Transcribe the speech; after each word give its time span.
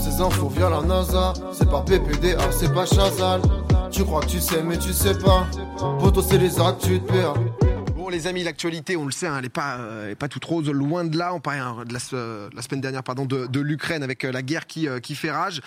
ces 0.00 0.20
infos 0.20 0.48
via 0.48 0.70
la 0.70 0.80
NASA. 0.80 1.34
C'est 1.52 1.68
pas 1.68 1.80
PPDA, 1.82 2.50
c'est 2.50 2.72
pas 2.72 2.86
Chazal. 2.86 3.40
Tu 3.90 4.04
crois 4.04 4.20
que 4.20 4.26
tu 4.26 4.40
sais, 4.40 4.62
mais 4.62 4.78
tu 4.78 4.92
sais 4.92 5.14
pas. 5.14 5.46
Poto, 6.00 6.22
c'est 6.22 6.38
les 6.38 6.58
actes, 6.60 6.82
tu 6.82 7.00
te 7.00 7.12
perds 7.12 7.34
les 8.08 8.26
amis, 8.26 8.42
l'actualité, 8.42 8.96
on 8.96 9.04
le 9.04 9.12
sait, 9.12 9.26
hein, 9.26 9.36
elle 9.36 9.44
n'est 9.44 9.48
pas, 9.48 9.76
euh, 9.76 10.14
pas 10.14 10.28
toute 10.28 10.44
rose, 10.44 10.68
loin 10.70 11.04
de 11.04 11.16
là. 11.16 11.34
On 11.34 11.40
parlait 11.40 11.60
hein, 11.60 11.84
de, 11.86 11.92
la, 11.92 11.98
semaine 12.62 12.80
dernière 12.80 13.02
pardon, 13.02 13.24
de, 13.26 13.60
l'Ukraine 13.60 14.02
avec 14.02 14.24
euh, 14.24 14.32
la 14.32 14.42
guerre 14.42 14.66
qui, 14.66 14.88
euh, 14.88 15.00
qui 15.00 15.14
fait 15.14 15.30
rage. 15.30 15.60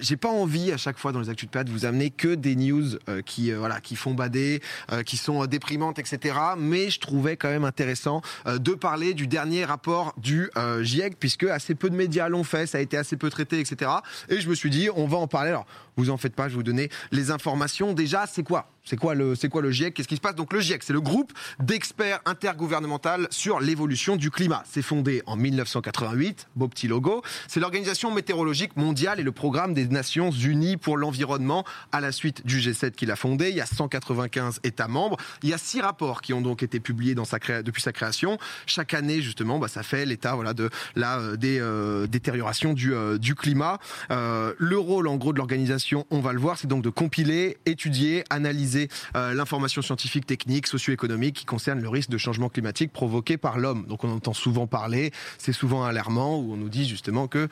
J'ai 0.00 0.16
pas 0.16 0.28
envie 0.28 0.72
à 0.72 0.76
chaque 0.76 0.98
fois 0.98 1.12
dans 1.12 1.20
les 1.20 1.28
actus 1.28 1.48
de 1.48 1.52
PAD 1.52 1.66
de 1.66 1.72
vous 1.72 1.84
amener 1.84 2.10
que 2.10 2.34
des 2.34 2.56
news 2.56 2.98
qui, 3.26 3.52
voilà, 3.52 3.80
qui 3.80 3.96
font 3.96 4.14
bader, 4.14 4.60
qui 5.04 5.16
sont 5.16 5.44
déprimantes, 5.46 5.98
etc. 5.98 6.34
Mais 6.56 6.90
je 6.90 7.00
trouvais 7.00 7.36
quand 7.36 7.48
même 7.48 7.64
intéressant 7.64 8.22
de 8.46 8.72
parler 8.72 9.14
du 9.14 9.26
dernier 9.26 9.64
rapport 9.64 10.14
du 10.16 10.50
GIEC, 10.80 11.18
puisque 11.18 11.44
assez 11.44 11.74
peu 11.74 11.90
de 11.90 11.96
médias 11.96 12.28
l'ont 12.28 12.44
fait, 12.44 12.66
ça 12.66 12.78
a 12.78 12.80
été 12.80 12.96
assez 12.96 13.16
peu 13.16 13.30
traité, 13.30 13.60
etc. 13.60 13.90
Et 14.28 14.40
je 14.40 14.48
me 14.48 14.54
suis 14.54 14.70
dit, 14.70 14.88
on 14.94 15.06
va 15.06 15.18
en 15.18 15.26
parler. 15.26 15.50
Alors, 15.50 15.66
vous 15.96 16.10
en 16.10 16.16
faites 16.16 16.34
pas, 16.34 16.44
je 16.44 16.50
vais 16.50 16.56
vous 16.56 16.62
donner 16.62 16.90
les 17.10 17.30
informations. 17.30 17.92
Déjà, 17.92 18.26
c'est 18.26 18.42
quoi? 18.42 18.68
C'est 18.84 18.96
quoi 18.96 19.14
le 19.14 19.34
quoi 19.48 19.62
le 19.62 19.70
GIEC 19.70 19.94
Qu'est-ce 19.94 20.08
qui 20.08 20.16
se 20.16 20.20
passe? 20.20 20.34
Donc 20.34 20.52
le 20.52 20.60
GIEC, 20.60 20.82
c'est 20.82 20.92
le 20.92 21.00
groupe 21.00 21.32
d'experts 21.60 22.20
intergouvernemental 22.24 23.28
sur 23.30 23.60
l'évolution 23.60 24.16
du 24.16 24.30
climat. 24.30 24.64
C'est 24.68 24.82
fondé 24.82 25.22
en 25.26 25.36
1988, 25.36 26.48
beau 26.56 26.68
petit 26.68 26.88
logo. 26.88 27.22
C'est 27.46 27.60
l'organisation 27.60 28.12
météorologique 28.12 28.76
mondiale 28.76 29.20
et 29.20 29.22
le 29.22 29.30
programme 29.30 29.74
des 29.74 29.86
Nations 29.86 30.30
Unies 30.30 30.76
pour 30.76 30.96
l'environnement 30.96 31.64
à 31.92 32.00
la 32.00 32.10
suite 32.10 32.44
du 32.44 32.58
G7 32.58 32.92
qu'il 32.92 33.10
a 33.10 33.16
fondé. 33.16 33.50
Il 33.50 33.56
y 33.56 33.60
a 33.60 33.66
195 33.66 34.60
États 34.64 34.88
membres. 34.88 35.16
Il 35.42 35.48
y 35.48 35.52
a 35.52 35.58
six 35.58 35.80
rapports 35.80 36.22
qui 36.22 36.32
ont 36.32 36.40
donc 36.40 36.62
été 36.62 36.80
publiés 36.80 37.14
depuis 37.14 37.82
sa 37.82 37.92
création. 37.92 38.38
Chaque 38.66 38.94
année, 38.94 39.22
justement, 39.22 39.58
bah, 39.58 39.68
ça 39.68 39.82
fait 39.82 40.06
l'état 40.06 40.36
de 40.54 40.70
la 40.96 41.18
euh, 41.18 41.36
des 41.36 41.58
euh, 41.60 42.06
détérioration 42.06 42.72
du 42.72 42.94
euh, 42.94 43.18
du 43.18 43.34
climat. 43.34 43.78
le 44.10 44.78
rôle 44.78 45.08
en 45.08 45.16
gros 45.16 45.32
de 45.32 45.38
l'organisation, 45.38 45.81
on 46.10 46.20
va 46.20 46.32
le 46.32 46.40
voir, 46.40 46.58
c'est 46.58 46.66
donc 46.66 46.82
de 46.82 46.90
compiler, 46.90 47.58
étudier, 47.66 48.24
analyser 48.30 48.88
euh, 49.16 49.34
l'information 49.34 49.82
scientifique, 49.82 50.26
technique, 50.26 50.66
socio-économique 50.66 51.36
qui 51.36 51.44
concerne 51.44 51.80
le 51.80 51.88
risque 51.88 52.10
de 52.10 52.18
changement 52.18 52.48
climatique 52.48 52.92
provoqué 52.92 53.36
par 53.36 53.58
l'homme. 53.58 53.86
Donc 53.86 54.04
on 54.04 54.10
entend 54.10 54.32
souvent 54.32 54.66
parler, 54.66 55.12
c'est 55.38 55.52
souvent 55.52 55.84
alarmant, 55.84 56.38
où 56.38 56.52
on 56.52 56.56
nous 56.56 56.68
dit 56.68 56.88
justement 56.88 57.28
que 57.28 57.48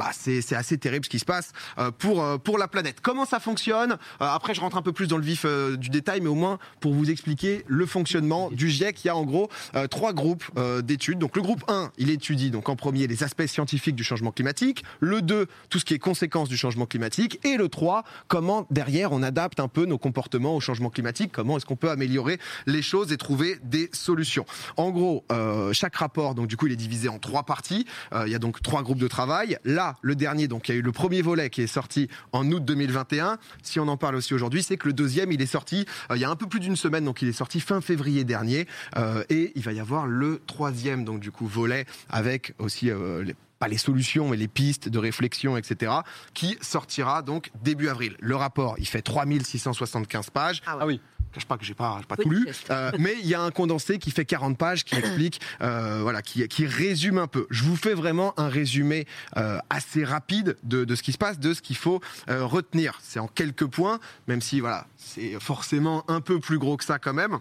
bah, 0.00 0.12
c'est 0.14 0.54
assez 0.54 0.78
terrible 0.78 1.04
ce 1.04 1.10
qui 1.10 1.18
se 1.18 1.26
passe 1.26 1.52
euh, 1.78 1.90
pour, 1.90 2.24
euh, 2.24 2.38
pour 2.38 2.56
la 2.56 2.68
planète. 2.68 3.00
Comment 3.02 3.26
ça 3.26 3.38
fonctionne 3.38 3.98
euh, 4.22 4.26
Après, 4.26 4.54
je 4.54 4.60
rentre 4.62 4.78
un 4.78 4.82
peu 4.82 4.92
plus 4.92 5.08
dans 5.08 5.18
le 5.18 5.22
vif 5.22 5.44
du 5.76 5.90
détail, 5.90 6.22
mais 6.22 6.28
au 6.30 6.34
moins 6.34 6.58
pour 6.80 6.94
vous 6.94 7.10
expliquer 7.10 7.64
le 7.66 7.84
fonctionnement 7.84 8.50
du 8.50 8.70
GIEC, 8.70 9.04
il 9.04 9.08
y 9.08 9.10
a 9.10 9.16
en 9.16 9.24
gros 9.24 9.50
trois 9.90 10.14
groupes 10.14 10.44
d'études. 10.82 11.18
Donc 11.18 11.36
le 11.36 11.42
groupe 11.42 11.64
1, 11.68 11.92
il 11.98 12.08
étudie 12.08 12.50
donc 12.50 12.70
en 12.70 12.76
premier 12.76 13.06
les 13.06 13.22
aspects 13.22 13.46
scientifiques 13.46 13.94
du 13.94 14.04
changement 14.04 14.32
climatique, 14.32 14.84
le 15.00 15.20
2, 15.20 15.46
tout 15.68 15.78
ce 15.78 15.84
qui 15.84 15.92
est 15.92 15.98
conséquences 15.98 16.48
du 16.48 16.56
changement 16.56 16.86
climatique, 16.86 17.38
et 17.44 17.56
le 17.56 17.68
3, 17.68 18.04
comment 18.28 18.66
derrière 18.70 19.12
on 19.12 19.22
adapte 19.22 19.60
un 19.60 19.68
peu 19.68 19.84
nos 19.84 19.98
comportements 19.98 20.56
au 20.56 20.60
changement 20.60 20.88
climatique, 20.88 21.32
comment 21.32 21.58
est-ce 21.58 21.66
qu'on 21.66 21.76
peut 21.76 21.90
améliorer 21.90 22.38
les 22.66 22.82
choses 22.82 23.12
et 23.12 23.18
trouver 23.18 23.58
des 23.64 23.90
solutions. 23.92 24.46
En 24.76 24.90
gros, 24.90 25.24
chaque 25.72 25.96
rapport, 25.96 26.34
donc 26.34 26.46
du 26.46 26.56
coup, 26.56 26.66
il 26.66 26.72
est 26.72 26.76
divisé 26.76 27.08
en 27.08 27.18
trois 27.18 27.42
parties. 27.42 27.86
il 28.26 28.32
y 28.32 28.34
a 28.34 28.38
donc 28.38 28.62
trois 28.62 28.82
groupes 28.82 28.98
de 28.98 29.08
travail. 29.08 29.58
Là, 29.64 29.89
le 30.02 30.14
dernier, 30.14 30.48
donc 30.48 30.68
il 30.68 30.72
y 30.72 30.74
a 30.74 30.78
eu 30.78 30.82
le 30.82 30.92
premier 30.92 31.22
volet 31.22 31.50
qui 31.50 31.62
est 31.62 31.66
sorti 31.66 32.08
en 32.32 32.50
août 32.50 32.64
2021. 32.64 33.38
Si 33.62 33.80
on 33.80 33.88
en 33.88 33.96
parle 33.96 34.16
aussi 34.16 34.34
aujourd'hui, 34.34 34.62
c'est 34.62 34.76
que 34.76 34.86
le 34.86 34.92
deuxième, 34.92 35.32
il 35.32 35.40
est 35.42 35.46
sorti 35.46 35.86
euh, 36.10 36.16
il 36.16 36.20
y 36.20 36.24
a 36.24 36.30
un 36.30 36.36
peu 36.36 36.46
plus 36.46 36.60
d'une 36.60 36.76
semaine, 36.76 37.04
donc 37.04 37.22
il 37.22 37.28
est 37.28 37.32
sorti 37.32 37.60
fin 37.60 37.80
février 37.80 38.24
dernier. 38.24 38.66
Euh, 38.96 39.24
et 39.28 39.52
il 39.54 39.62
va 39.62 39.72
y 39.72 39.80
avoir 39.80 40.06
le 40.06 40.40
troisième, 40.46 41.04
donc 41.04 41.20
du 41.20 41.30
coup, 41.30 41.46
volet 41.46 41.86
avec 42.08 42.54
aussi 42.58 42.90
euh, 42.90 43.24
pas 43.58 43.68
les 43.68 43.78
solutions, 43.78 44.28
mais 44.28 44.36
les 44.36 44.48
pistes 44.48 44.88
de 44.88 44.98
réflexion, 44.98 45.56
etc., 45.56 45.92
qui 46.34 46.56
sortira 46.60 47.22
donc 47.22 47.50
début 47.62 47.88
avril. 47.88 48.16
Le 48.20 48.36
rapport, 48.36 48.76
il 48.78 48.86
fait 48.86 49.02
3675 49.02 50.30
pages. 50.30 50.62
Ah, 50.66 50.86
oui 50.86 51.00
je 51.38 51.46
pas 51.46 51.56
que 51.56 51.64
j'ai 51.64 51.74
pas, 51.74 52.00
pas 52.08 52.16
tout 52.16 52.28
lu, 52.28 52.48
euh, 52.70 52.90
mais 52.98 53.14
il 53.20 53.26
y 53.26 53.34
a 53.34 53.40
un 53.40 53.50
condensé 53.50 53.98
qui 53.98 54.10
fait 54.10 54.24
40 54.24 54.58
pages 54.58 54.84
qui 54.84 54.94
explique, 54.96 55.40
euh, 55.62 56.00
voilà, 56.02 56.22
qui, 56.22 56.46
qui, 56.48 56.66
résume 56.66 57.18
un 57.18 57.26
peu. 57.26 57.46
Je 57.50 57.64
vous 57.64 57.76
fais 57.76 57.94
vraiment 57.94 58.38
un 58.38 58.48
résumé 58.48 59.06
euh, 59.36 59.58
assez 59.70 60.04
rapide 60.04 60.56
de, 60.62 60.84
de, 60.84 60.94
ce 60.94 61.02
qui 61.02 61.12
se 61.12 61.18
passe, 61.18 61.38
de 61.38 61.54
ce 61.54 61.62
qu'il 61.62 61.76
faut 61.76 62.00
retenir. 62.28 62.98
C'est 63.02 63.20
en 63.20 63.28
quelques 63.28 63.66
points, 63.66 63.98
même 64.26 64.40
si 64.40 64.60
voilà, 64.60 64.86
c'est 64.96 65.38
forcément 65.40 66.04
un 66.08 66.20
peu 66.20 66.40
plus 66.40 66.58
gros 66.58 66.76
que 66.76 66.84
ça 66.84 66.98
quand 66.98 67.14
même. 67.14 67.38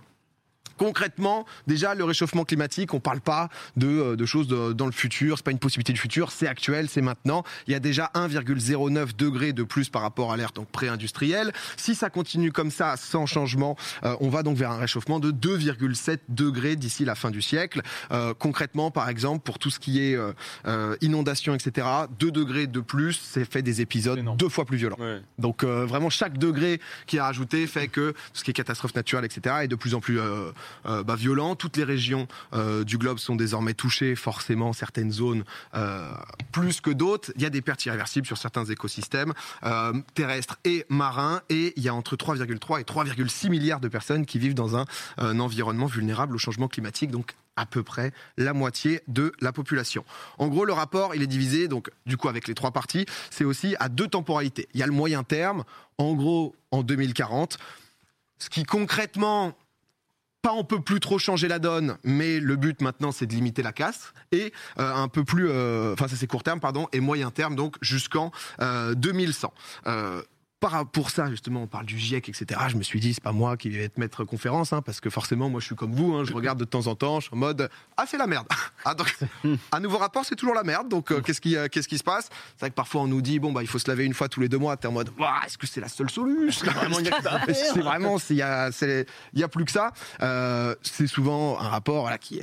Concrètement, 0.79 1.45
déjà, 1.67 1.93
le 1.93 2.05
réchauffement 2.05 2.45
climatique, 2.45 2.93
on 2.93 2.97
ne 2.97 3.01
parle 3.01 3.19
pas 3.19 3.49
de, 3.75 3.87
euh, 3.87 4.15
de 4.15 4.25
choses 4.25 4.47
dans 4.47 4.85
le 4.85 4.93
futur, 4.93 5.37
c'est 5.37 5.43
pas 5.43 5.51
une 5.51 5.59
possibilité 5.59 5.91
du 5.91 5.99
futur, 5.99 6.31
c'est 6.31 6.47
actuel, 6.47 6.87
c'est 6.89 7.01
maintenant. 7.01 7.43
Il 7.67 7.73
y 7.73 7.75
a 7.75 7.81
déjà 7.81 8.09
1,09 8.15 9.13
degré 9.17 9.51
de 9.51 9.63
plus 9.63 9.89
par 9.89 10.01
rapport 10.01 10.31
à 10.31 10.37
l'ère 10.37 10.53
donc 10.53 10.69
pré-industrielle. 10.69 11.51
Si 11.75 11.95
ça 11.95 12.09
continue 12.09 12.53
comme 12.53 12.71
ça, 12.71 12.95
sans 12.95 13.25
changement, 13.25 13.75
euh, 14.05 14.15
on 14.21 14.29
va 14.29 14.41
donc 14.41 14.55
vers 14.55 14.71
un 14.71 14.77
réchauffement 14.77 15.19
de 15.19 15.31
2,7 15.31 16.19
degrés 16.29 16.77
d'ici 16.77 17.03
la 17.03 17.15
fin 17.15 17.29
du 17.29 17.41
siècle. 17.41 17.81
Euh, 18.13 18.33
concrètement, 18.33 18.89
par 18.89 19.09
exemple, 19.09 19.43
pour 19.43 19.59
tout 19.59 19.69
ce 19.69 19.79
qui 19.79 19.99
est 19.99 20.17
inondation, 21.01 21.55
etc., 21.55 21.87
2 22.19 22.31
degrés 22.31 22.67
de 22.67 22.79
plus, 22.79 23.19
c'est 23.21 23.43
fait 23.43 23.61
des 23.61 23.81
épisodes 23.81 24.23
deux 24.37 24.49
fois 24.49 24.63
plus 24.63 24.77
violents. 24.77 24.97
Donc 25.39 25.65
vraiment, 25.65 26.09
chaque 26.09 26.37
degré 26.37 26.79
qui 27.05 27.17
est 27.17 27.21
rajouté 27.21 27.67
fait 27.67 27.89
que 27.89 28.13
ce 28.31 28.45
qui 28.45 28.51
est 28.51 28.53
catastrophe 28.53 28.95
naturelle, 28.95 29.25
etc., 29.25 29.57
est 29.63 29.67
de 29.67 29.75
plus 29.75 29.93
en 29.93 29.99
plus 29.99 30.19
euh, 30.85 31.03
bah, 31.03 31.15
violent. 31.15 31.55
Toutes 31.55 31.77
les 31.77 31.83
régions 31.83 32.27
euh, 32.53 32.83
du 32.83 32.97
globe 32.97 33.19
sont 33.19 33.35
désormais 33.35 33.73
touchées, 33.73 34.15
forcément 34.15 34.73
certaines 34.73 35.11
zones 35.11 35.43
euh, 35.75 36.11
plus 36.51 36.81
que 36.81 36.89
d'autres. 36.89 37.31
Il 37.35 37.41
y 37.41 37.45
a 37.45 37.49
des 37.49 37.61
pertes 37.61 37.85
irréversibles 37.85 38.27
sur 38.27 38.37
certains 38.37 38.65
écosystèmes 38.65 39.33
terrestres 40.13 40.57
et 40.65 40.85
marins, 40.89 41.41
et 41.49 41.73
il 41.75 41.83
y 41.83 41.89
a 41.89 41.93
entre 41.93 42.15
3,3 42.15 42.79
et 42.79 42.83
3,6 42.83 43.49
milliards 43.49 43.79
de 43.79 43.87
personnes 43.87 44.25
qui 44.25 44.39
vivent 44.39 44.53
dans 44.53 44.75
un, 44.75 44.85
environnement 45.17 45.85
vulnérable 45.85 46.35
au 46.35 46.37
changement 46.37 46.67
climatique. 46.67 47.11
Donc 47.11 47.35
à 47.55 47.65
peu 47.65 47.83
près 47.83 48.13
la 48.37 48.53
moitié 48.53 49.01
de 49.07 49.33
la 49.41 49.51
population. 49.51 50.05
En 50.37 50.47
gros, 50.47 50.65
le 50.65 50.73
rapport, 50.73 51.13
il 51.13 51.21
est 51.21 51.27
divisé, 51.27 51.67
donc, 51.67 51.91
du 52.05 52.15
coup, 52.15 52.29
avec 52.29 52.47
les 52.47 52.55
trois 52.55 52.71
parties, 52.71 53.05
c'est 53.29 53.43
aussi 53.43 53.75
à 53.79 53.89
deux 53.89 54.07
temporalités. 54.07 54.69
Il 54.73 54.79
y 54.79 54.83
a 54.83 54.87
le 54.87 54.93
moyen 54.93 55.23
terme, 55.23 55.65
en 55.97 56.13
gros, 56.13 56.55
en 56.71 56.83
2040, 56.83 57.57
ce 58.37 58.49
qui 58.49 58.63
concrètement 58.63 59.55
pas 60.41 60.53
on 60.53 60.63
peut 60.63 60.81
plus 60.81 60.99
trop 60.99 61.19
changer 61.19 61.47
la 61.47 61.59
donne, 61.59 61.97
mais 62.03 62.39
le 62.39 62.55
but 62.55 62.81
maintenant 62.81 63.11
c'est 63.11 63.25
de 63.25 63.33
limiter 63.33 63.61
la 63.61 63.73
casse 63.73 64.13
et 64.31 64.53
euh, 64.79 64.93
un 64.93 65.07
peu 65.07 65.23
plus, 65.23 65.49
euh, 65.49 65.93
enfin 65.93 66.07
ça 66.07 66.15
c'est 66.15 66.27
court 66.27 66.43
terme 66.43 66.59
pardon 66.59 66.87
et 66.93 66.99
moyen 66.99 67.31
terme 67.31 67.55
donc 67.55 67.75
jusqu'en 67.81 68.31
2100. 68.59 69.53
Euh, 70.63 70.83
pour 70.85 71.09
ça, 71.09 71.29
justement, 71.29 71.63
on 71.63 71.67
parle 71.67 71.85
du 71.85 71.97
GIEC, 71.97 72.29
etc. 72.29 72.59
Je 72.67 72.75
me 72.75 72.83
suis 72.83 72.99
dit, 72.99 73.13
c'est 73.13 73.23
pas 73.23 73.31
moi 73.31 73.57
qui 73.57 73.69
vais 73.69 73.83
être 73.83 73.97
maître 73.97 74.23
conférence, 74.23 74.73
hein, 74.73 74.81
parce 74.81 74.99
que 74.99 75.09
forcément, 75.09 75.49
moi, 75.49 75.59
je 75.59 75.65
suis 75.67 75.75
comme 75.75 75.93
vous, 75.93 76.13
hein, 76.13 76.23
je 76.25 76.33
regarde 76.33 76.59
de 76.59 76.65
temps 76.65 76.87
en 76.87 76.95
temps, 76.95 77.19
je 77.19 77.27
suis 77.27 77.35
en 77.35 77.37
mode, 77.37 77.69
ah, 77.97 78.05
c'est 78.07 78.17
la 78.17 78.27
merde. 78.27 78.47
Ah, 78.85 78.95
donc, 78.95 79.13
un 79.73 79.79
nouveau 79.81 79.97
rapport, 79.97 80.23
c'est 80.23 80.35
toujours 80.35 80.55
la 80.55 80.63
merde. 80.63 80.87
Donc, 80.87 81.11
euh, 81.11 81.19
qu'est-ce 81.19 81.41
qui, 81.41 81.57
euh, 81.57 81.67
qu'est-ce 81.67 81.87
qui 81.87 81.97
se 81.97 82.03
passe? 82.03 82.29
C'est 82.55 82.61
vrai 82.61 82.69
que 82.69 82.75
parfois, 82.75 83.01
on 83.01 83.07
nous 83.07 83.21
dit, 83.21 83.37
bon, 83.37 83.51
bah, 83.51 83.61
il 83.61 83.67
faut 83.67 83.77
se 83.77 83.89
laver 83.89 84.05
une 84.05 84.13
fois 84.13 84.29
tous 84.29 84.39
les 84.39 84.47
deux 84.47 84.57
mois. 84.57 84.77
T'es 84.77 84.87
en 84.87 84.93
mode, 84.93 85.11
est-ce 85.45 85.57
que 85.57 85.67
c'est 85.67 85.81
la 85.81 85.89
seule 85.89 86.09
solution? 86.09 86.65
C'est 86.65 86.71
vraiment, 86.71 86.97
il 86.99 87.05
y 88.37 88.41
a, 88.41 88.69
il 89.33 89.39
y 89.39 89.43
a 89.43 89.47
plus 89.49 89.65
que 89.65 89.71
ça. 89.71 89.91
Euh, 90.21 90.75
c'est 90.81 91.07
souvent 91.07 91.59
un 91.59 91.67
rapport, 91.67 92.09
qui 92.19 92.41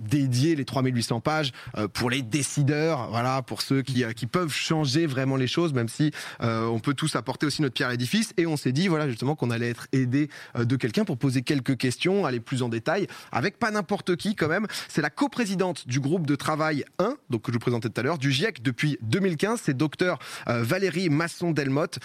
dédier 0.00 0.54
les 0.54 0.64
3800 0.64 1.20
pages 1.20 1.52
euh, 1.76 1.88
pour 1.88 2.10
les 2.10 2.22
décideurs, 2.22 3.08
voilà, 3.10 3.42
pour 3.42 3.62
ceux 3.62 3.82
qui, 3.82 4.04
euh, 4.04 4.12
qui 4.12 4.26
peuvent 4.26 4.52
changer 4.52 5.06
vraiment 5.06 5.36
les 5.36 5.46
choses, 5.46 5.72
même 5.72 5.88
si 5.88 6.12
euh, 6.40 6.66
on 6.66 6.78
peut 6.78 6.94
tous 6.94 7.16
apporter 7.16 7.46
aussi 7.46 7.62
notre 7.62 7.74
pierre 7.74 7.88
à 7.88 7.92
l'édifice. 7.92 8.32
Et 8.36 8.46
on 8.46 8.56
s'est 8.56 8.72
dit, 8.72 8.88
voilà, 8.88 9.08
justement, 9.08 9.34
qu'on 9.34 9.50
allait 9.50 9.70
être 9.70 9.88
aidé 9.92 10.28
de 10.56 10.76
quelqu'un 10.76 11.04
pour 11.04 11.18
poser 11.18 11.42
quelques 11.42 11.76
questions, 11.76 12.26
aller 12.26 12.40
plus 12.40 12.62
en 12.62 12.68
détail, 12.68 13.06
avec 13.32 13.58
pas 13.58 13.70
n'importe 13.70 14.16
qui 14.16 14.36
quand 14.36 14.48
même. 14.48 14.66
C'est 14.88 15.02
la 15.02 15.10
coprésidente 15.10 15.86
du 15.88 16.00
groupe 16.00 16.26
de 16.26 16.36
travail 16.36 16.84
1, 16.98 17.16
donc 17.30 17.42
que 17.42 17.52
je 17.52 17.54
vous 17.54 17.60
présentais 17.60 17.88
tout 17.88 18.00
à 18.00 18.04
l'heure, 18.04 18.18
du 18.18 18.30
GIEC 18.30 18.62
depuis 18.62 18.98
2015. 19.02 19.60
C'est 19.64 19.76
docteur 19.76 20.18
Valérie 20.46 21.08
Masson-Delmotte, 21.08 21.98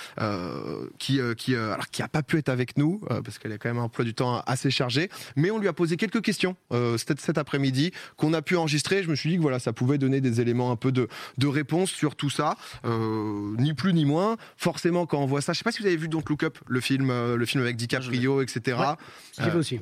qui, 0.98 1.20
qui, 1.38 1.56
qui 1.92 2.02
a 2.02 2.08
pas 2.08 2.24
pu 2.24 2.38
être 2.38 2.50
avec 2.50 2.78
nous, 2.78 3.02
parce 3.24 3.38
qu'elle 3.38 3.52
a 3.52 3.58
quand 3.58 3.70
même 3.70 3.80
un 3.80 3.84
emploi 3.84 4.06
du 4.06 4.14
temps 4.14 4.42
assez 4.46 4.72
chargé, 4.72 5.10
mais 5.36 5.52
on 5.52 5.60
lui 5.60 5.68
a 5.68 5.74
posé 5.74 5.98
quelques 5.98 6.22
questions 6.22 6.56
cet 6.98 7.38
après-midi 7.38 7.83
qu'on 8.18 8.34
a 8.34 8.42
pu 8.42 8.56
enregistrer. 8.56 9.04
Je 9.04 9.10
me 9.10 9.16
suis 9.16 9.30
dit 9.30 9.38
que 9.38 9.42
voilà, 9.42 9.60
ça 9.60 9.74
pouvait 9.74 9.98
donner 9.98 10.22
des 10.22 10.40
éléments 10.40 10.72
un 10.72 10.76
peu 10.76 10.92
de, 10.92 11.08
de 11.38 11.48
réponse 11.48 11.92
sur 11.92 12.16
tout 12.16 12.30
ça, 12.30 12.56
euh, 12.86 13.56
ni 13.58 13.74
plus 13.74 13.94
ni 13.94 14.06
moins. 14.06 14.38
Forcément, 14.58 15.06
quand 15.06 15.20
on 15.20 15.26
voit 15.26 15.42
ça, 15.42 15.54
je 15.54 15.60
sais 15.60 15.64
pas 15.64 15.72
si 15.72 15.82
vous 15.82 15.88
avez 15.88 15.98
vu 15.98 16.08
Don't 16.08 16.24
Look 16.28 16.44
Up, 16.44 16.58
le 16.68 16.80
film, 16.80 17.10
euh, 17.10 17.36
le 17.36 17.46
film 17.46 17.64
avec 17.64 17.76
DiCaprio, 17.76 18.42
etc. 18.42 18.78
Ouais, 18.78 19.46
euh, 19.46 19.60
aussi. 19.60 19.80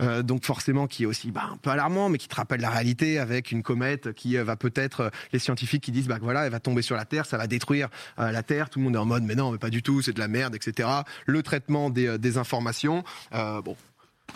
Euh, 0.00 0.22
donc 0.22 0.44
forcément 0.44 0.86
qui 0.86 1.02
est 1.02 1.06
aussi 1.06 1.32
bah, 1.32 1.48
un 1.52 1.56
peu 1.56 1.70
alarmant, 1.70 2.08
mais 2.08 2.18
qui 2.18 2.28
te 2.28 2.34
rappelle 2.36 2.60
la 2.60 2.70
réalité 2.70 3.18
avec 3.18 3.50
une 3.50 3.64
comète 3.64 4.12
qui 4.12 4.36
va 4.36 4.54
peut-être 4.54 5.10
les 5.32 5.40
scientifiques 5.40 5.82
qui 5.82 5.90
disent 5.90 6.06
bah 6.06 6.18
voilà 6.22 6.46
elle 6.46 6.52
va 6.52 6.60
tomber 6.60 6.82
sur 6.82 6.94
la 6.94 7.04
Terre, 7.04 7.26
ça 7.26 7.36
va 7.36 7.48
détruire 7.48 7.88
la 8.16 8.44
Terre. 8.44 8.70
Tout 8.70 8.78
le 8.78 8.84
monde 8.84 8.94
est 8.94 8.98
en 8.98 9.06
mode 9.06 9.24
mais 9.24 9.34
non 9.34 9.50
mais 9.50 9.58
pas 9.58 9.70
du 9.70 9.82
tout, 9.82 10.00
c'est 10.00 10.12
de 10.12 10.20
la 10.20 10.28
merde, 10.28 10.54
etc. 10.54 10.88
Le 11.26 11.42
traitement 11.42 11.90
des, 11.90 12.16
des 12.16 12.38
informations, 12.38 13.02
bon 13.32 13.76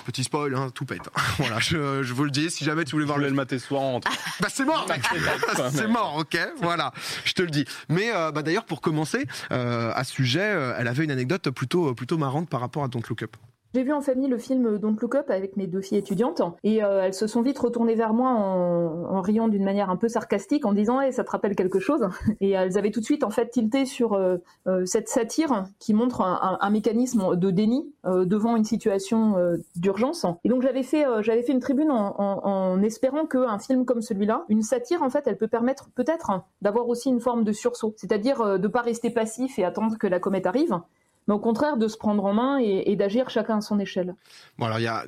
Petit 0.04 0.24
spoil, 0.24 0.54
hein, 0.54 0.70
tout 0.74 0.84
pète. 0.84 1.08
voilà, 1.38 1.58
je, 1.60 2.02
je, 2.02 2.12
vous 2.12 2.24
le 2.24 2.30
dis. 2.30 2.50
Si 2.50 2.64
jamais 2.64 2.84
tu 2.84 2.92
voulais 2.92 3.04
voir 3.04 3.18
le 3.18 3.30
maté 3.30 3.58
soir, 3.58 4.00
bah 4.40 4.48
c'est 4.50 4.64
mort, 4.64 4.86
c'est 5.70 5.86
mort, 5.88 6.16
ok. 6.16 6.38
Voilà, 6.60 6.92
je 7.24 7.32
te 7.34 7.42
le 7.42 7.50
dis. 7.50 7.64
Mais 7.88 8.12
euh, 8.14 8.32
bah, 8.32 8.42
d'ailleurs, 8.42 8.64
pour 8.64 8.80
commencer, 8.80 9.26
euh, 9.52 9.92
à 9.94 10.04
ce 10.04 10.12
sujet, 10.12 10.40
euh, 10.40 10.74
elle 10.78 10.88
avait 10.88 11.04
une 11.04 11.10
anecdote 11.10 11.50
plutôt 11.50 11.94
plutôt 11.94 12.18
marrante 12.18 12.48
par 12.48 12.60
rapport 12.60 12.84
à 12.84 12.88
Don't 12.88 13.02
Look 13.08 13.22
Up. 13.22 13.36
J'ai 13.74 13.84
vu 13.84 13.92
en 13.92 14.02
famille 14.02 14.28
le 14.28 14.36
film 14.36 14.76
Don't 14.78 14.96
Look 15.00 15.14
Up 15.14 15.30
avec 15.30 15.56
mes 15.56 15.66
deux 15.66 15.80
filles 15.80 15.96
étudiantes 15.96 16.42
et 16.62 16.84
euh, 16.84 17.04
elles 17.04 17.14
se 17.14 17.26
sont 17.26 17.40
vite 17.40 17.58
retournées 17.58 17.94
vers 17.94 18.12
moi 18.12 18.28
en, 18.28 19.22
riant 19.22 19.48
d'une 19.48 19.64
manière 19.64 19.88
un 19.88 19.96
peu 19.96 20.08
sarcastique 20.08 20.66
en 20.66 20.74
disant 20.74 21.00
hey, 21.00 21.10
ça 21.10 21.24
te 21.24 21.30
rappelle 21.30 21.56
quelque 21.56 21.78
chose? 21.78 22.06
Et 22.42 22.50
elles 22.50 22.76
avaient 22.76 22.90
tout 22.90 23.00
de 23.00 23.04
suite 23.06 23.24
en 23.24 23.30
fait 23.30 23.48
tilté 23.48 23.86
sur 23.86 24.12
euh, 24.12 24.36
euh, 24.66 24.84
cette 24.84 25.08
satire 25.08 25.64
qui 25.78 25.94
montre 25.94 26.20
un, 26.20 26.70
mécanisme 26.70 27.36
de 27.36 27.50
déni 27.50 27.92
devant 28.04 28.56
une 28.56 28.64
situation 28.64 29.36
d'urgence. 29.76 30.26
Et 30.44 30.48
donc 30.48 30.62
j'avais 30.62 30.82
fait 30.82 31.04
j'avais 31.20 31.42
fait 31.42 31.52
une 31.52 31.60
tribune 31.60 31.90
en, 31.90 32.14
en, 32.18 32.40
en 32.44 32.82
espérant 32.82 33.26
qu'un 33.26 33.58
film 33.58 33.84
comme 33.84 34.00
celui-là 34.00 34.44
une 34.48 34.62
satire 34.62 35.02
en 35.02 35.10
fait 35.10 35.26
elle 35.26 35.36
peut 35.36 35.48
permettre 35.48 35.90
peut-être 35.94 36.30
d'avoir 36.62 36.88
aussi 36.88 37.10
une 37.10 37.20
forme 37.20 37.44
de 37.44 37.52
sursaut. 37.52 37.94
C'est-à-dire 37.96 38.58
de 38.58 38.68
pas 38.68 38.80
rester 38.80 39.10
passif 39.10 39.58
et 39.58 39.64
attendre 39.64 39.96
que 39.98 40.06
la 40.06 40.18
comète 40.18 40.46
arrive 40.46 40.80
mais 41.28 41.34
au 41.34 41.38
contraire 41.38 41.76
de 41.76 41.88
se 41.88 41.96
prendre 41.96 42.24
en 42.24 42.34
main 42.34 42.58
et, 42.60 42.84
et 42.86 42.96
d'agir 42.96 43.30
chacun 43.30 43.58
à 43.58 43.60
son 43.60 43.78
échelle. 43.78 44.14
Bon 44.58 44.66
alors 44.66 44.78
il 44.78 44.84
y 44.84 44.88
a 44.88 45.04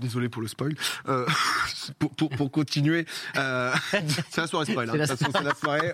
Désolé 0.00 0.28
pour 0.28 0.40
le 0.40 0.48
spoil. 0.48 0.74
Euh, 1.08 1.26
pour, 1.98 2.14
pour, 2.14 2.30
pour, 2.30 2.50
continuer, 2.50 3.06
euh, 3.36 3.72
c'est 4.30 4.40
la 4.40 4.46
soirée 4.46 4.66
spoil. 4.70 4.88
Hein. 4.88 5.04
C'est 5.06 5.42
la 5.42 5.54
soirée. 5.54 5.92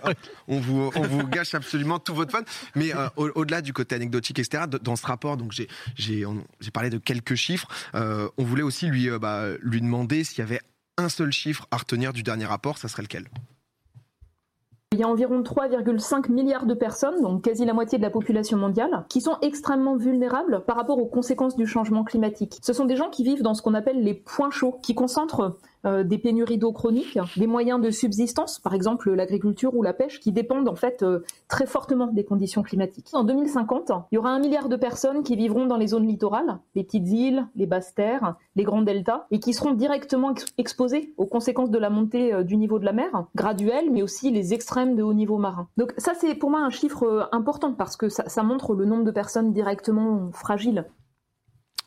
On 0.49 0.61
vous, 0.61 0.91
on 0.94 1.03
vous 1.03 1.26
gâche 1.26 1.55
absolument 1.55 1.99
tout 1.99 2.14
votre 2.14 2.31
fun. 2.31 2.44
Mais 2.75 2.94
euh, 2.94 3.08
au-delà 3.17 3.62
du 3.62 3.73
côté 3.73 3.94
anecdotique, 3.94 4.38
etc. 4.38 4.64
Dans 4.82 4.97
ce 4.97 5.06
rapport, 5.06 5.37
donc 5.37 5.53
j'ai 5.53 5.69
j'ai 5.97 6.70
parlé 6.73 6.91
de 6.91 6.99
quelques 6.99 7.37
chiffres. 7.37 7.69
Euh, 7.94 8.29
on 8.37 8.44
voulait 8.44 8.62
aussi 8.62 8.87
lui 8.87 9.09
bah, 9.19 9.47
lui 9.61 9.81
demander 9.81 10.25
s'il 10.25 10.38
y 10.38 10.43
avait 10.43 10.61
un 10.99 11.09
seul 11.09 11.32
chiffre 11.32 11.67
à 11.70 11.79
retenir 11.79 12.12
du 12.12 12.23
dernier 12.23 12.47
rapport, 12.47 12.79
ça 12.79 12.88
serait 12.88 13.02
lequel? 13.02 13.29
Il 14.97 15.01
y 15.01 15.03
a 15.03 15.09
environ 15.09 15.43
3,5 15.43 16.33
milliards 16.33 16.65
de 16.65 16.73
personnes, 16.73 17.21
donc 17.21 17.43
quasi 17.43 17.67
la 17.67 17.75
moitié 17.75 17.99
de 17.99 18.03
la 18.03 18.09
population 18.09 18.57
mondiale, 18.57 19.05
qui 19.11 19.21
sont 19.21 19.37
extrêmement 19.43 19.95
vulnérables 19.95 20.63
par 20.67 20.77
rapport 20.77 20.99
aux 20.99 21.05
conséquences 21.05 21.55
du 21.55 21.67
changement 21.67 22.03
climatique. 22.03 22.59
Ce 22.63 22.73
sont 22.73 22.87
des 22.87 22.97
gens 22.97 23.11
qui 23.11 23.23
vivent 23.23 23.43
dans 23.43 23.53
ce 23.53 23.61
qu'on 23.61 23.75
appelle 23.75 24.03
les 24.03 24.15
points 24.15 24.51
chauds, 24.51 24.79
qui 24.83 24.95
concentrent 24.95 25.59
des 25.84 26.19
pénuries 26.19 26.58
d'eau 26.58 26.73
chroniques, 26.73 27.19
des 27.37 27.46
moyens 27.46 27.81
de 27.81 27.90
subsistance, 27.90 28.58
par 28.58 28.75
exemple 28.75 29.12
l'agriculture 29.12 29.75
ou 29.75 29.82
la 29.82 29.93
pêche, 29.93 30.20
qui 30.20 30.32
dépendent 30.32 30.69
en 30.69 30.75
fait 30.75 31.02
euh, 31.02 31.20
très 31.49 31.67
fortement 31.67 32.06
des 32.06 32.25
conditions 32.25 32.62
climatiques. 32.62 33.08
En 33.12 33.25
2050, 33.25 33.93
il 34.11 34.17
y 34.17 34.19
aura 34.19 34.31
un 34.31 34.38
milliard 34.38 34.69
de 34.69 34.76
personnes 34.76 35.23
qui 35.23 35.37
vivront 35.37 35.67
dans 35.67 35.76
les 35.76 35.88
zones 35.88 36.06
littorales, 36.06 36.58
les 36.75 36.84
petites 36.84 37.08
îles, 37.08 37.46
les 37.56 37.67
basses 37.67 37.94
terres, 37.94 38.37
les 38.55 38.64
grands 38.64 38.82
deltas, 38.82 39.26
et 39.31 39.40
qui 39.40 39.52
seront 39.52 39.73
directement 39.73 40.32
ex 40.32 40.46
exposées 40.58 41.14
aux 41.17 41.26
conséquences 41.26 41.70
de 41.70 41.78
la 41.78 41.90
montée 41.90 42.32
euh, 42.32 42.43
du 42.43 42.56
niveau 42.56 42.78
de 42.78 42.84
la 42.84 42.93
mer, 42.93 43.26
graduelle, 43.34 43.90
mais 43.90 44.02
aussi 44.02 44.31
les 44.31 44.55
extrêmes 44.55 44.96
de 44.96 45.02
haut 45.02 45.14
niveau 45.14 45.38
marin. 45.38 45.69
Donc 45.76 45.94
ça, 45.96 46.12
c'est 46.19 46.34
pour 46.34 46.50
moi 46.50 46.61
un 46.61 46.70
chiffre 46.70 47.05
euh, 47.05 47.25
important 47.32 47.73
parce 47.73 47.96
que 47.96 48.08
ça 48.08 48.43
montre 48.43 48.75
le 48.75 48.84
nombre 48.84 49.05
de 49.05 49.11
personnes 49.11 49.52
directement 49.52 50.31
fragiles 50.32 50.84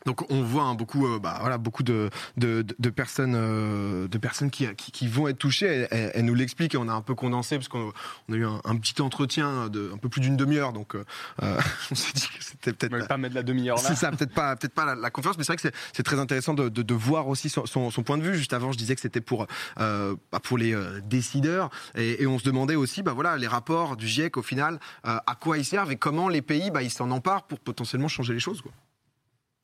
donc 0.06 0.32
on 0.32 0.42
voit 0.44 0.64
hein, 0.64 0.76
beaucoup, 0.76 1.08
euh, 1.08 1.20
bah, 1.20 1.38
voilà, 1.42 1.58
beaucoup 1.58 1.84
de, 1.84 2.10
de, 2.38 2.66
de 2.78 2.90
personnes, 2.90 3.36
euh, 3.36 4.08
de 4.08 4.18
personnes 4.18 4.50
qui, 4.50 4.66
qui, 4.76 4.92
qui, 4.92 5.08
vont 5.08 5.28
être 5.28 5.38
touchées. 5.38 5.88
Elle, 5.92 6.12
elle 6.14 6.26
nous 6.26 6.36
l'explique 6.36 6.74
et 6.74 6.78
on 6.78 6.88
a 6.88 6.94
un 6.94 7.02
peu 7.02 7.16
condensé 7.16 7.58
parce 7.58 7.68
qu'on 7.68 7.92
on 8.30 8.34
a 8.34 8.36
eu 8.38 8.46
un, 8.46 8.62
un, 8.64 8.78
petit 8.78 9.02
entretien 9.02 9.68
de 9.68 9.92
un 9.94 9.98
peu 9.98 10.08
plus 10.08 10.22
d'une 10.22 10.38
demi-heure. 10.38 10.72
Donc 10.72 10.96
euh, 10.96 11.04
on 11.92 11.96
s'est 11.96 12.14
dit 12.14 12.28
que 12.38 12.44
c'était 12.44 12.72
peut-être 12.72 13.08
pas 13.08 13.18
mettre 13.18 13.36
la 13.36 13.44
demi-heure 13.44 13.76
là. 13.76 13.84
C'est 13.84 13.96
ça, 13.96 14.12
peut-être 14.12 14.34
pas, 14.34 14.56
peut-être 14.56 14.74
pas 14.74 14.86
la, 14.86 14.96
la, 14.96 15.10
confiance, 15.10 15.38
mais 15.38 15.44
c'est 15.44 15.54
vrai 15.54 15.70
que 15.70 15.78
c'est 15.94 16.04
très 16.04 16.20
intéressant 16.20 16.54
de, 16.54 16.70
de, 16.70 16.82
de, 16.82 16.94
voir 16.94 17.28
aussi 17.28 17.50
son, 17.50 17.66
son, 17.66 17.92
son, 17.92 18.04
point 18.04 18.18
de 18.18 18.24
vue. 18.24 18.36
Juste 18.36 18.54
avant, 18.54 18.72
je 18.72 18.78
disais 18.78 18.96
que 18.96 19.02
c'était 19.02 19.22
pour 19.22 19.48
euh, 19.80 20.16
bah, 20.32 20.40
pour 20.40 20.58
les 20.58 20.74
euh, 20.74 21.02
décideurs 21.02 21.70
et, 21.96 22.24
et, 22.24 22.28
on 22.28 22.40
se 22.40 22.44
demandait 22.44 22.76
aussi, 22.76 23.04
bah 23.04 23.14
voilà, 23.14 23.38
les 23.38 23.48
rapports 23.48 23.98
du 23.98 24.08
GIEC 24.08 24.38
au 24.38 24.42
final, 24.42 24.80
euh, 25.06 25.18
à 25.26 25.36
quoi 25.36 25.58
ils 25.58 25.66
servent 25.66 25.92
et 25.92 25.98
comment 25.98 26.30
les 26.30 26.42
pays, 26.42 26.72
bah, 26.72 26.84
ils 26.84 26.92
s'en 26.92 27.12
emparent 27.12 27.48
pour 27.48 27.60
potentiellement 27.60 28.08
changer 28.08 28.34
les 28.34 28.40
choses. 28.40 28.62
Quoi 28.62 28.72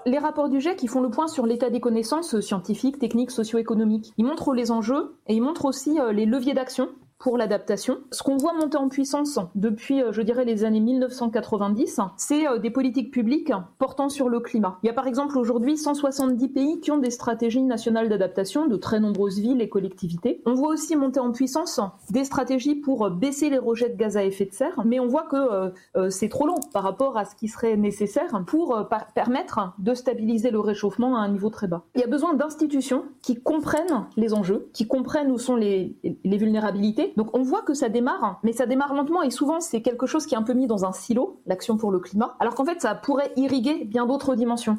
les 0.05 0.19
rapports 0.19 0.49
du 0.49 0.61
GIEC, 0.61 0.83
ils 0.83 0.89
font 0.89 1.01
le 1.01 1.09
point 1.09 1.27
sur 1.27 1.45
l'état 1.45 1.69
des 1.69 1.79
connaissances 1.79 2.39
scientifiques, 2.39 2.99
techniques, 2.99 3.31
socio-économiques. 3.31 4.13
Ils 4.17 4.25
montrent 4.25 4.53
les 4.53 4.71
enjeux 4.71 5.15
et 5.27 5.33
ils 5.33 5.41
montrent 5.41 5.65
aussi 5.65 5.97
les 6.13 6.25
leviers 6.25 6.53
d'action 6.53 6.89
pour 7.25 7.39
l'adaptation. 7.39 8.01
Ce 8.11 8.21
qu'on 8.21 8.37
voit 8.37 8.53
monter 8.53 8.77
en 8.77 8.87
puissance 8.87 9.39
depuis, 9.55 10.03
je 10.11 10.21
dirais, 10.21 10.45
les 10.45 10.63
années 10.63 10.79
1990, 10.79 11.99
c'est 12.17 12.43
des 12.59 12.69
politiques 12.69 13.11
publiques 13.11 13.51
portant 13.79 14.09
sur 14.09 14.29
le 14.29 14.39
climat. 14.39 14.77
Il 14.83 14.85
y 14.85 14.89
a 14.91 14.93
par 14.93 15.07
exemple 15.07 15.39
aujourd'hui 15.39 15.75
170 15.75 16.49
pays 16.49 16.79
qui 16.81 16.91
ont 16.91 16.99
des 16.99 17.09
stratégies 17.09 17.63
nationales 17.63 18.09
d'adaptation 18.09 18.67
de 18.67 18.75
très 18.75 18.99
nombreuses 18.99 19.39
villes 19.39 19.59
et 19.59 19.69
collectivités. 19.69 20.43
On 20.45 20.53
voit 20.53 20.67
aussi 20.67 20.95
monter 20.95 21.19
en 21.19 21.31
puissance 21.31 21.81
des 22.11 22.25
stratégies 22.25 22.75
pour 22.75 23.09
baisser 23.09 23.49
les 23.49 23.57
rejets 23.57 23.89
de 23.89 23.95
gaz 23.95 24.17
à 24.17 24.23
effet 24.23 24.45
de 24.45 24.53
serre, 24.53 24.83
mais 24.85 24.99
on 24.99 25.07
voit 25.07 25.25
que 25.25 25.71
euh, 25.97 26.11
c'est 26.11 26.29
trop 26.29 26.45
long 26.45 26.59
par 26.73 26.83
rapport 26.83 27.17
à 27.17 27.25
ce 27.25 27.35
qui 27.35 27.47
serait 27.47 27.75
nécessaire 27.75 28.39
pour 28.45 28.77
euh, 28.77 28.83
permettre 29.15 29.73
de 29.79 29.95
stabiliser 29.95 30.51
le 30.51 30.59
réchauffement 30.59 31.17
à 31.17 31.21
un 31.21 31.29
niveau 31.29 31.49
très 31.49 31.65
bas. 31.65 31.85
Il 31.95 32.01
y 32.01 32.03
a 32.03 32.07
besoin 32.07 32.35
d'institutions 32.35 33.05
qui 33.23 33.41
comprennent 33.41 34.05
les 34.15 34.35
enjeux, 34.35 34.69
qui 34.73 34.85
comprennent 34.85 35.31
où 35.31 35.39
sont 35.39 35.55
les 35.55 35.97
vulnérabilités 36.23 37.13
donc 37.15 37.35
on 37.35 37.43
voit 37.43 37.61
que 37.61 37.73
ça 37.73 37.89
démarre, 37.89 38.39
mais 38.43 38.53
ça 38.53 38.65
démarre 38.65 38.93
lentement 38.93 39.21
et 39.21 39.31
souvent 39.31 39.59
c'est 39.59 39.81
quelque 39.81 40.05
chose 40.05 40.25
qui 40.25 40.35
est 40.35 40.37
un 40.37 40.43
peu 40.43 40.53
mis 40.53 40.67
dans 40.67 40.85
un 40.85 40.91
silo, 40.91 41.39
l'action 41.45 41.77
pour 41.77 41.91
le 41.91 41.99
climat, 41.99 42.35
alors 42.39 42.55
qu'en 42.55 42.65
fait 42.65 42.81
ça 42.81 42.95
pourrait 42.95 43.31
irriguer 43.35 43.85
bien 43.85 44.05
d'autres 44.05 44.35
dimensions. 44.35 44.77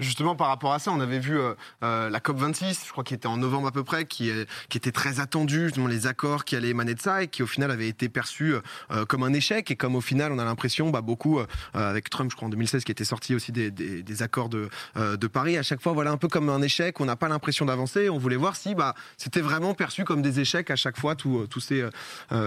Justement, 0.00 0.36
par 0.36 0.48
rapport 0.48 0.72
à 0.72 0.78
ça, 0.78 0.92
on 0.92 1.00
avait 1.00 1.18
vu 1.18 1.38
euh, 1.38 1.54
euh, 1.82 2.08
la 2.08 2.20
COP 2.20 2.38
26, 2.38 2.84
je 2.86 2.92
crois 2.92 3.02
qu'il 3.02 3.16
était 3.16 3.26
en 3.26 3.36
novembre 3.36 3.66
à 3.66 3.72
peu 3.72 3.82
près, 3.82 4.04
qui, 4.04 4.30
était 4.74 4.92
très 4.92 5.18
attendu, 5.18 5.64
justement 5.64 5.88
les 5.88 6.06
accords 6.06 6.44
qui 6.44 6.54
allaient 6.54 6.68
émaner 6.68 6.94
de 6.94 7.00
ça 7.00 7.24
et 7.24 7.28
qui 7.28 7.42
au 7.42 7.46
final 7.46 7.70
avaient 7.72 7.88
été 7.88 8.08
perçus 8.08 8.54
euh, 8.92 9.04
comme 9.06 9.24
un 9.24 9.32
échec. 9.32 9.70
Et 9.70 9.76
comme 9.76 9.96
au 9.96 10.00
final 10.00 10.30
on 10.32 10.38
a 10.38 10.44
l'impression, 10.44 10.90
bah, 10.90 11.00
beaucoup 11.00 11.40
avec 11.74 12.10
Trump, 12.10 12.30
je 12.30 12.36
crois 12.36 12.46
en 12.46 12.50
2016, 12.50 12.84
qui 12.84 12.92
était 12.92 13.04
sorti 13.04 13.34
aussi 13.34 13.50
des 13.52 14.22
accords 14.22 14.48
de, 14.48 14.68
de 14.96 15.26
Paris, 15.26 15.56
à 15.58 15.62
chaque 15.62 15.80
fois 15.80 15.92
voilà 15.92 16.10
un 16.10 16.16
peu 16.16 16.28
comme 16.28 16.48
un 16.48 16.62
échec, 16.62 17.00
on 17.00 17.04
n'a 17.04 17.16
pas 17.16 17.28
l'impression 17.28 17.64
d'avancer, 17.64 18.08
on 18.08 18.18
voulait 18.18 18.36
voir 18.36 18.56
si 18.56 18.74
bah, 18.74 18.94
c'était 19.16 19.40
vraiment 19.40 19.74
perçu 19.74 20.04
comme 20.04 20.22
des 20.22 20.40
échecs 20.40 20.70
à 20.70 20.76
chaque 20.76 20.98
fois 20.98 21.14
tous 21.16 21.60
ces, 21.60 21.88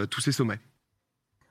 tous 0.09 0.21
ces 0.21 0.31
sommets. 0.31 0.59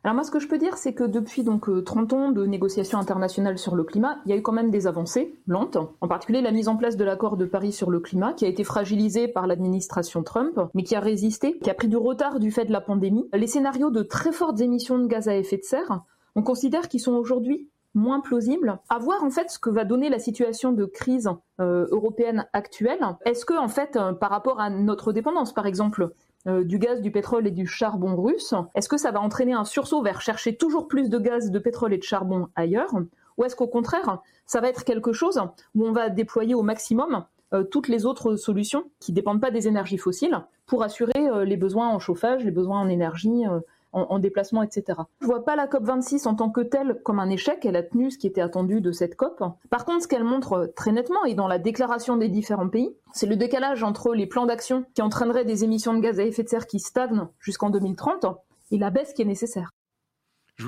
Alors 0.03 0.15
moi, 0.15 0.25
ce 0.25 0.31
que 0.31 0.39
je 0.39 0.49
peux 0.49 0.57
dire, 0.57 0.79
c'est 0.79 0.95
que 0.95 1.05
depuis 1.05 1.43
donc 1.43 1.69
30 1.85 2.13
ans 2.15 2.31
de 2.31 2.47
négociations 2.47 2.99
internationales 2.99 3.59
sur 3.59 3.77
le 3.77 3.85
climat, 3.85 4.17
il 4.25 4.31
y 4.31 4.33
a 4.33 4.37
eu 4.37 4.41
quand 4.41 4.53
même 4.53 4.71
des 4.71 4.87
avancées 4.87 5.35
lentes. 5.47 5.77
En 6.01 6.09
particulier 6.09 6.41
la 6.41 6.53
mise 6.53 6.69
en 6.69 6.77
place 6.77 6.97
de 6.97 7.05
l'accord 7.05 7.37
de 7.37 7.45
Paris 7.45 7.73
sur 7.73 7.91
le 7.91 8.01
climat, 8.01 8.33
qui 8.33 8.47
a 8.47 8.49
été 8.49 8.65
fragilisé 8.65 9.29
par 9.29 9.47
l'administration 9.47 10.23
Trump, 10.23 10.59
mais 10.73 10.85
qui 10.85 10.97
a 10.97 11.01
résisté, 11.01 11.59
qui 11.59 11.69
a 11.69 11.75
pris 11.75 11.89
du 11.89 11.99
retard 11.99 12.41
du 12.41 12.51
fait 12.51 12.65
de 12.65 12.73
la 12.73 12.81
pandémie. 12.81 13.29
Les 13.35 13.47
scénarios 13.47 13.91
de 13.91 14.03
très 14.03 14.33
fortes 14.33 14.61
émissions 14.63 14.99
de 14.99 15.07
gaz 15.07 15.29
à 15.29 15.37
effet 15.37 15.59
de 15.59 15.65
serre, 15.65 16.01
on 16.35 16.43
considère 16.43 16.89
qu'ils 16.89 17.01
sont 17.01 17.13
aujourd'hui 17.13 17.69
moins 17.95 18.21
plausibles. 18.21 18.79
À 18.89 18.99
voir 18.99 19.23
en 19.23 19.31
fait 19.31 19.51
ce 19.51 19.59
que 19.59 19.69
va 19.69 19.85
donner 19.85 20.09
la 20.09 20.19
situation 20.19 20.73
de 20.73 20.87
crise 20.87 21.29
euh, 21.61 21.87
européenne 21.91 22.47
actuelle. 22.53 23.01
Est-ce 23.27 23.45
que 23.45 23.59
en 23.59 23.69
fait, 23.69 23.97
euh, 23.97 24.13
par 24.13 24.31
rapport 24.31 24.61
à 24.61 24.71
notre 24.71 25.13
dépendance, 25.13 25.53
par 25.53 25.67
exemple, 25.67 26.11
euh, 26.47 26.65
du 26.65 26.79
gaz, 26.79 27.03
du 27.03 27.11
pétrole 27.11 27.47
et 27.47 27.51
du 27.51 27.67
charbon 27.67 28.17
russe, 28.21 28.55
est-ce 28.75 28.89
que 28.89 28.97
ça 28.97 29.11
va 29.11 29.21
entraîner 29.21 29.53
un 29.53 29.65
sursaut 29.65 30.03
vers 30.03 30.21
chercher 30.21 30.57
toujours 30.57 30.89
plus 30.89 31.11
de 31.11 31.19
gaz, 31.19 31.51
de 31.51 31.59
pétrole 31.59 31.93
et 31.93 31.99
de 31.99 32.03
charbon 32.03 32.49
ailleurs? 32.57 32.95
Ou 33.37 33.45
est-ce 33.45 33.57
qu'au 33.57 33.67
contraire, 33.67 34.21
ça 34.47 34.61
va 34.61 34.69
être 34.69 34.85
quelque 34.85 35.13
chose 35.13 35.41
où 35.75 35.87
on 35.87 35.93
va 35.93 36.09
déployer 36.09 36.55
au 36.55 36.63
maximum 36.63 37.25
euh, 37.53 37.65
toutes 37.65 37.89
les 37.89 38.07
autres 38.07 38.37
solutions 38.37 38.85
qui 39.01 39.13
ne 39.13 39.17
dépendent 39.17 39.41
pas 39.41 39.51
des 39.51 39.69
énergies 39.69 39.99
fossiles 39.99 40.41
pour 40.67 40.83
assurer 40.83 41.29
euh, 41.29 41.45
les 41.45 41.57
besoins 41.57 41.89
en 41.89 41.99
chauffage, 41.99 42.45
les 42.45 42.51
besoins 42.51 42.81
en 42.81 42.89
énergie 42.89 43.45
en, 43.93 44.03
en, 44.03 44.19
déplacement, 44.19 44.63
etc. 44.63 45.01
Je 45.21 45.27
vois 45.27 45.45
pas 45.45 45.57
la 45.57 45.67
COP 45.67 45.85
26 45.85 46.27
en 46.27 46.35
tant 46.35 46.51
que 46.51 46.61
telle 46.61 47.01
comme 47.05 47.19
un 47.19 47.31
échec. 47.31 47.65
Elle 47.65 47.77
a 47.77 47.83
tenu 47.83 48.11
ce 48.11 48.19
qui 48.19 48.27
était 48.27 48.41
attendu 48.41 48.81
de 48.81 48.93
cette 48.93 49.17
COP. 49.17 49.43
Par 49.71 49.85
contre, 49.85 50.03
ce 50.03 50.09
qu'elle 50.09 50.25
montre 50.25 50.73
très 50.77 50.93
nettement 50.93 51.25
et 51.25 51.35
dans 51.35 51.49
la 51.49 51.59
déclaration 51.59 52.17
des 52.17 52.29
différents 52.29 52.69
pays, 52.69 52.95
c'est 53.13 53.27
le 53.27 53.37
décalage 53.37 53.83
entre 53.83 54.15
les 54.15 54.27
plans 54.27 54.47
d'action 54.47 54.85
qui 54.95 55.03
entraîneraient 55.03 55.45
des 55.45 55.65
émissions 55.65 55.95
de 55.95 56.01
gaz 56.01 56.21
à 56.21 56.25
effet 56.25 56.43
de 56.43 56.49
serre 56.49 56.67
qui 56.67 56.81
stagnent 56.81 57.27
jusqu'en 57.41 57.71
2030 57.71 58.27
et 58.71 58.79
la 58.79 58.91
baisse 58.91 59.13
qui 59.13 59.23
est 59.23 59.27
nécessaire. 59.27 59.71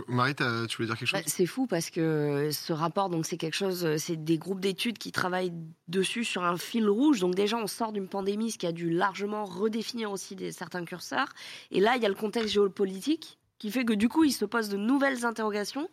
Marie, 0.08 0.34
tu 0.34 0.76
voulais 0.76 0.86
dire 0.86 0.96
quelque 0.96 1.06
chose? 1.06 1.20
bah, 1.20 1.24
C'est 1.26 1.46
fou 1.46 1.66
parce 1.66 1.90
que 1.90 2.50
ce 2.52 2.72
rapport, 2.72 3.08
donc 3.08 3.26
c'est 3.26 3.36
quelque 3.36 3.54
chose, 3.54 3.96
c'est 3.96 4.22
des 4.22 4.38
groupes 4.38 4.60
d'études 4.60 4.98
qui 4.98 5.12
travaillent 5.12 5.52
dessus 5.88 6.24
sur 6.24 6.44
un 6.44 6.56
fil 6.56 6.88
rouge. 6.88 7.20
Donc 7.20 7.34
déjà, 7.34 7.56
on 7.56 7.66
sort 7.66 7.92
d'une 7.92 8.08
pandémie, 8.08 8.50
ce 8.50 8.58
qui 8.58 8.66
a 8.66 8.72
dû 8.72 8.90
largement 8.90 9.44
redéfinir 9.44 10.10
aussi 10.10 10.36
des, 10.36 10.52
certains 10.52 10.84
curseurs. 10.84 11.28
Et 11.70 11.80
là, 11.80 11.96
il 11.96 12.02
y 12.02 12.06
a 12.06 12.08
le 12.08 12.14
contexte 12.14 12.52
géopolitique 12.52 13.38
qui 13.58 13.70
fait 13.70 13.84
que 13.84 13.92
du 13.92 14.08
coup, 14.08 14.24
ils 14.24 14.32
se 14.32 14.44
posent 14.44 14.68
de 14.68 14.76
nouvelles 14.76 15.24
interrogations 15.24 15.88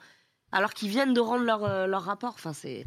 alors 0.51 0.73
qu'ils 0.73 0.89
viennent 0.89 1.13
de 1.13 1.21
rendre 1.21 1.45
leur, 1.45 1.87
leur 1.87 2.03
rapport. 2.03 2.33
Enfin, 2.33 2.53
c'est 2.53 2.85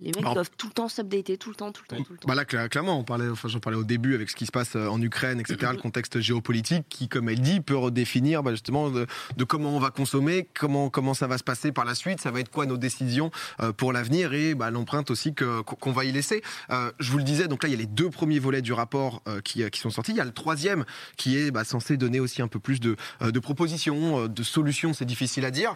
Les 0.00 0.12
mecs 0.12 0.32
doivent 0.32 0.50
tout 0.56 0.68
le 0.68 0.72
temps 0.72 0.88
s'updater, 0.88 1.38
tout 1.38 1.48
le 1.50 1.56
temps, 1.56 1.72
tout 1.72 1.82
le 1.82 1.96
temps, 1.96 2.04
tout 2.04 2.12
le 2.12 2.18
temps. 2.18 2.28
Bah 2.28 2.36
là, 2.36 2.44
clairement, 2.44 3.00
on 3.00 3.02
parlait, 3.02 3.28
enfin, 3.28 3.48
j'en 3.48 3.58
parlais 3.58 3.78
au 3.78 3.82
début 3.82 4.14
avec 4.14 4.30
ce 4.30 4.36
qui 4.36 4.46
se 4.46 4.52
passe 4.52 4.76
euh, 4.76 4.86
en 4.86 5.02
Ukraine, 5.02 5.40
etc., 5.40 5.72
le 5.72 5.78
contexte 5.82 6.20
géopolitique 6.20 6.84
qui, 6.88 7.08
comme 7.08 7.28
elle 7.28 7.40
dit, 7.40 7.60
peut 7.60 7.76
redéfinir 7.76 8.44
bah, 8.44 8.52
justement 8.52 8.90
de, 8.90 9.06
comment 9.44 9.74
on 9.74 9.80
va 9.80 9.90
consommer, 9.90 10.48
comment, 10.56 10.88
comment 10.88 11.14
ça 11.14 11.26
va 11.26 11.36
se 11.36 11.42
passer 11.42 11.72
par 11.72 11.84
la 11.84 11.96
suite, 11.96 12.20
ça 12.20 12.30
va 12.30 12.38
être 12.38 12.50
quoi 12.50 12.64
nos 12.66 12.76
décisions 12.76 13.32
euh, 13.60 13.72
pour 13.72 13.92
l'avenir 13.92 14.34
et 14.34 14.54
bah, 14.54 14.70
l'empreinte 14.70 15.10
aussi 15.10 15.34
que, 15.34 15.62
qu'on 15.62 15.90
va 15.90 16.04
y 16.04 16.12
laisser. 16.12 16.42
Euh, 16.70 16.92
je 17.00 17.10
vous 17.10 17.18
le 17.18 17.24
disais, 17.24 17.48
donc 17.48 17.64
là, 17.64 17.68
il 17.68 17.72
y 17.72 17.76
a 17.76 17.78
les 17.78 17.86
deux 17.86 18.10
premiers 18.10 18.38
volets 18.38 18.62
du 18.62 18.72
rapport 18.72 19.22
qui, 19.44 19.68
qui 19.70 19.80
sont 19.80 19.90
sortis. 19.90 20.12
Il 20.12 20.16
y 20.16 20.20
a 20.20 20.24
le 20.24 20.32
troisième 20.32 20.84
qui 21.16 21.36
est 21.38 21.50
bah, 21.50 21.64
censé 21.64 21.96
donner 21.96 22.20
aussi 22.20 22.40
un 22.40 22.48
peu 22.48 22.60
plus 22.60 22.78
de, 22.78 22.94
de 23.20 23.38
propositions, 23.40 24.28
de 24.28 24.42
solutions, 24.44 24.92
c'est 24.92 25.04
difficile 25.04 25.44
à 25.44 25.50
dire. 25.50 25.74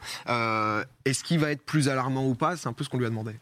Est-ce 1.04 1.24
qu'il 1.24 1.40
va 1.40 1.50
être 1.50 1.62
plus 1.62 1.88
alarmant 1.88 2.26
ou 2.28 2.34
pas? 2.34 2.56
C'est 2.56 2.68
un 2.68 2.72
peu 2.72 2.84
ce 2.84 2.88
qu'on 2.88 2.98
lui 2.98 3.06
a 3.06 3.10
demandé. 3.10 3.32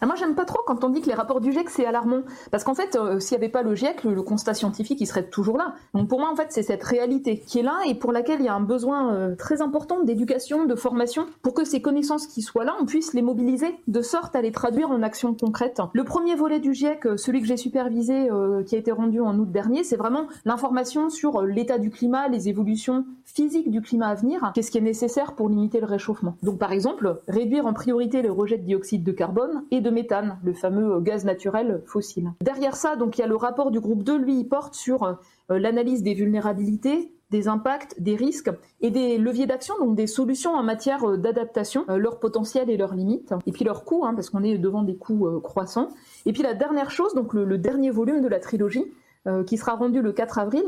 Ah, 0.00 0.06
moi, 0.06 0.16
j'aime 0.16 0.34
pas 0.34 0.44
trop 0.44 0.60
quand 0.66 0.84
on 0.84 0.88
dit 0.88 1.00
que 1.00 1.08
les 1.08 1.14
rapports 1.14 1.40
du 1.40 1.52
GIEC, 1.52 1.70
c'est 1.70 1.86
alarmant. 1.86 2.22
Parce 2.50 2.64
qu'en 2.64 2.74
fait, 2.74 2.96
euh, 2.96 3.20
s'il 3.20 3.36
n'y 3.36 3.44
avait 3.44 3.52
pas 3.52 3.62
le 3.62 3.74
GIEC, 3.74 4.04
le, 4.04 4.22
constat 4.22 4.54
scientifique, 4.54 5.00
il 5.00 5.06
serait 5.06 5.28
toujours 5.28 5.58
là. 5.58 5.74
Donc 5.94 6.08
pour 6.08 6.18
moi, 6.18 6.30
en 6.30 6.36
fait, 6.36 6.48
c'est 6.50 6.62
cette 6.62 6.82
réalité 6.82 7.38
qui 7.38 7.58
est 7.58 7.62
là 7.62 7.78
et 7.86 7.94
pour 7.94 8.12
laquelle 8.12 8.40
il 8.40 8.46
y 8.46 8.48
a 8.48 8.54
un 8.54 8.60
besoin 8.60 9.12
euh, 9.12 9.34
très 9.36 9.62
important 9.62 10.02
d'éducation, 10.02 10.64
de 10.64 10.74
formation, 10.74 11.26
pour 11.42 11.54
que 11.54 11.64
ces 11.64 11.82
connaissances 11.82 12.26
qui 12.26 12.42
soient 12.42 12.64
là, 12.64 12.74
on 12.80 12.86
puisse 12.86 13.14
les 13.14 13.22
mobiliser 13.22 13.74
de 13.88 14.02
sorte 14.02 14.34
à 14.34 14.42
les 14.42 14.52
traduire 14.52 14.90
en 14.90 15.02
actions 15.02 15.34
concrètes. 15.34 15.80
Le 15.92 16.04
premier 16.04 16.34
volet 16.34 16.60
du 16.60 16.74
GIEC, 16.74 17.06
euh, 17.06 17.16
celui 17.16 17.40
que 17.40 17.46
j'ai 17.46 17.56
supervisé, 17.56 18.28
qui 18.66 18.74
a 18.74 18.78
été 18.78 18.92
rendu 18.92 19.20
en 19.20 19.38
août 19.38 19.50
dernier, 19.50 19.84
c'est 19.84 19.96
vraiment 19.96 20.26
l'information 20.44 21.10
sur 21.10 21.42
l'état 21.42 21.78
du 21.78 21.90
climat, 21.90 22.28
les 22.28 22.48
évolutions 22.48 23.04
physiques 23.24 23.70
du 23.70 23.80
climat 23.80 24.08
à 24.08 24.14
venir, 24.14 24.52
qu'est-ce 24.54 24.70
qui 24.70 24.78
est 24.78 24.82
nécessaire 24.82 25.32
pour 25.32 25.48
limiter 25.48 25.80
le 25.80 25.86
réchauffement? 25.86 26.36
Donc 26.42 26.58
par 26.58 26.72
exemple, 26.72 27.20
réduire 27.28 27.66
en 27.66 27.72
priorité 27.72 28.22
le 28.22 28.30
rejet 28.30 28.58
de 28.58 28.64
dioxyde 28.64 29.04
de 29.04 29.12
carbone 29.12 29.64
et 29.70 29.80
de 29.80 29.90
méthane, 29.92 30.38
le 30.42 30.52
fameux 30.52 31.00
gaz 31.00 31.24
naturel 31.24 31.82
fossile. 31.86 32.32
Derrière 32.40 32.76
ça, 32.76 32.96
donc 32.96 33.18
il 33.18 33.20
y 33.20 33.24
a 33.24 33.26
le 33.26 33.36
rapport 33.36 33.70
du 33.70 33.80
groupe 33.80 34.02
2, 34.02 34.18
lui, 34.18 34.40
il 34.40 34.48
porte 34.48 34.74
sur 34.74 35.04
euh, 35.04 35.14
l'analyse 35.48 36.02
des 36.02 36.14
vulnérabilités, 36.14 37.12
des 37.30 37.48
impacts, 37.48 38.00
des 38.00 38.16
risques 38.16 38.50
et 38.80 38.90
des 38.90 39.16
leviers 39.18 39.46
d'action, 39.46 39.74
donc 39.78 39.94
des 39.96 40.06
solutions 40.06 40.52
en 40.52 40.62
matière 40.62 41.08
euh, 41.08 41.16
d'adaptation, 41.16 41.84
euh, 41.88 41.96
leur 41.96 42.18
potentiel 42.18 42.70
et 42.70 42.76
leurs 42.76 42.94
limites, 42.94 43.34
et 43.46 43.52
puis 43.52 43.64
leurs 43.64 43.84
coûts, 43.84 44.04
hein, 44.04 44.14
parce 44.14 44.30
qu'on 44.30 44.42
est 44.42 44.58
devant 44.58 44.82
des 44.82 44.96
coûts 44.96 45.40
croissants. 45.40 45.88
Et 46.26 46.32
puis 46.32 46.42
la 46.42 46.54
dernière 46.54 46.90
chose, 46.90 47.14
donc 47.14 47.34
le 47.34 47.58
dernier 47.58 47.90
volume 47.90 48.20
de 48.20 48.28
la 48.28 48.40
trilogie, 48.40 48.92
euh, 49.28 49.44
qui 49.44 49.56
sera 49.56 49.74
rendu 49.74 50.02
le 50.02 50.12
4 50.12 50.40
avril, 50.40 50.64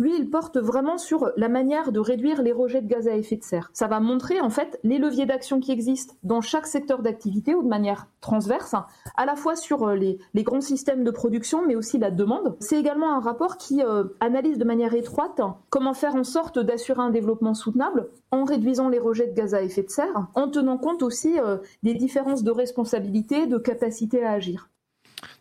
lui, 0.00 0.16
il 0.18 0.28
porte 0.28 0.58
vraiment 0.58 0.98
sur 0.98 1.30
la 1.36 1.48
manière 1.48 1.92
de 1.92 2.00
réduire 2.00 2.42
les 2.42 2.50
rejets 2.50 2.82
de 2.82 2.88
gaz 2.88 3.06
à 3.06 3.14
effet 3.14 3.36
de 3.36 3.44
serre. 3.44 3.70
Ça 3.74 3.86
va 3.86 4.00
montrer 4.00 4.40
en 4.40 4.50
fait 4.50 4.80
les 4.82 4.98
leviers 4.98 5.24
d'action 5.24 5.60
qui 5.60 5.70
existent 5.70 6.14
dans 6.24 6.40
chaque 6.40 6.66
secteur 6.66 7.00
d'activité 7.02 7.54
ou 7.54 7.62
de 7.62 7.68
manière 7.68 8.08
transverse, 8.20 8.74
à 9.16 9.24
la 9.24 9.36
fois 9.36 9.54
sur 9.54 9.86
euh, 9.86 9.94
les, 9.94 10.18
grands 10.42 10.60
systèmes 10.60 11.04
de 11.04 11.12
production, 11.12 11.64
mais 11.64 11.76
aussi 11.76 11.96
la 11.98 12.10
demande. 12.10 12.56
C'est 12.58 12.80
également 12.80 13.14
un 13.14 13.20
rapport 13.20 13.56
qui 13.56 13.84
euh, 13.84 14.02
analyse 14.18 14.58
de 14.58 14.64
manière 14.64 14.94
étroite 14.94 15.40
comment 15.70 15.94
faire 15.94 16.16
en 16.16 16.24
sorte 16.24 16.58
d'assurer 16.58 17.02
un 17.02 17.10
développement 17.10 17.54
soutenable 17.54 18.08
en 18.32 18.42
réduisant 18.42 18.88
les 18.88 18.98
rejets 18.98 19.28
de 19.28 19.34
gaz 19.34 19.54
à 19.54 19.62
effet 19.62 19.84
de 19.84 19.90
serre, 19.90 20.26
en 20.34 20.48
tenant 20.48 20.76
compte 20.78 21.04
aussi 21.04 21.36
des 21.82 21.94
différences 21.94 22.42
de 22.42 22.50
responsabilité, 22.50 23.46
de 23.46 23.58
capacité 23.58 24.24
à 24.24 24.32
agir. 24.32 24.71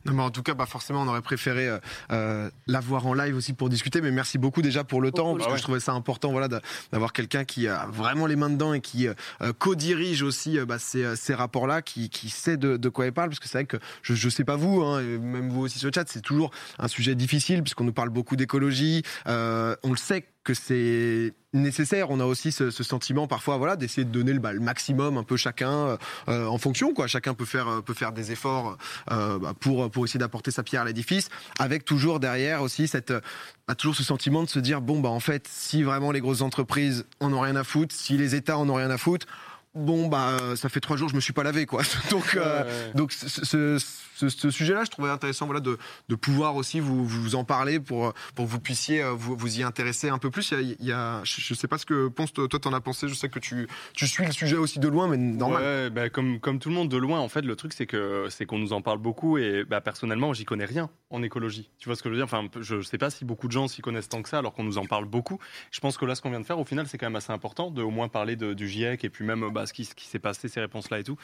Non, 0.05 0.13
mais 0.13 0.23
en 0.23 0.31
tout 0.31 0.43
cas, 0.43 0.53
bah 0.53 0.65
forcément, 0.65 1.01
on 1.01 1.07
aurait 1.07 1.21
préféré 1.21 1.67
euh, 1.67 1.79
euh 2.11 2.49
la 2.67 2.79
voir 2.79 3.05
en 3.05 3.13
live 3.13 3.35
aussi 3.35 3.53
pour 3.53 3.69
discuter. 3.69 4.01
Mais 4.01 4.11
merci 4.11 4.37
beaucoup 4.37 4.61
déjà 4.61 4.83
pour 4.83 5.01
le 5.01 5.11
temps, 5.11 5.35
parce 5.35 5.51
que 5.51 5.57
je 5.57 5.63
trouvais 5.63 5.79
ça 5.79 5.93
important, 5.93 6.31
voilà, 6.31 6.47
d'avoir 6.91 7.13
quelqu'un 7.13 7.43
qui 7.43 7.67
a 7.67 7.85
vraiment 7.91 8.25
les 8.25 8.35
mains 8.35 8.49
dedans 8.49 8.73
et 8.73 8.81
qui 8.81 9.07
euh, 9.07 9.13
co-dirige 9.57 10.23
aussi 10.23 10.57
euh, 10.57 10.65
bah, 10.65 10.79
ces, 10.79 11.15
ces 11.15 11.33
rapports-là, 11.33 11.81
qui, 11.81 12.09
qui 12.09 12.29
sait 12.29 12.57
de, 12.57 12.77
de, 12.77 12.89
quoi 12.89 13.05
il 13.05 13.11
parle. 13.11 13.29
Parce 13.29 13.39
que 13.39 13.47
c'est 13.47 13.59
vrai 13.59 13.65
que 13.65 13.77
je, 14.01 14.13
je 14.15 14.29
sais 14.29 14.43
pas 14.43 14.55
vous, 14.55 14.81
hein, 14.81 15.01
même 15.01 15.49
vous 15.49 15.61
aussi 15.61 15.79
sur 15.79 15.87
le 15.87 15.93
chat, 15.93 16.07
c'est 16.07 16.21
toujours 16.21 16.51
un 16.79 16.87
sujet 16.87 17.15
difficile 17.15 17.61
puisqu'on 17.61 17.83
nous 17.83 17.93
parle 17.93 18.09
beaucoup 18.09 18.35
d'écologie. 18.35 19.03
on 19.25 19.91
le 19.91 19.97
sait 19.97 20.25
que 20.43 20.53
c'est 20.53 21.33
nécessaire. 21.53 22.09
On 22.09 22.19
a 22.19 22.25
aussi 22.25 22.51
ce, 22.51 22.71
ce 22.71 22.83
sentiment 22.83 23.27
parfois, 23.27 23.57
voilà, 23.57 23.75
d'essayer 23.75 24.05
de 24.05 24.11
donner 24.11 24.33
le, 24.33 24.39
bah, 24.39 24.53
le, 24.53 24.59
maximum 24.59 25.17
un 25.17 25.23
peu 25.23 25.37
chacun 25.37 25.97
euh, 26.29 26.45
en 26.47 26.57
fonction, 26.57 26.93
quoi. 26.93 27.07
Chacun 27.07 27.33
peut 27.33 27.45
faire 27.45 27.83
peut 27.83 27.93
faire 27.93 28.11
des 28.11 28.31
efforts 28.31 28.77
euh, 29.11 29.37
bah, 29.37 29.53
pour 29.59 29.89
pour 29.91 30.05
essayer 30.05 30.19
d'apporter 30.19 30.51
sa 30.51 30.63
pierre 30.63 30.81
à 30.81 30.85
l'édifice, 30.85 31.29
avec 31.59 31.85
toujours 31.85 32.19
derrière 32.19 32.61
aussi 32.61 32.87
cette 32.87 33.13
bah, 33.67 33.75
toujours 33.75 33.95
ce 33.95 34.03
sentiment 34.03 34.43
de 34.43 34.49
se 34.49 34.59
dire 34.59 34.81
bon 34.81 34.99
bah 34.99 35.09
en 35.09 35.19
fait 35.19 35.47
si 35.47 35.83
vraiment 35.83 36.11
les 36.11 36.21
grosses 36.21 36.41
entreprises 36.41 37.05
en 37.19 37.31
ont 37.33 37.41
rien 37.41 37.55
à 37.55 37.63
foutre, 37.63 37.93
si 37.93 38.17
les 38.17 38.35
États 38.35 38.57
en 38.57 38.67
ont 38.69 38.75
rien 38.75 38.89
à 38.89 38.97
foutre 38.97 39.27
bon 39.73 40.07
bah 40.07 40.37
ça 40.55 40.67
fait 40.67 40.81
trois 40.81 40.97
jours 40.97 41.07
je 41.07 41.15
me 41.15 41.21
suis 41.21 41.33
pas 41.33 41.43
lavé 41.43 41.65
quoi 41.65 41.81
donc 42.11 42.35
euh, 42.35 42.91
donc 42.93 43.13
ce, 43.13 43.79
ce, 44.29 44.49
sujet-là, 44.49 44.83
je 44.83 44.91
trouvais 44.91 45.09
intéressant 45.09 45.45
voilà, 45.45 45.59
de, 45.59 45.77
de 46.09 46.15
pouvoir 46.15 46.55
aussi 46.55 46.79
vous, 46.79 47.05
vous, 47.05 47.35
en 47.35 47.43
parler 47.43 47.79
pour, 47.79 48.13
pour 48.35 48.45
que 48.45 48.51
vous 48.51 48.59
puissiez 48.59 49.01
euh, 49.01 49.11
vous, 49.11 49.35
vous 49.35 49.59
y 49.59 49.63
intéresser 49.63 50.09
un 50.09 50.17
peu 50.17 50.29
plus. 50.29 50.51
Il 50.51 50.85
y 50.85 50.91
a, 50.91 51.21
je 51.23 51.53
ne 51.53 51.57
sais 51.57 51.67
pas 51.67 51.77
ce 51.77 51.85
que 51.85 52.07
pense, 52.07 52.33
toi, 52.33 52.47
t'en 52.47 52.73
as 52.73 52.81
pensé. 52.81 53.07
Je 53.07 53.13
sais 53.13 53.29
que 53.29 53.39
tu, 53.39 53.67
tu 53.93 54.07
suis 54.07 54.25
le 54.25 54.31
sujet 54.31 54.57
aussi 54.57 54.79
de 54.79 54.87
loin, 54.87 55.07
mais 55.07 55.17
normal. 55.17 55.63
Ouais, 55.63 55.89
bah, 55.89 56.09
comme, 56.09 56.39
comme 56.39 56.59
tout 56.59 56.69
le 56.69 56.75
monde 56.75 56.89
de 56.89 56.97
loin, 56.97 57.19
en 57.19 57.29
fait, 57.29 57.41
le 57.41 57.55
truc, 57.55 57.73
c'est 57.73 57.85
que 57.85 58.27
c'est 58.29 58.45
qu'on 58.45 58.59
nous 58.59 58.73
en 58.73 58.81
parle 58.81 58.99
beaucoup 58.99 59.37
et 59.37 59.63
bah, 59.63 59.81
personnellement, 59.81 60.33
j'y 60.33 60.45
connais 60.45 60.65
rien 60.65 60.89
en 61.09 61.23
écologie. 61.23 61.69
Tu 61.77 61.89
vois 61.89 61.95
ce 61.95 62.03
que 62.03 62.09
je 62.09 62.13
veux 62.13 62.19
dire? 62.19 62.25
Enfin, 62.25 62.47
je 62.59 62.75
ne 62.75 62.81
sais 62.81 62.97
pas 62.97 63.09
si 63.09 63.25
beaucoup 63.25 63.47
de 63.47 63.51
gens 63.51 63.67
s'y 63.67 63.81
connaissent 63.81 64.09
tant 64.09 64.21
que 64.21 64.29
ça, 64.29 64.39
alors 64.39 64.53
qu'on 64.53 64.63
nous 64.63 64.77
en 64.77 64.85
parle 64.85 65.05
beaucoup. 65.05 65.39
Je 65.71 65.79
pense 65.79 65.97
que 65.97 66.05
là, 66.05 66.15
ce 66.15 66.21
qu'on 66.21 66.29
vient 66.29 66.39
de 66.39 66.45
faire, 66.45 66.59
au 66.59 66.65
final, 66.65 66.87
c'est 66.87 66.97
quand 66.97 67.07
même 67.07 67.15
assez 67.15 67.31
important 67.31 67.71
de 67.71 67.81
au 67.81 67.91
moins 67.91 68.07
parler 68.07 68.35
de, 68.35 68.53
du 68.53 68.67
GIEC 68.67 69.03
et 69.03 69.09
puis 69.09 69.25
même 69.25 69.49
bah, 69.51 69.60
ce 69.65 69.73
qui, 69.73 69.85
ce 69.85 69.95
qui 69.95 70.07
s'est 70.07 70.19
passé, 70.19 70.47
ces 70.47 70.59
réponses-là 70.59 70.99
et 70.99 71.03
tout. 71.03 71.17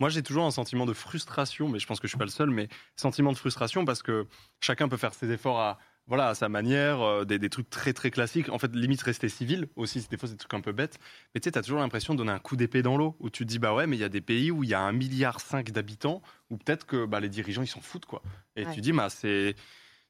Moi, 0.00 0.08
j'ai 0.08 0.22
toujours 0.22 0.44
un 0.44 0.50
sentiment 0.50 0.86
de 0.86 0.92
frustration, 0.92 1.68
mais 1.68 1.78
je 1.78 1.86
pense 1.86 2.00
que 2.00 2.06
je 2.06 2.10
suis 2.10 2.18
pas 2.18 2.24
le 2.24 2.30
seul, 2.30 2.50
mais 2.50 2.68
sentiment 2.96 3.32
de 3.32 3.36
frustration 3.36 3.84
parce 3.84 4.02
que 4.02 4.26
chacun 4.60 4.88
peut 4.88 4.96
faire 4.96 5.14
ses 5.14 5.30
efforts 5.30 5.60
à, 5.60 5.78
voilà, 6.06 6.28
à 6.28 6.34
sa 6.34 6.48
manière, 6.48 7.00
euh, 7.00 7.24
des, 7.24 7.48
trucs 7.48 7.70
très 7.70 7.92
très 7.92 8.10
classiques. 8.10 8.48
En 8.50 8.58
fait, 8.58 8.74
limite 8.74 9.02
rester 9.02 9.28
civil 9.28 9.68
aussi, 9.76 10.06
des 10.10 10.16
fois 10.16 10.28
c'est 10.28 10.34
des 10.34 10.38
trucs 10.38 10.54
un 10.54 10.60
peu 10.60 10.72
bêtes. 10.72 10.98
Mais 11.34 11.40
tu 11.40 11.46
sais, 11.46 11.52
tu 11.52 11.58
as 11.58 11.62
toujours 11.62 11.80
l'impression 11.80 12.14
de 12.14 12.18
donner 12.18 12.32
un 12.32 12.38
coup 12.38 12.56
d'épée 12.56 12.82
dans 12.82 12.96
l'eau 12.96 13.16
où 13.20 13.30
tu 13.30 13.44
te 13.44 13.48
dis, 13.48 13.58
bah 13.58 13.74
ouais, 13.74 13.86
mais 13.86 13.96
il 13.96 14.00
y 14.00 14.04
a 14.04 14.08
des 14.08 14.20
pays 14.20 14.50
où 14.50 14.64
il 14.64 14.70
y 14.70 14.74
a 14.74 14.80
un 14.80 14.92
milliard 14.92 15.40
cinq 15.40 15.70
d'habitants 15.70 16.22
où 16.50 16.56
peut-être 16.56 16.86
que 16.86 17.06
bah, 17.06 17.20
les 17.20 17.28
dirigeants 17.28 17.62
ils 17.62 17.68
s'en 17.68 17.80
foutent 17.80 18.06
quoi. 18.06 18.22
Et 18.56 18.66
tu 18.66 18.80
dis, 18.80 18.92
bah 18.92 19.08
c'est 19.08 19.56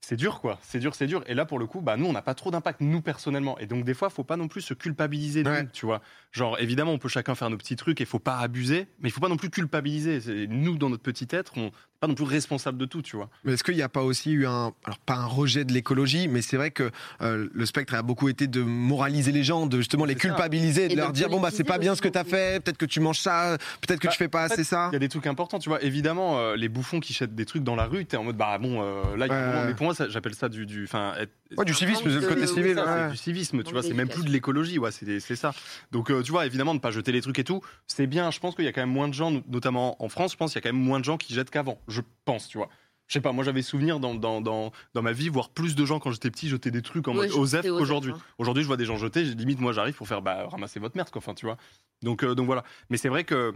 c'est 0.07 0.17
dur, 0.17 0.41
quoi. 0.41 0.59
C'est 0.63 0.79
dur, 0.79 0.95
c'est 0.95 1.07
dur. 1.07 1.23
Et 1.27 1.35
là, 1.35 1.47
pour 1.47 1.59
le 1.59 1.67
coup, 1.67 1.81
bah, 1.81 1.97
nous, 1.97 2.07
on 2.07 2.13
n'a 2.13 2.23
pas 2.23 2.35
trop 2.35 2.51
d'impact, 2.51 2.81
nous, 2.81 3.01
personnellement. 3.01 3.59
Et 3.59 3.67
donc, 3.67 3.85
des 3.85 3.95
fois, 3.95 4.11
faut 4.11 4.25
pas 4.25 4.37
non 4.37 4.49
plus 4.49 4.61
se 4.61 4.75
culpabiliser, 4.75 5.45
tu 5.73 5.87
vois. 5.87 6.01
Genre, 6.31 6.59
évidemment, 6.61 6.93
on 6.93 6.99
peut 6.99 7.09
chacun 7.09 7.35
faire 7.35 7.49
nos 7.51 7.57
petits 7.57 7.77
trucs 7.77 8.01
et 8.01 8.05
faut 8.05 8.19
pas 8.19 8.39
abuser, 8.39 8.87
mais 9.01 9.09
il 9.09 9.13
faut 9.13 9.21
pas 9.21 9.29
non 9.29 9.37
plus 9.37 9.51
culpabiliser. 9.51 10.47
Nous, 10.49 10.77
dans 10.77 10.91
notre 10.91 11.03
petit 11.03 11.27
être, 11.31 11.57
on 11.57 11.71
pas 12.05 12.09
non 12.09 12.15
plus 12.15 12.25
responsable 12.25 12.77
de 12.77 12.85
tout, 12.85 13.01
tu 13.01 13.17
vois. 13.17 13.31
Mais 13.45 13.55
est-ce 13.55 13.65
qu'il 13.65 13.75
n'y 13.75 13.83
a 13.83 13.89
pas 13.89 14.03
aussi 14.03 14.33
eu 14.33 14.47
un, 14.47 14.73
alors 14.85 14.99
pas 14.99 15.15
un 15.15 15.25
rejet 15.25 15.65
de 15.65 15.73
l'écologie, 15.73 16.29
mais 16.29 16.43
c'est 16.43 16.59
vrai 16.59 16.71
que 16.71 16.91
euh, 17.23 17.49
le 17.53 17.67
spectre 17.67 17.95
a 17.95 18.03
beaucoup 18.03 18.29
été 18.29 18.47
de 18.47 18.61
moraliser 18.61 19.33
les 19.33 19.43
gens, 19.43 19.67
de 19.67 19.79
justement 19.79 20.05
les 20.05 20.15
culpabiliser, 20.15 20.89
de 20.89 20.97
leur 20.97 21.13
dire 21.13 21.31
bon 21.31 21.41
bah 21.41 21.49
c'est 21.51 21.65
pas 21.65 21.79
bien 21.79 21.95
ce 21.95 22.03
que 22.03 22.09
tu 22.09 22.19
as 22.19 22.25
fait, 22.25 22.63
peut-être 22.63 22.77
que 22.77 22.85
tu 22.85 23.01
manges 23.01 23.21
ça, 23.21 23.57
peut-être 23.81 24.01
que 24.01 24.09
tu 24.09 24.13
bah, 24.13 24.17
fais 24.19 24.29
pas 24.29 24.43
assez 24.43 24.65
ça. 24.65 24.89
Il 24.93 24.95
y 24.95 24.97
a 24.97 25.01
des 25.01 25.09
trucs 25.09 25.27
importants, 25.27 25.59
tu 25.59 25.71
vois. 25.71 25.83
Évidemment, 25.83 26.39
euh, 26.39 26.57
les 26.57 26.69
bouffons 26.69 27.01
qui 27.01 27.15
jettent 27.15 27.35
des 27.35 27.47
trucs 27.47 27.65
dans 27.65 27.77
la 27.77 27.87
rue, 27.87 28.05
tu 28.05 28.17
es 28.17 28.19
en 28.19 28.25
mode 28.25 28.37
bah 28.37 28.59
bon, 28.59 28.83
euh, 28.83 29.17
là, 29.17 29.67
mais 29.67 29.75
pour 29.75 29.85
moi, 29.85 29.95
j'appelle 30.09 30.35
ça 30.35 30.51
du, 30.51 30.67
du, 30.67 30.87
fin, 30.87 31.15
ouais, 31.57 31.65
du 31.65 31.75
civisme, 31.75 32.03
c'est 32.05 32.21
le 32.21 32.27
côté 32.27 32.47
civil. 32.47 32.83
Du 33.11 33.17
civisme, 33.17 33.63
tu 33.63 33.73
vois, 33.73 33.83
c'est 33.83 33.95
même 33.95 34.09
plus 34.09 34.25
de 34.25 34.31
l'écologie, 34.31 34.79
ouais, 34.79 34.91
c'est 34.93 35.37
ça. 35.37 35.55
Donc, 35.93 36.13
tu 36.23 36.31
vois, 36.31 36.47
évidemment, 36.47 36.75
ne 36.75 36.81
pas 36.81 36.91
jeter 36.91 37.13
les 37.13 37.21
trucs 37.21 37.39
et 37.39 37.45
tout, 37.45 37.61
c'est 37.87 38.07
bien. 38.07 38.31
Je 38.31 38.41
pense 38.41 38.55
qu'il 38.55 38.65
y 38.65 38.69
a 38.69 38.73
quand 38.73 38.83
même 38.83 38.91
moins 38.91 39.09
de 39.09 39.15
gens, 39.15 39.43
notamment 39.49 40.03
en 40.03 40.09
France, 40.09 40.33
je 40.33 40.37
pense 40.37 40.53
qu'il 40.53 40.63
y 40.63 40.63
a 40.63 40.69
quand 40.69 40.75
même 40.75 40.85
moins 40.85 41.01
de 41.01 41.05
gens 41.05 41.17
qui 41.17 41.35
jettent 41.35 41.51
qu'avant. 41.51 41.79
Je 41.89 42.01
pense, 42.25 42.49
tu 42.49 42.59
vois. 42.59 42.69
Je 43.07 43.13
sais 43.13 43.21
pas, 43.21 43.33
moi 43.33 43.45
j'avais 43.45 43.63
souvenir 43.63 44.01
dans, 44.01 44.15
dans, 44.15 44.41
dans, 44.41 44.73
dans, 44.95 45.03
ma 45.03 45.13
vie, 45.13 45.29
voir 45.29 45.51
plus 45.51 45.75
de 45.75 45.85
gens 45.85 45.99
quand 46.01 46.11
j'étais 46.11 46.31
petit 46.31 46.49
jeter 46.49 46.71
des 46.71 46.81
trucs 46.81 47.07
en 47.07 47.15
mode 47.15 47.31
OSEF 47.33 47.67
qu'aujourd'hui. 47.67 48.13
Aujourd'hui, 48.39 48.63
je 48.63 48.67
vois 48.67 48.79
des 48.79 48.87
gens 48.87 48.97
jeter, 48.97 49.23
limite, 49.25 49.61
moi 49.61 49.73
j'arrive 49.73 49.95
pour 49.95 50.09
faire 50.09 50.23
bah, 50.23 50.47
ramasser 50.49 50.81
votre 50.81 50.97
merde, 50.97 51.11
quoi. 51.11 51.19
Enfin, 51.19 51.35
tu 51.35 51.45
vois. 51.45 51.59
Donc, 52.03 52.25
euh, 52.25 52.35
donc 52.35 52.47
voilà. 52.47 52.65
Mais 52.89 52.97
c'est 52.97 53.11
vrai 53.11 53.25
que 53.25 53.55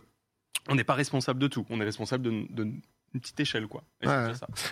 on 0.69 0.75
n'est 0.75 0.85
pas 0.85 0.95
responsable 0.95 1.41
de 1.41 1.47
tout. 1.47 1.65
On 1.71 1.81
est 1.81 1.85
responsable 1.85 2.25
de, 2.25 2.47
de, 2.51 2.71
une 3.15 3.21
petite 3.21 3.41
échelle 3.41 3.67
quoi. 3.67 3.83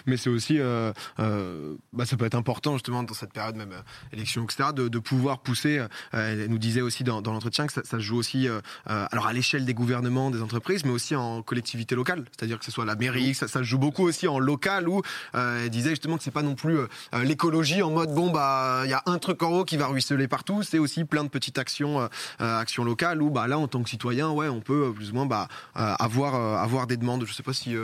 Mais 0.06 0.16
c'est 0.16 0.30
aussi, 0.30 0.58
euh, 0.60 0.92
euh, 1.18 1.76
bah, 1.92 2.06
ça 2.06 2.16
peut 2.16 2.26
être 2.26 2.34
important 2.34 2.74
justement 2.74 3.02
dans 3.02 3.14
cette 3.14 3.32
période 3.32 3.56
même 3.56 3.72
euh, 3.72 3.80
élection 4.12 4.44
etc. 4.44 4.70
De, 4.74 4.88
de, 4.88 4.98
pouvoir 4.98 5.40
pousser. 5.40 5.78
Euh, 5.78 5.88
elle 6.12 6.48
nous 6.48 6.58
disait 6.58 6.80
aussi 6.80 7.02
dans, 7.02 7.22
dans 7.22 7.32
l'entretien 7.32 7.66
que 7.66 7.72
ça, 7.72 7.82
ça, 7.84 7.98
joue 7.98 8.16
aussi, 8.16 8.48
alors 8.86 9.26
à 9.26 9.32
l'échelle 9.32 9.64
des 9.64 9.74
gouvernements, 9.74 10.30
des 10.30 10.42
entreprises, 10.42 10.84
mais 10.84 10.90
aussi 10.90 11.16
en 11.16 11.42
collectivité 11.42 11.94
locale. 11.94 12.24
C'est-à-dire 12.36 12.58
que 12.58 12.64
ce 12.64 12.70
soit 12.70 12.84
la 12.84 12.94
mairie, 12.94 13.34
ça, 13.34 13.48
ça 13.48 13.62
joue 13.62 13.78
beaucoup 13.78 14.04
aussi 14.04 14.28
en 14.28 14.38
local 14.38 14.88
où 14.88 15.02
elle 15.32 15.70
disait 15.70 15.90
justement 15.90 16.16
que 16.16 16.22
c'est 16.22 16.30
pas 16.30 16.42
non 16.42 16.54
plus 16.54 16.78
l'écologie 17.22 17.82
en 17.82 17.90
mode 17.90 18.14
bon 18.14 18.30
bah 18.30 18.82
il 18.84 18.90
y 18.90 18.94
a 18.94 19.02
un 19.06 19.18
truc 19.18 19.42
en 19.42 19.50
haut 19.50 19.64
qui 19.64 19.76
va 19.76 19.86
ruisseler 19.86 20.28
partout. 20.28 20.62
C'est 20.62 20.78
aussi 20.78 21.04
plein 21.04 21.24
de 21.24 21.28
petites 21.28 21.58
actions, 21.58 22.08
actions 22.38 22.84
locales 22.84 23.22
où 23.22 23.30
bah 23.30 23.46
là 23.46 23.58
en 23.58 23.68
tant 23.68 23.82
que 23.82 23.90
citoyen, 23.90 24.30
ouais, 24.30 24.48
on 24.48 24.60
peut 24.60 24.92
plus 24.94 25.10
ou 25.10 25.14
moins 25.14 25.26
bah 25.26 25.48
avoir 25.74 26.34
avoir 26.34 26.86
des 26.86 26.96
demandes. 26.96 27.24
Je 27.26 27.32
sais 27.32 27.42
pas 27.42 27.52
si 27.52 27.74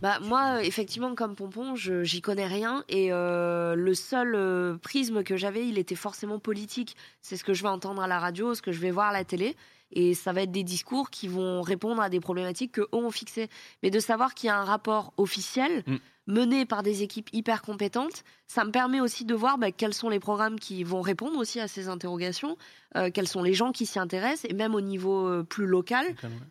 bah, 0.00 0.18
moi, 0.20 0.62
effectivement, 0.62 1.14
comme 1.14 1.34
Pompon, 1.34 1.74
j'y 1.76 2.20
connais 2.20 2.46
rien. 2.46 2.84
Et 2.88 3.12
euh, 3.12 3.74
le 3.74 3.94
seul 3.94 4.34
euh, 4.34 4.76
prisme 4.76 5.22
que 5.22 5.36
j'avais, 5.36 5.66
il 5.66 5.78
était 5.78 5.94
forcément 5.94 6.38
politique. 6.38 6.96
C'est 7.22 7.36
ce 7.36 7.44
que 7.44 7.54
je 7.54 7.62
vais 7.62 7.68
entendre 7.68 8.02
à 8.02 8.06
la 8.06 8.18
radio, 8.18 8.54
ce 8.54 8.62
que 8.62 8.72
je 8.72 8.80
vais 8.80 8.90
voir 8.90 9.08
à 9.08 9.12
la 9.12 9.24
télé. 9.24 9.56
Et 9.94 10.14
ça 10.14 10.32
va 10.32 10.42
être 10.42 10.52
des 10.52 10.64
discours 10.64 11.10
qui 11.10 11.28
vont 11.28 11.62
répondre 11.62 12.02
à 12.02 12.08
des 12.08 12.20
problématiques 12.20 12.72
que 12.72 12.82
eux 12.82 12.88
ont 12.92 13.10
fixées. 13.10 13.48
Mais 13.82 13.90
de 13.90 14.00
savoir 14.00 14.34
qu'il 14.34 14.48
y 14.48 14.50
a 14.50 14.58
un 14.58 14.64
rapport 14.64 15.12
officiel 15.16 15.84
Mm. 16.26 16.32
mené 16.32 16.64
par 16.64 16.82
des 16.82 17.02
équipes 17.02 17.28
hyper 17.32 17.60
compétentes, 17.62 18.24
ça 18.46 18.64
me 18.64 18.70
permet 18.70 19.00
aussi 19.00 19.24
de 19.24 19.34
voir 19.34 19.58
bah, 19.58 19.72
quels 19.72 19.92
sont 19.92 20.08
les 20.08 20.20
programmes 20.20 20.58
qui 20.58 20.82
vont 20.82 21.02
répondre 21.02 21.38
aussi 21.38 21.60
à 21.60 21.68
ces 21.68 21.88
interrogations, 21.88 22.56
euh, 22.96 23.10
quels 23.12 23.28
sont 23.28 23.42
les 23.42 23.52
gens 23.52 23.72
qui 23.72 23.84
s'y 23.84 23.98
intéressent, 23.98 24.50
et 24.50 24.54
même 24.54 24.74
au 24.74 24.80
niveau 24.80 25.28
euh, 25.28 25.42
plus 25.42 25.66
local, 25.66 26.06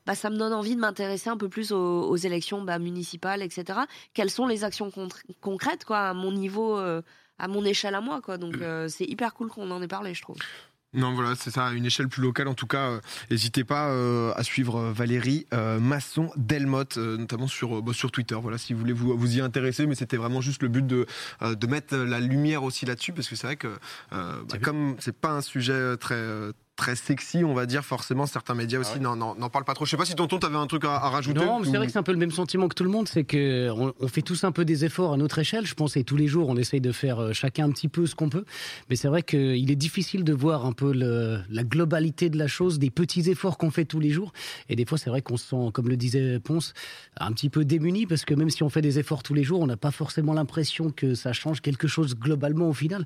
bah, 0.05 0.13
ça 0.13 0.29
me 0.29 0.37
donne 0.37 0.53
envie 0.53 0.75
de 0.75 0.79
m'intéresser 0.79 1.29
un 1.29 1.37
peu 1.37 1.49
plus 1.49 1.71
aux, 1.71 2.03
aux 2.03 2.17
élections 2.17 2.61
bah, 2.61 2.77
municipales, 2.77 3.41
etc. 3.41 3.79
Quelles 4.13 4.29
sont 4.29 4.45
les 4.45 4.63
actions 4.63 4.91
concrètes 5.41 5.85
quoi, 5.85 5.99
à 6.09 6.13
mon 6.13 6.31
niveau, 6.31 6.77
euh, 6.77 7.01
à 7.39 7.47
mon 7.47 7.65
échelle 7.65 7.95
à 7.95 8.01
moi. 8.01 8.21
Quoi. 8.21 8.37
Donc 8.37 8.55
c'est 8.89 9.05
hyper 9.05 9.33
cool 9.33 9.49
qu'on 9.49 9.71
en 9.71 9.81
ait 9.81 9.87
parlé, 9.87 10.13
je 10.13 10.21
trouve. 10.21 10.37
Non, 10.93 11.13
voilà, 11.13 11.35
c'est 11.35 11.49
ça, 11.51 11.67
à 11.67 11.73
une 11.73 11.85
échelle 11.85 12.07
plus 12.07 12.21
locale 12.21 12.47
en 12.47 12.53
tout 12.53 12.67
cas. 12.67 12.89
euh, 12.91 12.99
N'hésitez 13.31 13.63
pas 13.63 13.89
euh, 13.89 14.31
à 14.35 14.43
suivre 14.43 14.77
euh, 14.77 14.91
Valérie 14.93 15.45
euh, 15.53 15.79
Masson 15.79 16.29
Delmotte, 16.35 16.97
euh, 16.97 17.17
notamment 17.17 17.47
sur, 17.47 17.81
bah, 17.81 17.93
sur 17.93 18.11
Twitter. 18.11 18.35
Voilà, 18.41 18.57
si 18.57 18.73
vous 18.73 18.79
voulez 18.79 18.93
vous, 18.93 19.17
vous 19.17 19.37
y 19.37 19.41
intéresser, 19.41 19.87
mais 19.87 19.95
c'était 19.95 20.17
vraiment 20.17 20.41
juste 20.41 20.61
le 20.61 20.69
but 20.69 20.85
de, 20.85 21.05
euh, 21.41 21.55
de 21.55 21.67
mettre 21.67 21.95
la 21.97 22.19
lumière 22.19 22.63
aussi 22.63 22.85
là-dessus, 22.85 23.13
parce 23.13 23.27
que 23.27 23.35
c'est 23.35 23.47
vrai 23.47 23.55
que 23.55 23.67
euh, 24.13 24.41
bah, 24.49 24.57
comme 24.61 24.95
c'est 24.99 25.15
pas 25.17 25.31
un 25.31 25.41
sujet 25.41 25.97
très 25.97 26.15
euh, 26.15 26.51
très 26.83 26.95
sexy, 26.97 27.43
on 27.45 27.53
va 27.53 27.65
dire, 27.65 27.83
forcément, 27.85 28.25
certains 28.25 28.55
médias 28.55 28.79
aussi 28.79 28.91
Ah 28.95 29.09
ouais. 29.11 29.17
n'en- 29.17 29.49
parlent 29.49 29.63
pas 29.63 29.73
trop. 29.73 29.85
Je 29.85 29.91
sais 29.91 29.97
pas 29.97 30.05
si 30.05 30.15
tonton, 30.15 30.37
t'avais 30.37 30.57
un 30.57 30.67
truc 30.67 30.83
à, 30.85 30.95
à 30.95 31.09
rajouter 31.09 31.39
Non, 31.39 31.59
mais 31.59 31.65
c'est 31.65 31.71
ou- 31.71 31.75
vrai 31.77 31.85
que 31.85 31.91
c'est 31.93 31.99
un 31.99 32.03
peu 32.03 32.11
le 32.11 32.17
même 32.17 32.31
sentiment 32.31 32.67
que 32.67 32.75
tout 32.75 32.83
le 32.83 32.89
monde, 32.89 33.07
c'est 33.07 33.23
que 33.23 33.69
on, 33.71 33.93
on 33.99 34.07
fait 34.07 34.21
tous 34.21 34.43
un 34.43 34.51
peu 34.51 34.65
des 34.65 34.83
efforts 34.83 35.13
à 35.13 35.17
notre 35.17 35.39
échelle, 35.39 35.65
je 35.65 35.73
pense, 35.75 35.95
et 35.95 36.03
tous 36.03 36.17
les 36.17 36.27
jours 36.27 36.49
on 36.49 36.57
essaye 36.57 36.81
de 36.81 36.91
faire 36.91 37.19
euh, 37.19 37.33
chacun 37.33 37.65
un 37.65 37.71
petit 37.71 37.87
peu 37.87 38.05
ce 38.05 38.15
qu'on 38.15 38.29
peut. 38.29 38.43
Mais 38.89 38.95
c'est 38.97 39.07
vrai 39.07 39.23
qu'il 39.23 39.71
est 39.71 39.75
difficile 39.75 40.23
de 40.25 40.33
voir 40.33 40.65
un 40.65 40.73
peu 40.73 40.91
le- 40.93 41.39
la 41.49 41.63
globalité 41.63 42.29
de 42.29 42.37
la 42.37 42.47
chose, 42.47 42.79
des 42.79 42.89
petits 42.89 43.29
efforts 43.29 43.57
qu'on 43.57 43.71
fait 43.71 43.85
tous 43.85 43.99
les 44.01 44.09
jours. 44.09 44.33
Et 44.69 44.75
des 44.75 44.85
fois, 44.85 44.97
c'est 44.97 45.09
vrai 45.09 45.21
qu'on 45.21 45.37
se 45.37 45.47
sent, 45.47 45.71
comme 45.73 45.87
le 45.89 45.95
disait 45.97 46.39
Ponce, 46.39 46.73
un 47.17 47.31
petit 47.31 47.49
peu 47.49 47.63
démuni 47.65 48.05
parce 48.07 48.25
que 48.25 48.33
même 48.33 48.49
si 48.49 48.61
on 48.63 48.69
fait 48.69 48.81
des 48.81 48.99
efforts 48.99 49.23
tous 49.23 49.33
les 49.33 49.43
jours, 49.43 49.61
on 49.61 49.67
n'a 49.67 49.77
pas 49.77 49.91
forcément 49.91 50.33
l'impression 50.33 50.89
que 50.89 51.13
ça 51.15 51.31
change 51.31 51.61
quelque 51.61 51.87
chose 51.87 52.15
globalement 52.15 52.67
au 52.69 52.73
final. 52.73 53.05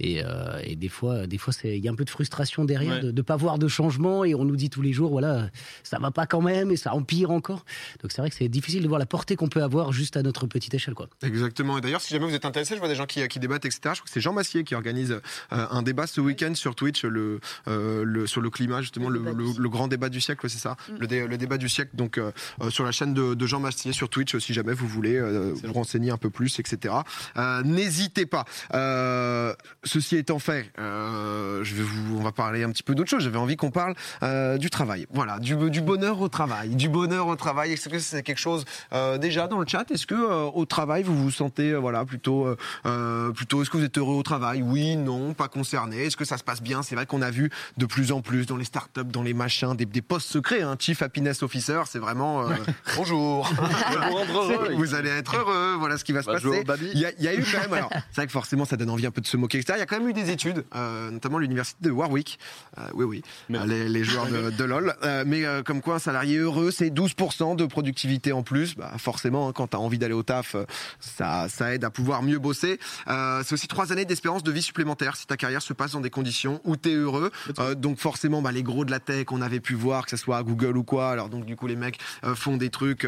Et, 0.00 0.22
euh, 0.24 0.58
et 0.64 0.76
des 0.76 0.88
fois, 0.88 1.26
des 1.26 1.36
fois, 1.38 1.52
il 1.64 1.84
y 1.84 1.88
a 1.88 1.92
un 1.92 1.94
peu 1.94 2.04
de 2.04 2.10
frustration 2.10 2.64
derrière 2.64 3.02
Ouais. 3.02 3.12
de 3.12 3.17
ne 3.18 3.22
pas 3.22 3.36
voir 3.36 3.58
de 3.58 3.68
changement 3.68 4.24
et 4.24 4.34
on 4.34 4.44
nous 4.44 4.56
dit 4.56 4.70
tous 4.70 4.82
les 4.82 4.92
jours, 4.92 5.10
voilà, 5.10 5.48
ça 5.82 5.98
va 5.98 6.10
pas 6.10 6.26
quand 6.26 6.40
même 6.40 6.70
et 6.70 6.76
ça 6.76 6.94
empire 6.94 7.30
encore. 7.30 7.64
Donc 8.02 8.12
c'est 8.12 8.20
vrai 8.20 8.30
que 8.30 8.36
c'est 8.36 8.48
difficile 8.48 8.82
de 8.82 8.88
voir 8.88 8.98
la 8.98 9.06
portée 9.06 9.36
qu'on 9.36 9.48
peut 9.48 9.62
avoir 9.62 9.92
juste 9.92 10.16
à 10.16 10.22
notre 10.22 10.46
petite 10.46 10.74
échelle, 10.74 10.94
quoi. 10.94 11.08
Exactement. 11.22 11.78
Et 11.78 11.80
d'ailleurs, 11.80 12.00
si 12.00 12.12
jamais 12.14 12.26
vous 12.26 12.34
êtes 12.34 12.44
intéressé, 12.44 12.74
je 12.74 12.78
vois 12.80 12.88
des 12.88 12.94
gens 12.94 13.06
qui, 13.06 13.26
qui 13.28 13.38
débattent, 13.38 13.64
etc. 13.64 13.80
Je 13.84 13.88
crois 13.90 14.04
que 14.04 14.10
c'est 14.10 14.20
Jean 14.20 14.32
Massier 14.32 14.64
qui 14.64 14.74
organise 14.74 15.12
euh, 15.12 15.66
un 15.70 15.82
débat 15.82 16.06
ce 16.06 16.20
week-end 16.20 16.54
sur 16.54 16.74
Twitch, 16.74 17.04
le, 17.04 17.40
euh, 17.68 18.04
le, 18.04 18.26
sur 18.26 18.40
le 18.40 18.50
climat, 18.50 18.80
justement, 18.82 19.08
Le 19.08 19.68
grand 19.68 19.88
débat 19.88 20.08
du 20.08 20.20
siècle, 20.20 20.48
c'est 20.48 20.58
ça, 20.58 20.76
Mm. 20.88 20.96
le, 21.00 21.06
dé- 21.06 21.26
le 21.26 21.36
débat 21.38 21.58
du 21.58 21.68
siècle. 21.68 21.90
Donc, 21.94 22.18
euh, 22.18 22.30
euh, 22.62 22.70
sur 22.70 22.84
la 22.84 22.92
chaîne 22.92 23.14
de, 23.14 23.34
de 23.34 23.46
Jean 23.46 23.60
Massier 23.60 23.92
sur 23.92 24.08
Twitch, 24.08 24.36
si 24.38 24.54
jamais 24.54 24.72
vous 24.72 24.86
voulez 24.88 25.16
euh, 25.16 25.52
vous 25.64 25.72
renseigner 25.72 26.10
un 26.10 26.16
peu 26.16 26.30
plus, 26.30 26.58
etc. 26.58 26.94
Euh, 27.36 27.62
N'hésitez 27.62 28.26
pas. 28.26 28.44
Euh, 28.74 29.54
ceci 29.84 30.16
étant 30.16 30.38
fait, 30.38 30.70
euh, 30.78 31.62
je 31.64 31.74
vais 31.74 31.82
vous, 31.82 32.18
on 32.18 32.22
va 32.22 32.32
parler 32.32 32.62
un 32.62 32.70
petit 32.70 32.82
peu 32.82 32.94
d'autre 32.98 33.10
chose. 33.10 33.22
J'avais 33.22 33.38
envie 33.38 33.56
qu'on 33.56 33.70
parle 33.70 33.94
euh, 34.22 34.58
du 34.58 34.68
travail. 34.68 35.06
Voilà, 35.10 35.38
du, 35.38 35.56
du 35.70 35.80
bonheur 35.80 36.20
au 36.20 36.28
travail, 36.28 36.70
du 36.70 36.88
bonheur 36.88 37.28
au 37.28 37.36
travail. 37.36 37.72
Est-ce 37.72 37.88
que 37.88 37.98
c'est 37.98 38.22
quelque 38.22 38.38
chose 38.38 38.64
euh, 38.92 39.16
déjà 39.16 39.46
dans 39.46 39.60
le 39.60 39.66
chat? 39.66 39.90
Est-ce 39.90 40.06
que 40.06 40.14
euh, 40.14 40.50
au 40.52 40.66
travail 40.66 41.02
vous 41.02 41.16
vous 41.16 41.30
sentez 41.30 41.74
voilà 41.74 42.04
plutôt 42.04 42.46
plutôt 43.34 43.62
Est-ce 43.62 43.70
que 43.70 43.76
vous 43.78 43.84
êtes 43.84 43.96
heureux 43.96 44.16
au 44.16 44.22
travail? 44.22 44.62
Oui, 44.62 44.96
non, 44.96 45.32
pas 45.32 45.48
concerné. 45.48 46.04
Est-ce 46.04 46.16
que 46.16 46.24
ça 46.24 46.36
se 46.36 46.44
passe 46.44 46.60
bien? 46.60 46.82
C'est 46.82 46.96
vrai 46.96 47.06
qu'on 47.06 47.22
a 47.22 47.30
vu 47.30 47.50
de 47.76 47.86
plus 47.86 48.12
en 48.12 48.20
plus 48.20 48.46
dans 48.46 48.56
les 48.56 48.64
startups, 48.64 49.04
dans 49.04 49.22
les 49.22 49.34
machins, 49.34 49.74
des, 49.74 49.86
des 49.86 50.02
postes 50.02 50.28
secrets. 50.28 50.62
Hein. 50.62 50.76
Chief 50.78 51.00
Happiness 51.00 51.42
Officer, 51.42 51.82
c'est 51.86 51.98
vraiment 52.00 52.44
bonjour. 52.96 53.50
vous 54.76 54.94
allez 54.94 55.10
être 55.10 55.36
heureux. 55.36 55.76
Voilà 55.78 55.98
ce 55.98 56.04
qui 56.04 56.12
va 56.12 56.22
se 56.22 56.30
Bonjour, 56.30 56.64
passer. 56.64 56.90
Il 56.92 57.00
y, 57.00 57.06
a, 57.06 57.12
il 57.18 57.24
y 57.24 57.28
a 57.28 57.34
eu 57.34 57.44
quand 57.44 57.60
même, 57.60 57.72
alors 57.72 57.90
c'est 58.10 58.16
vrai 58.16 58.26
que 58.26 58.32
forcément 58.32 58.64
ça 58.64 58.76
donne 58.76 58.90
envie 58.90 59.06
un 59.06 59.10
peu 59.10 59.20
de 59.20 59.26
se 59.26 59.36
moquer, 59.36 59.58
etc. 59.58 59.74
Il 59.76 59.80
y 59.80 59.82
a 59.82 59.86
quand 59.86 59.98
même 59.98 60.08
eu 60.08 60.12
des 60.12 60.30
études, 60.30 60.64
notamment 60.74 61.38
l'université 61.38 61.78
de 61.84 61.90
Warwick, 61.90 62.38
oui 62.94 63.04
oui, 63.04 63.22
Mais- 63.48 63.58
Euh, 63.58 63.66
les, 63.66 63.88
les 63.88 64.04
joueurs 64.04 64.26
de, 64.26 64.50
de 64.50 64.64
LoL, 64.64 64.94
Euh, 65.02 65.24
mais 65.26 65.44
euh, 65.44 65.62
comme 65.62 65.80
quoi 65.80 65.96
un 65.96 65.98
salarié 65.98 66.36
heureux 66.38 66.70
c'est 66.70 66.90
12% 66.90 67.56
de 67.56 67.66
productivité 67.66 68.32
en 68.32 68.42
plus. 68.42 68.74
Bah, 68.76 68.92
forcément, 68.98 69.48
hein, 69.48 69.52
quand 69.52 69.68
tu 69.68 69.76
as 69.76 69.80
envie 69.80 69.98
d'aller 69.98 70.14
au 70.14 70.22
taf, 70.22 70.54
euh, 70.54 70.64
ça, 71.00 71.48
ça 71.48 71.74
aide 71.74 71.84
à 71.84 71.90
pouvoir 71.90 72.22
mieux 72.22 72.38
bosser. 72.38 72.78
Euh, 73.08 73.42
c'est 73.44 73.54
aussi 73.54 73.68
trois 73.68 73.92
années 73.92 74.04
d'espérance 74.04 74.42
de 74.42 74.50
vie 74.52 74.62
supplémentaire 74.62 75.16
si 75.16 75.26
ta 75.26 75.36
carrière 75.36 75.62
se 75.62 75.72
passe 75.72 75.92
dans 75.92 76.00
des 76.00 76.10
conditions 76.10 76.60
où 76.64 76.76
tu 76.76 76.90
es 76.90 76.94
heureux. 76.94 77.30
Euh, 77.58 77.74
donc 77.74 77.98
forcément, 77.98 78.42
bah, 78.42 78.52
les 78.52 78.62
gros 78.62 78.84
de 78.84 78.90
la 78.90 79.00
tech, 79.00 79.26
on 79.30 79.40
avait 79.42 79.60
pu 79.60 79.74
voir 79.74 80.04
que 80.04 80.10
ce 80.10 80.16
soit 80.16 80.36
à 80.38 80.42
Google 80.42 80.76
ou 80.76 80.82
quoi. 80.84 81.10
Alors 81.10 81.28
donc 81.28 81.44
du 81.44 81.56
coup, 81.56 81.66
les 81.66 81.76
mecs 81.76 81.98
euh, 82.24 82.34
font 82.34 82.56
des 82.56 82.70
trucs, 82.70 83.06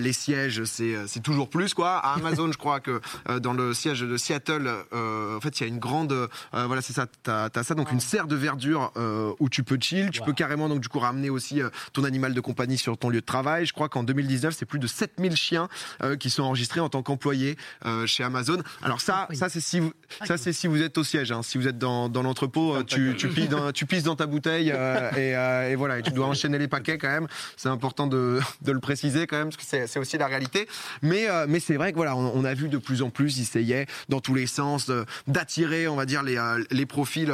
les 0.00 0.12
sièges, 0.12 0.64
c'est 0.64 0.94
c'est 1.06 1.22
toujours 1.22 1.48
plus 1.48 1.74
quoi. 1.74 1.96
À 1.98 2.14
Amazon, 2.14 2.50
je 2.52 2.58
crois 2.58 2.80
que 2.80 3.00
euh, 3.28 3.38
dans 3.40 3.52
le 3.52 3.74
siège 3.74 4.00
de 4.00 4.16
Seattle, 4.16 4.70
euh, 4.92 5.36
en 5.36 5.40
fait, 5.40 5.60
il 5.60 5.62
y 5.62 5.66
a 5.66 5.68
une 5.68 5.78
grande, 5.78 6.12
euh, 6.12 6.26
voilà, 6.52 6.82
c'est 6.82 6.92
ça, 6.92 7.06
t'as 7.22 7.48
as 7.54 7.62
ça, 7.62 7.74
donc 7.74 7.92
une 7.92 8.00
serre 8.00 8.26
de 8.26 8.36
verdure 8.36 8.92
euh, 8.96 9.19
où 9.38 9.48
tu 9.48 9.62
peux 9.62 9.78
chill, 9.80 10.10
tu 10.10 10.20
Wow. 10.20 10.26
peux 10.26 10.32
carrément 10.32 10.68
donc 10.68 10.80
du 10.80 10.88
coup 10.88 10.98
ramener 10.98 11.30
aussi 11.30 11.60
euh, 11.62 11.70
ton 11.92 12.04
animal 12.04 12.34
de 12.34 12.40
compagnie 12.40 12.78
sur 12.78 12.96
ton 12.98 13.08
lieu 13.08 13.20
de 13.20 13.24
travail. 13.26 13.66
Je 13.66 13.72
crois 13.72 13.88
qu'en 13.88 14.02
2019, 14.02 14.54
c'est 14.56 14.66
plus 14.66 14.78
de 14.78 14.86
7000 14.86 15.36
chiens 15.36 15.68
euh, 16.02 16.16
qui 16.16 16.30
sont 16.30 16.42
enregistrés 16.42 16.80
en 16.80 16.88
tant 16.88 17.02
qu'employés 17.02 17.56
euh, 17.86 18.06
chez 18.06 18.22
Amazon. 18.24 18.58
Alors 18.82 19.00
ça, 19.00 19.28
ça 19.32 19.48
c'est 19.48 19.60
si 19.60 19.80
vous, 19.80 19.92
ça 20.26 20.36
c'est 20.36 20.52
si 20.52 20.66
vous 20.66 20.82
êtes 20.82 20.98
au 20.98 21.04
siège. 21.04 21.32
hein. 21.32 21.42
Si 21.42 21.58
vous 21.58 21.68
êtes 21.68 21.78
dans, 21.78 22.08
dans 22.08 22.22
l'entrepôt, 22.22 22.74
euh, 22.76 22.82
tu, 22.84 23.14
tu, 23.16 23.28
pisses 23.28 23.48
dans, 23.48 23.72
tu 23.72 23.86
pisses 23.86 24.02
dans 24.04 24.16
ta 24.16 24.26
bouteille 24.26 24.72
euh, 24.74 25.10
et, 25.12 25.36
euh, 25.36 25.70
et 25.70 25.74
voilà, 25.76 25.98
et 25.98 26.02
tu 26.02 26.10
dois 26.12 26.26
enchaîner 26.26 26.58
les 26.58 26.68
paquets 26.68 26.98
quand 26.98 27.08
même. 27.08 27.26
C'est 27.56 27.68
important 27.68 28.06
de, 28.06 28.40
de 28.62 28.72
le 28.72 28.80
préciser 28.80 29.26
quand 29.26 29.38
même 29.38 29.50
parce 29.50 29.56
que 29.64 29.86
c'est 29.86 29.98
aussi 29.98 30.18
la 30.18 30.26
réalité. 30.26 30.68
Mais, 31.02 31.28
euh, 31.28 31.46
mais 31.48 31.60
c'est 31.60 31.76
vrai 31.76 31.92
que 31.92 31.96
voilà, 31.96 32.16
on, 32.16 32.32
on 32.34 32.44
a 32.44 32.54
vu 32.54 32.68
de 32.68 32.78
plus 32.78 33.02
en 33.02 33.10
plus, 33.10 33.38
ils 33.38 33.42
essayaient 33.42 33.86
dans 34.08 34.20
tous 34.20 34.34
les 34.34 34.46
sens 34.46 34.88
euh, 34.90 35.04
d'attirer, 35.26 35.88
on 35.88 35.96
va 35.96 36.06
dire, 36.06 36.22
les, 36.22 36.36
euh, 36.36 36.62
les 36.70 36.86
profils. 36.86 37.32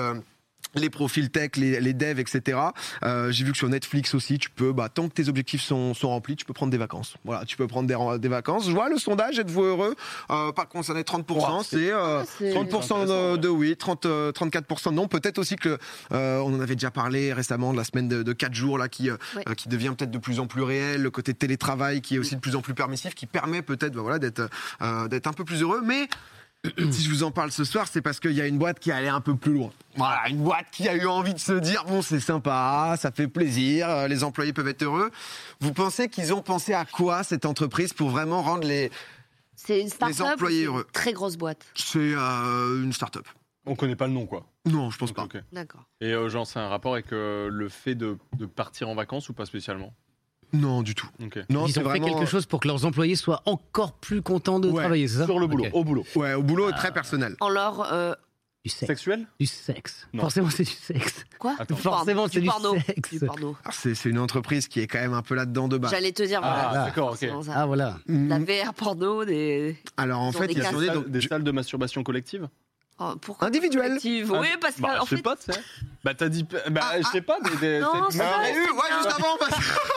Les 0.77 0.91
profils 0.91 1.31
tech, 1.31 1.51
les, 1.57 1.81
les 1.81 1.93
devs, 1.95 2.19
etc. 2.19 2.59
Euh, 3.05 3.31
J'ai 3.31 3.45
vu 3.45 3.53
que 3.53 3.59
sur 3.59 3.69
Netflix 3.69 4.15
aussi, 4.15 4.39
tu 4.39 4.51
peux, 4.51 4.73
bah, 4.73 4.89
tant 4.89 5.09
que 5.09 5.15
tes 5.15 5.29
objectifs 5.29 5.63
sont, 5.63 5.95
sont 5.95 6.09
remplis, 6.09 6.37
tu 6.37 6.45
peux 6.45 6.53
prendre 6.53 6.71
des 6.71 6.79
vacances. 6.79 7.15
Voilà, 7.25 7.45
tu 7.45 7.57
peux 7.57 7.67
prendre 7.67 7.89
des, 7.89 8.19
des 8.19 8.29
vacances. 8.29 8.67
Je 8.67 8.73
vois 8.73 8.89
le 8.89 8.99
sondage, 8.99 9.39
êtes-vous 9.39 9.63
heureux? 9.63 9.95
Euh, 10.31 10.53
Pas 10.53 10.67
concerné 10.67 11.03
30%, 11.03 11.65
c'est 11.65 11.91
euh, 11.93 12.21
Ah, 12.21 12.25
c'est- 12.39 12.53
30% 12.53 13.07
de, 13.07 13.37
de 13.37 13.49
oui, 13.49 13.77
30, 13.77 14.07
euh, 14.07 14.33
34% 14.33 14.93
non. 14.95 15.09
Peut-être 15.09 15.39
aussi 15.39 15.57
que 15.57 15.79
euh, 16.13 16.39
on 16.41 16.55
en 16.55 16.61
avait 16.61 16.75
déjà 16.77 16.91
parlé 16.91 17.33
récemment 17.33 17.73
de 17.73 17.79
la 17.79 17.85
semaine 17.85 18.09
de, 18.09 18.23
de 18.23 18.33
4 18.33 18.55
jours 18.55 18.79
là 18.79 18.89
qui 18.89 19.11
euh, 19.11 19.17
euh, 19.49 19.55
qui 19.55 19.69
devient 19.69 19.93
peut-être 19.97 20.11
de 20.11 20.19
plus 20.19 20.41
en 20.41 20.47
plus 20.47 20.63
réel, 20.63 21.03
le 21.03 21.11
côté 21.11 21.35
télétravail 21.35 22.01
qui 22.01 22.17
est 22.17 22.19
aussi 22.19 22.35
de 22.37 22.41
plus 22.41 22.57
en 22.57 22.61
plus 22.61 22.75
permissif, 22.75 23.15
qui 23.15 23.27
permet 23.27 23.63
peut-être 23.63 23.95
bah, 23.95 24.03
voilà 24.03 24.19
d'être 24.19 24.49
euh, 24.83 25.09
d'être 25.09 25.27
un 25.27 25.33
peu 25.33 25.45
plus 25.45 25.63
heureux, 25.63 25.81
mais 25.85 26.09
si 26.93 27.03
je 27.05 27.11
vous 27.11 27.23
en 27.23 27.31
parle 27.31 27.51
ce 27.53 27.65
soir, 27.65 27.87
c'est 27.91 28.01
parce 28.03 28.21
qu'il 28.21 28.33
y 28.33 28.41
a 28.41 28.47
une 28.47 28.59
boîte 28.59 28.79
qui 28.79 28.91
est 28.91 28.93
allée 28.95 29.09
un 29.09 29.21
peu 29.21 29.35
plus 29.37 29.53
loin. 29.55 29.71
Voilà, 29.97 30.29
une 30.29 30.43
boîte 30.43 30.67
qui 30.73 30.89
a 30.89 30.95
eu 30.95 31.07
envie 31.07 31.35
de 31.35 31.39
se 31.39 31.53
dire 31.53 31.85
bon, 31.87 32.03
c'est 32.03 32.21
sympa, 32.21 32.97
ça 32.99 33.11
fait 33.13 33.29
plaisir, 33.29 33.89
euh, 33.89 34.09
les 34.09 34.25
employés 34.25 34.53
peuvent 34.53 34.69
être 34.69 34.83
heureux. 34.83 35.11
Vous 35.61 35.73
pensez 35.73 36.09
qu'ils 36.09 36.33
ont 36.35 36.43
pensé 36.43 36.75
à 36.75 36.85
quoi 36.85 37.23
cette 37.25 37.47
entreprise 37.47 37.93
pour 37.93 38.11
vraiment 38.11 38.43
rendre 38.43 38.67
les 38.67 38.91
C'est 39.55 39.81
une 39.81 39.89
start-up. 39.89 40.27
employés 40.35 40.59
c'est 40.59 40.63
une 40.65 40.69
heureux. 40.69 40.87
Très 40.93 41.13
grosse 41.13 41.37
boîte. 41.37 41.65
C'est 41.75 41.99
euh, 41.99 42.83
une 42.83 42.93
start-up. 42.93 43.27
On 43.69 43.75
connaît 43.75 43.97
pas 43.97 44.07
le 44.07 44.13
nom, 44.13 44.27
quoi. 44.27 44.47
Non, 44.65 44.91
je 44.91 44.99
pense 44.99 45.11
pas. 45.13 45.25
ok. 45.25 45.39
D'accord. 45.53 45.83
Et 46.01 46.13
euh, 46.13 46.29
genre, 46.29 46.47
c'est 46.47 46.61
un 46.61 46.69
rapport 46.69 46.93
avec 46.93 47.13
euh, 47.13 47.49
le 47.51 47.69
fait 47.69 47.97
de, 47.97 48.17
de 48.39 48.47
partir 48.47 48.89
en 48.89 48.95
vacances 48.95 49.29
ou 49.29 49.33
pas 49.33 49.45
spécialement? 49.45 49.93
Non, 50.53 50.83
du 50.83 50.95
tout. 50.95 51.09
Non, 51.51 51.67
Ils 51.67 51.79
ont 51.81 51.91
fait 51.91 52.01
quelque 52.01 52.27
chose 52.27 52.47
pour 52.47 52.61
que 52.61 52.69
leurs 52.69 52.85
employés 52.85 53.17
soient 53.17 53.43
encore 53.47 53.93
plus 53.95 54.23
contents 54.23 54.61
de 54.61 54.69
Ouais, 54.69 54.83
travailler, 54.83 55.09
c'est 55.09 55.19
ça 55.19 55.25
Sur 55.27 55.39
le 55.39 55.47
boulot, 55.47 55.67
au 55.73 55.85
boulot. 55.85 56.05
Ouais, 56.15 56.35
au 56.35 56.43
boulot 56.43 56.71
très 56.73 56.93
personnel. 56.93 57.37
En 57.41 57.49
leur. 57.49 57.93
euh, 57.93 58.15
Du 58.65 58.71
sexe. 58.71 58.87
Sexuel? 58.89 59.27
Du 59.39 59.47
sexe. 59.47 60.09
Non. 60.13 60.23
Forcément, 60.23 60.51
c'est 60.51 60.65
du 60.65 60.71
sexe. 60.73 61.25
quoi? 61.39 61.55
Attends. 61.59 61.77
Forcément, 61.77 62.23
porno. 62.23 62.33
c'est 62.33 62.41
du 62.41 62.47
porno. 62.49 62.75
sexe. 62.87 63.11
Du. 63.15 63.23
Alors, 63.29 63.55
C'est 63.71 64.05
une 64.07 64.19
entreprise 64.19 64.67
qui 64.69 64.81
est 64.81 64.87
quand 64.89 64.99
même 65.01 65.15
un 65.15 65.23
peu 65.23 65.35
là-dedans 65.35 65.69
de 65.69 65.79
base. 65.79 65.91
J'allais 65.93 66.13
te 66.13 66.23
dire, 66.25 66.41
Ah, 66.43 66.69
voilà. 66.71 66.85
d'accord, 66.87 67.13
ok. 67.13 67.29
Ah 67.55 67.67
voilà. 67.67 67.99
La 68.09 68.39
Mm, 68.39 68.45
VR 68.45 68.75
porno, 68.75 69.25
des. 69.25 69.77
Alors 69.97 70.21
en 70.21 70.33
fait, 70.33 70.47
des 70.49 70.55
il 70.55 70.59
y 70.59 70.63
a 70.89 70.97
des 71.07 71.21
salles 71.21 71.45
de 71.45 71.51
masturbation 71.53 72.03
collective? 72.03 72.49
Oh, 72.99 73.13
pourquoi 73.21 73.49
individuel. 73.49 73.89
collective? 73.89 74.33
Oui, 74.33 74.49
parce 74.61 74.77
que. 74.77 74.81
Bah, 74.81 74.99
en 75.01 75.05
je 75.05 75.11
sais 75.11 75.17
fait, 75.17 75.23
pas, 75.23 75.37
tu 75.37 75.53
sais. 75.53 75.61
Bah, 76.07 76.15
t'as 76.15 76.29
dit. 76.29 76.47
Bah, 76.71 76.83
je 77.03 77.09
sais 77.09 77.21
pas, 77.21 77.39
des. 77.41 77.57
des- 77.57 77.81
Non, 77.81 77.89
c'est- 78.11 78.21
Ah, 78.23 78.39
mais 78.41 78.53
c'est 78.55 78.61
oui, 78.61 78.67
ouais, 78.67 78.83
bien. 78.89 78.97
juste 79.03 79.19
avant. 79.19 79.37
parce- 79.41 79.57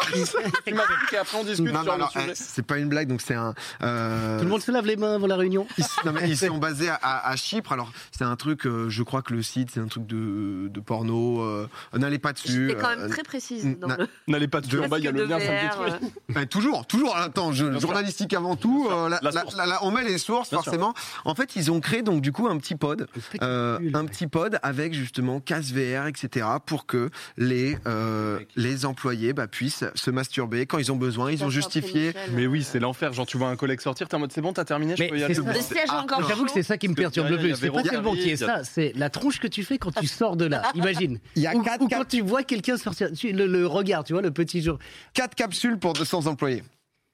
Tu 0.66 0.74
m'as 0.74 0.82
dit 0.88 0.94
qu'après 1.12 1.38
on 1.38 1.44
discute 1.44 1.68
Non, 1.68 1.74
non, 1.74 1.84
sur 1.84 1.94
alors, 1.94 2.12
le 2.16 2.22
sujet. 2.22 2.32
eh, 2.32 2.36
c'est 2.36 2.64
pas 2.66 2.80
une 2.80 2.90
blague, 2.90 3.08
donc 3.08 3.22
c'est 3.22 3.36
un. 3.36 3.54
euh, 3.84 4.40
Tout 4.40 4.46
le 4.46 4.50
monde 4.50 4.62
se 4.64 4.72
lave 4.72 4.88
les 4.88 4.96
mains 4.96 5.14
avant 5.16 5.28
la 5.28 5.36
réunion 5.36 5.68
Ils, 5.78 5.86
non, 6.06 6.12
mais 6.14 6.28
ils 6.28 6.36
sont 6.38 6.58
basés 6.58 6.90
à, 6.90 6.96
à- 6.96 7.30
à 7.30 7.36
Chypre. 7.36 7.72
Alors, 7.74 7.92
c'est 8.18 8.24
un 8.24 8.36
truc, 8.36 8.66
euh, 8.66 8.90
je 8.90 9.04
crois 9.04 9.22
que 9.22 9.34
le 9.36 9.44
site, 9.44 9.70
c'est 9.72 9.80
un 9.80 9.86
truc 9.88 10.08
de, 10.08 10.68
de 10.68 10.80
porno. 10.80 11.42
euh, 11.44 11.68
N'allez 11.94 12.18
pas 12.18 12.34
dessus. 12.34 12.70
J'étais 12.70 12.82
quand 12.82 12.90
euh, 12.90 12.96
même 12.98 13.10
très 13.12 13.22
précise 13.22 13.68
euh, 13.68 13.76
dans 13.80 13.88
na- 13.88 13.98
le. 13.98 14.08
N'allez 14.28 14.48
pas 14.48 14.62
dessus, 14.62 14.80
en 14.80 14.88
bas, 14.88 14.98
il 14.98 15.04
y 15.06 15.08
a 15.08 15.12
le 15.12 15.26
lien, 15.26 15.40
ça 15.40 15.46
me 15.46 15.92
euh, 15.92 16.10
Eh, 16.42 16.48
toujours, 16.48 16.88
toujours. 16.88 17.16
Attends, 17.16 17.54
journalistique 17.54 18.34
avant 18.34 18.56
tout. 18.56 18.88
Euh, 18.92 19.10
la- 19.10 19.84
on 19.84 19.92
met 19.92 20.04
les 20.04 20.18
sources, 20.18 20.50
forcément. 20.50 20.96
En 21.24 21.36
fait, 21.36 21.56
ils 21.56 21.72
ont 21.72 21.80
créé 21.82 22.02
donc 22.02 22.22
du 22.22 22.32
coup 22.32 22.48
un 22.48 22.58
petit 22.58 22.74
pod, 22.76 23.08
euh, 23.44 23.78
un 23.94 24.06
petit 24.06 24.26
pod 24.26 24.58
avec 24.64 24.94
justement 24.96 25.40
casse 25.40 25.72
VR 25.72 25.99
barrières, 26.00 26.08
etc., 26.08 26.46
pour 26.66 26.86
que 26.86 27.10
les, 27.38 27.78
euh, 27.88 28.40
les 28.56 28.86
employés 28.86 29.34
bah, 29.34 29.48
puissent 29.48 29.84
se 29.96 30.12
masturber 30.12 30.66
quand 30.66 30.78
ils 30.78 30.92
ont 30.92 30.96
besoin. 30.96 31.32
Ils 31.32 31.44
ont 31.44 31.50
justifié. 31.50 32.14
Mais 32.34 32.48
oui, 32.48 32.64
c'est 32.64 32.80
l'enfer. 32.80 33.14
Genre, 33.14 33.26
tu 33.26 33.38
vois 33.38 33.50
un 33.50 33.56
collègue 33.56 33.82
sortir, 33.82 34.08
t'es 34.08 34.16
en 34.16 34.20
mode 34.20 34.32
c'est 34.32 34.42
bon, 34.42 34.54
t'as 34.54 34.66
terminé, 34.66 34.96
je 34.96 35.04
Mais 35.04 35.10
peux 35.10 35.18
y 35.18 35.20
c'est 35.20 35.26
aller. 35.26 35.86
Ah, 35.90 36.02
encore 36.04 36.28
J'avoue 36.28 36.46
que 36.46 36.52
c'est 36.52 36.64
ça 36.64 36.78
qui 36.78 36.88
me 36.88 36.96
perturbe 36.96 37.30
le 37.30 37.38
plus. 37.38 37.56
C'est 37.56 37.70
pas 37.72 37.84
tellement 37.84 38.14
qui 38.14 38.30
est 38.30 38.38
ça, 38.38 38.64
c'est 38.64 38.94
la 38.96 39.10
tronche 39.10 39.40
que 39.40 39.48
tu 39.48 39.64
fais 39.64 39.78
quand 39.78 39.92
tu 39.92 40.08
sors 40.08 40.36
de 40.36 40.46
là. 40.46 40.64
Imagine. 40.76 41.20
Il 41.36 41.42
y 41.44 41.48
a 41.48 41.56
Ou, 41.56 41.62
quatre 41.62 41.82
ou 41.82 41.88
cap- 41.88 42.00
quand 42.00 42.06
tu 42.08 42.22
vois 42.22 42.44
quelqu'un 42.44 42.78
sortir, 42.78 43.12
tu- 43.12 43.32
le, 43.32 43.48
le 43.48 43.66
regard, 43.68 44.04
tu 44.04 44.14
vois, 44.14 44.22
le 44.22 44.32
petit 44.32 44.62
jour. 44.62 44.78
4 45.14 45.36
capsules 45.36 45.78
pour 45.78 45.94
200 45.94 46.28
employés. 46.28 46.64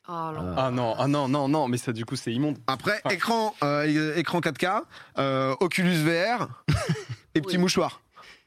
Oh 0.07 0.11
là. 0.11 0.53
Ah 0.57 0.71
non, 0.71 0.93
ah 0.99 1.07
non, 1.07 1.27
non, 1.27 1.47
non, 1.47 1.67
mais 1.67 1.77
ça 1.77 1.91
du 1.91 2.05
coup 2.05 2.15
c'est 2.15 2.31
immonde. 2.31 2.57
Après, 2.67 2.99
Ah. 3.05 3.13
écran, 3.13 3.55
euh, 3.63 4.15
écran 4.15 4.39
4K, 4.39 4.81
euh, 5.17 5.55
Oculus 5.59 5.95
VR 6.03 6.47
et 7.35 7.41
petit 7.41 7.55
Oui. 7.55 7.61
mouchoir. 7.63 8.01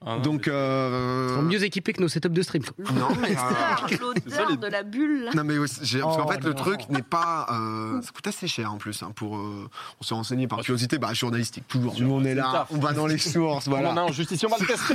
Ah 0.06 0.18
Donc, 0.20 0.42
c'est- 0.44 0.50
Ils 0.50 0.54
euh, 0.54 1.34
sont 1.36 1.42
mieux 1.42 1.64
équipés 1.64 1.92
que 1.92 2.00
nos 2.00 2.06
setups 2.06 2.28
de 2.30 2.42
stream. 2.42 2.62
quoi. 2.62 2.92
non, 2.94 3.08
mais, 3.20 3.36
euh, 3.36 3.96
L'odeur, 3.98 4.12
les- 4.14 4.30
l'odeur 4.30 4.56
de 4.56 4.66
la 4.68 4.82
bulle. 4.84 5.24
là. 5.24 5.30
Non 5.34 5.42
mais 5.42 5.58
aussi, 5.58 5.80
parce 5.80 5.92
qu'en 6.16 6.24
Oh, 6.24 6.30
fait 6.30 6.44
le 6.44 6.54
truc 6.54 6.88
n'est 6.88 7.02
pas, 7.02 7.46
euh, 7.50 8.00
ça 8.00 8.10
coûte 8.12 8.26
assez 8.28 8.46
cher 8.46 8.72
en 8.72 8.76
plus 8.78 9.02
hein, 9.02 9.10
pour, 9.16 9.36
euh, 9.38 9.68
on 10.00 10.04
s'est 10.04 10.14
renseigné 10.14 10.46
par 10.46 10.60
curiosité, 10.60 10.98
bah 10.98 11.12
journalistique 11.14 11.66
toujours. 11.66 11.96
Nous 12.00 12.10
on 12.12 12.24
est 12.24 12.36
là, 12.36 12.48
taf. 12.52 12.68
on 12.70 12.78
va 12.78 12.92
dans 12.92 13.08
les 13.08 13.18
sources, 13.18 13.66
On 13.66 13.70
voilà. 13.70 13.90
en 13.92 13.96
a 13.96 14.02
en 14.02 14.12
justice, 14.12 14.42
on 14.44 14.48
va 14.48 14.56
le 14.60 14.66
tester. 14.66 14.94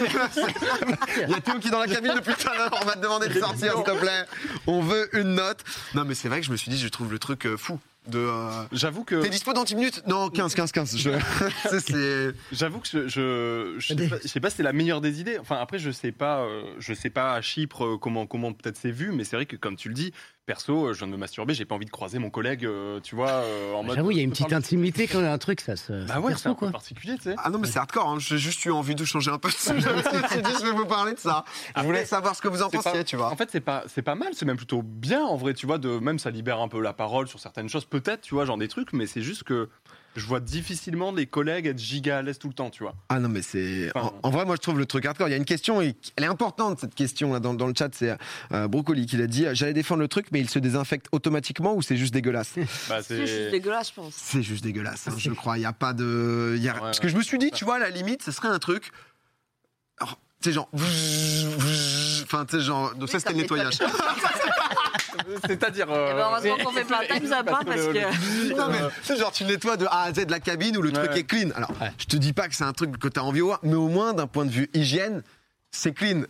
Il 1.27 1.29
y 1.29 1.33
a 1.33 1.41
Théo 1.41 1.59
qui 1.59 1.67
est 1.67 1.71
dans 1.71 1.79
la 1.81 1.87
cabine 1.87 2.13
depuis 2.15 2.33
tout 2.35 2.47
à 2.49 2.55
l'heure, 2.57 2.71
on 2.81 2.85
va 2.85 2.93
te 2.95 3.01
demander 3.01 3.27
de 3.27 3.37
sortir 3.39 3.73
s'il 3.75 3.83
te 3.83 3.99
plaît. 3.99 4.25
On 4.67 4.81
veut 4.81 5.09
une 5.17 5.35
note. 5.35 5.63
Non 5.95 6.05
mais 6.05 6.15
c'est 6.15 6.29
vrai 6.29 6.39
que 6.39 6.45
je 6.45 6.51
me 6.51 6.55
suis 6.57 6.71
dit, 6.71 6.77
je 6.77 6.87
trouve 6.87 7.11
le 7.11 7.19
truc 7.19 7.45
euh, 7.45 7.57
fou. 7.57 7.77
De, 8.07 8.19
euh, 8.19 8.65
J'avoue 8.73 9.05
que 9.05 9.21
T'es 9.21 9.29
dispo 9.29 9.53
dans 9.53 9.63
10 9.63 9.75
minutes? 9.75 10.03
Non, 10.07 10.29
15, 10.29 10.55
15, 10.55 10.71
15. 10.73 10.97
Je... 10.97 11.11
J'avoue 12.51 12.79
que 12.79 12.87
je, 12.87 13.07
je, 13.07 13.75
je, 13.77 13.87
sais 13.87 14.07
pas, 14.09 14.17
je 14.21 14.27
sais 14.27 14.39
pas 14.41 14.49
si 14.49 14.57
c'est 14.57 14.63
la 14.63 14.73
meilleure 14.73 14.99
des 14.99 15.21
idées. 15.21 15.37
Enfin 15.39 15.57
après 15.61 15.79
je 15.79 15.89
sais 15.89 16.11
pas, 16.11 16.41
euh, 16.41 16.63
je 16.79 16.93
sais 16.93 17.09
pas 17.09 17.33
à 17.33 17.41
Chypre 17.41 17.85
euh, 17.85 17.97
comment 17.97 18.25
comment 18.27 18.51
peut-être 18.51 18.77
c'est 18.77 18.91
vu, 18.91 19.11
mais 19.13 19.23
c'est 19.23 19.37
vrai 19.37 19.45
que 19.45 19.55
comme 19.55 19.77
tu 19.77 19.87
le 19.87 19.93
dis, 19.93 20.11
perso, 20.45 20.87
euh, 20.87 20.93
je 20.93 20.99
viens 20.99 21.07
de 21.07 21.11
me 21.13 21.17
masturber, 21.17 21.53
j'ai 21.53 21.65
pas 21.65 21.75
envie 21.75 21.85
de 21.85 21.91
croiser 21.91 22.19
mon 22.19 22.29
collègue, 22.29 22.65
euh, 22.65 22.99
tu 23.01 23.15
vois, 23.15 23.29
euh, 23.29 23.73
en 23.73 23.83
mode. 23.83 23.95
J'avoue, 23.95 24.11
il 24.11 24.17
y 24.17 24.19
a 24.19 24.23
une 24.23 24.31
petite 24.31 24.53
intimité 24.53 25.07
quand 25.07 25.23
un 25.23 25.37
truc, 25.37 25.61
ça 25.61 25.75
se. 25.75 25.93
Bah 26.07 26.19
ouais, 26.19 26.33
c'est 26.33 26.43
perso, 26.43 26.49
un 26.49 26.53
peu 26.53 26.59
quoi. 26.59 26.71
particulier, 26.71 27.15
tu 27.15 27.23
sais. 27.23 27.35
Ah 27.37 27.49
non 27.49 27.59
mais 27.59 27.67
c'est 27.67 27.79
hardcore, 27.79 28.07
hein. 28.09 28.17
j'ai 28.19 28.37
juste 28.37 28.63
eu 28.65 28.71
envie 28.71 28.95
de 28.95 29.05
changer 29.05 29.31
un 29.31 29.37
peu 29.37 29.49
de 29.49 29.53
sujet. 29.53 29.79
Je 30.33 30.39
dit, 30.39 30.51
je 30.59 30.65
vais 30.65 30.71
vous 30.71 30.85
parler 30.85 31.13
de 31.13 31.19
ça. 31.19 31.45
Je 31.77 31.83
voulais 31.83 32.05
savoir 32.05 32.35
ce 32.35 32.41
que 32.41 32.47
vous 32.47 32.61
en 32.61 32.69
pensiez, 32.69 32.91
pas- 32.91 33.03
tu 33.03 33.15
vois. 33.15 33.31
En 33.31 33.35
fait, 33.35 33.49
c'est 33.51 33.61
pas, 33.61 33.83
c'est 33.87 34.01
pas 34.01 34.15
mal, 34.15 34.29
c'est 34.33 34.45
même 34.45 34.57
plutôt 34.57 34.81
bien 34.81 35.23
en 35.23 35.35
vrai, 35.37 35.53
tu 35.53 35.65
vois, 35.65 35.77
de 35.77 35.99
même 35.99 36.19
ça 36.19 36.29
libère 36.29 36.59
un 36.59 36.67
peu 36.67 36.81
la 36.81 36.93
parole 36.93 37.27
sur 37.27 37.39
certaines 37.39 37.69
choses, 37.69 37.85
peut-être, 37.85 38.21
tu 38.21 38.33
vois, 38.35 38.45
genre 38.45 38.57
des 38.57 38.67
trucs, 38.67 38.93
mais 38.93 39.05
c'est 39.07 39.21
juste 39.21 39.43
que 39.43 39.69
je 40.15 40.25
vois 40.25 40.39
difficilement 40.39 41.11
les 41.11 41.25
collègues 41.25 41.65
être 41.67 41.79
giga 41.79 42.19
à 42.19 42.21
l'aise 42.21 42.37
tout 42.37 42.47
le 42.47 42.53
temps, 42.53 42.69
tu 42.69 42.83
vois. 42.83 42.93
Ah 43.09 43.19
non 43.19 43.29
mais 43.29 43.41
c'est 43.41 43.91
Enfin, 43.95 44.13
en, 44.23 44.27
en 44.27 44.31
vrai 44.31 44.45
moi 44.45 44.55
je 44.55 44.61
trouve 44.61 44.77
le 44.77 44.85
truc 44.85 45.05
hardcore. 45.05 45.27
Il 45.27 45.31
y 45.31 45.33
a 45.33 45.37
une 45.37 45.45
question 45.45 45.81
et 45.81 45.95
elle 46.15 46.23
est 46.23 46.27
importante 46.27 46.79
cette 46.79 46.95
question 46.95 47.33
là 47.33 47.39
dans, 47.39 47.53
dans 47.53 47.67
le 47.67 47.73
chat. 47.77 47.89
C'est 47.93 48.15
euh, 48.51 48.67
Brocoli 48.67 49.05
qui 49.05 49.17
l'a 49.17 49.27
dit. 49.27 49.45
J'allais 49.53 49.73
défendre 49.73 50.01
le 50.01 50.07
truc 50.07 50.27
mais 50.31 50.39
il 50.39 50.49
se 50.49 50.59
désinfecte 50.59 51.07
automatiquement 51.11 51.75
ou 51.75 51.81
c'est 51.81 51.97
juste 51.97 52.13
dégueulasse? 52.13 52.53
Bah, 52.89 53.01
C'est 53.01 53.25
juste 53.25 53.51
dégueulasse, 53.51 53.89
je 53.89 53.93
pense. 53.95 54.13
C'est 54.15 54.43
juste 54.43 54.63
dégueulasse. 54.63 55.07
hein, 55.07 55.13
je 55.17 55.31
crois. 55.31 55.57
Il 55.57 55.61
y 55.61 55.65
a 55.65 55.73
pas 55.73 55.93
de. 55.93 56.53
il 56.57 56.63
y 56.63 56.69
a- 56.69 56.73
Ouais, 56.73 56.79
Parce 56.79 56.99
que 56.99 57.07
je 57.07 57.15
me 57.17 57.21
suis 57.23 57.37
dit 57.37 57.51
tu 57.51 57.65
vois 57.65 57.75
à 57.75 57.79
la 57.79 57.89
limite 57.89 58.23
ce 58.23 58.31
serait 58.31 58.47
un 58.49 58.59
truc. 58.59 58.91
Alors, 59.99 60.19
Tu 60.43 60.49
sais 60.49 60.53
genre. 60.55 60.67
Enfin 62.23 62.45
tu 62.45 62.57
sais 62.57 62.61
genre. 62.63 62.93
Donc 62.95 63.09
ça 63.09 63.19
c'était 63.19 63.31
le 63.33 63.39
nettoyage. 63.39 63.75
C'est-à-dire. 65.47 65.85
Eh 65.89 65.93
euh, 65.93 66.13
ben, 66.13 66.19
heureusement 66.29 66.57
qu'on 66.65 66.71
fait 66.71 66.83
pas 66.83 67.05
time 67.05 67.27
ça 67.27 67.43
pas 67.43 67.61
parce 67.65 67.81
le- 67.81 67.93
que. 67.93 68.53
Non 68.57 68.67
mais 68.69 68.79
c'est 69.03 69.17
genre 69.17 69.31
tu 69.31 69.45
nettoies 69.45 69.77
de 69.77 69.85
A 69.85 70.01
à 70.03 70.13
Z 70.13 70.25
de 70.25 70.31
la 70.31 70.39
cabine 70.39 70.75
où 70.77 70.81
le 70.81 70.91
truc 70.91 71.11
Ouais. 71.11 71.19
est 71.19 71.23
clean. 71.23 71.49
Alors 71.55 71.71
Ouais. 71.81 71.91
je 71.97 72.05
te 72.05 72.17
dis 72.17 72.33
pas 72.33 72.47
que 72.49 72.55
c'est 72.55 72.63
un 72.65 72.73
truc 72.73 72.97
que 72.99 73.07
t'as 73.07 73.21
envie 73.21 73.39
de 73.39 73.45
voir, 73.45 73.59
mais 73.63 73.75
au 73.75 73.87
moins 73.87 74.13
d'un 74.13 74.27
point 74.27 74.45
de 74.45 74.51
vue 74.51 74.69
hygiène, 74.73 75.23
c'est 75.71 75.93
clean. 75.93 76.23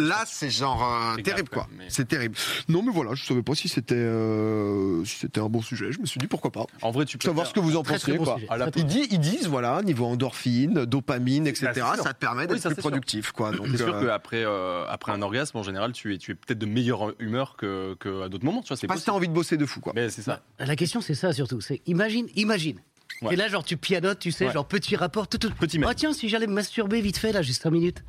Là, 0.00 0.24
c'est 0.26 0.50
genre 0.50 0.82
euh, 0.82 1.20
terrible 1.22 1.48
grave, 1.50 1.64
quoi. 1.66 1.68
mais- 1.78 1.86
C'est 1.88 2.06
terrible. 2.08 2.34
Non 2.68 2.82
mais 2.82 2.90
voilà, 2.92 3.14
je 3.14 3.24
savais 3.24 3.42
pas 3.42 3.54
si 3.54 3.68
c'était 3.68 3.94
euh, 3.96 5.04
si 5.04 5.16
c'était 5.16 5.40
un 5.40 5.48
bon 5.48 5.62
sujet. 5.62 5.92
Je 5.92 6.00
me 6.00 6.06
suis 6.06 6.18
dit 6.18 6.26
pourquoi 6.26 6.50
pas. 6.50 6.66
En 6.82 6.90
vrai, 6.90 7.04
tu 7.04 7.18
peux 7.18 7.26
Savoir 7.28 7.46
faire- 7.46 7.50
ce 7.50 7.54
que 7.54 7.60
vous 7.60 7.76
en 7.76 7.82
pensez 7.82 8.16
bon 8.16 8.36
Ils, 8.76 8.84
disent, 8.86 9.08
ils 9.10 9.18
disent 9.20 9.46
voilà 9.48 9.82
niveau 9.82 10.06
endorphine, 10.06 10.84
dopamine, 10.84 11.46
etc. 11.46 11.72
Bah, 11.76 11.94
sûr. 11.94 12.04
ça 12.04 12.12
te 12.12 12.18
permet 12.18 12.46
d'être 12.46 12.56
Oui, 12.56 12.60
ça, 12.60 12.70
plus 12.70 12.80
productif 12.80 13.32
quoi. 13.32 13.52
Donc 13.52 13.66
C'est 13.70 13.76
sûr 13.78 13.94
euh, 13.94 14.06
qu'après 14.06 14.44
euh, 14.44 14.84
après 14.88 15.12
un 15.12 15.22
orgasme, 15.22 15.56
en 15.58 15.62
général, 15.62 15.92
tu 15.92 16.14
es, 16.14 16.18
tu 16.18 16.32
es 16.32 16.34
peut-être 16.34 16.58
de 16.58 16.66
meilleure 16.66 17.12
humeur 17.20 17.56
que, 17.56 17.94
que 18.00 18.22
à 18.22 18.28
d'autres 18.28 18.44
moments. 18.44 18.62
Tu 18.62 18.68
vois, 18.68 18.76
c'est 18.76 18.86
pas 18.86 18.96
si 18.96 19.04
t'as 19.04 19.12
envie 19.12 19.28
de 19.28 19.32
bosser 19.34 19.56
de 19.56 19.66
fou 19.66 19.80
quoi. 19.80 19.92
Mais 19.94 20.08
c'est 20.10 20.22
ça. 20.22 20.40
La 20.58 20.76
question, 20.76 21.00
c'est 21.00 21.14
ça 21.14 21.32
surtout. 21.32 21.60
C'est 21.60 21.82
imagine, 21.86 22.26
imagine. 22.36 22.78
Ouais. 23.22 23.34
Et 23.34 23.36
là, 23.36 23.48
genre, 23.48 23.64
tu 23.64 23.76
pianotes, 23.76 24.18
tu 24.20 24.30
sais, 24.32 24.46
Ouais. 24.46 24.52
genre 24.52 24.66
petit 24.66 24.96
rapport, 24.96 25.28
tout, 25.28 25.36
tout. 25.36 25.50
Petit. 25.50 25.78
Oh 25.86 25.90
tiens, 25.94 26.12
si 26.12 26.28
j'allais 26.28 26.46
me 26.46 26.54
masturber 26.54 27.00
vite 27.02 27.18
fait, 27.18 27.32
là, 27.32 27.42
j'ai 27.42 27.52
5 27.52 27.70
minutes. 27.70 28.02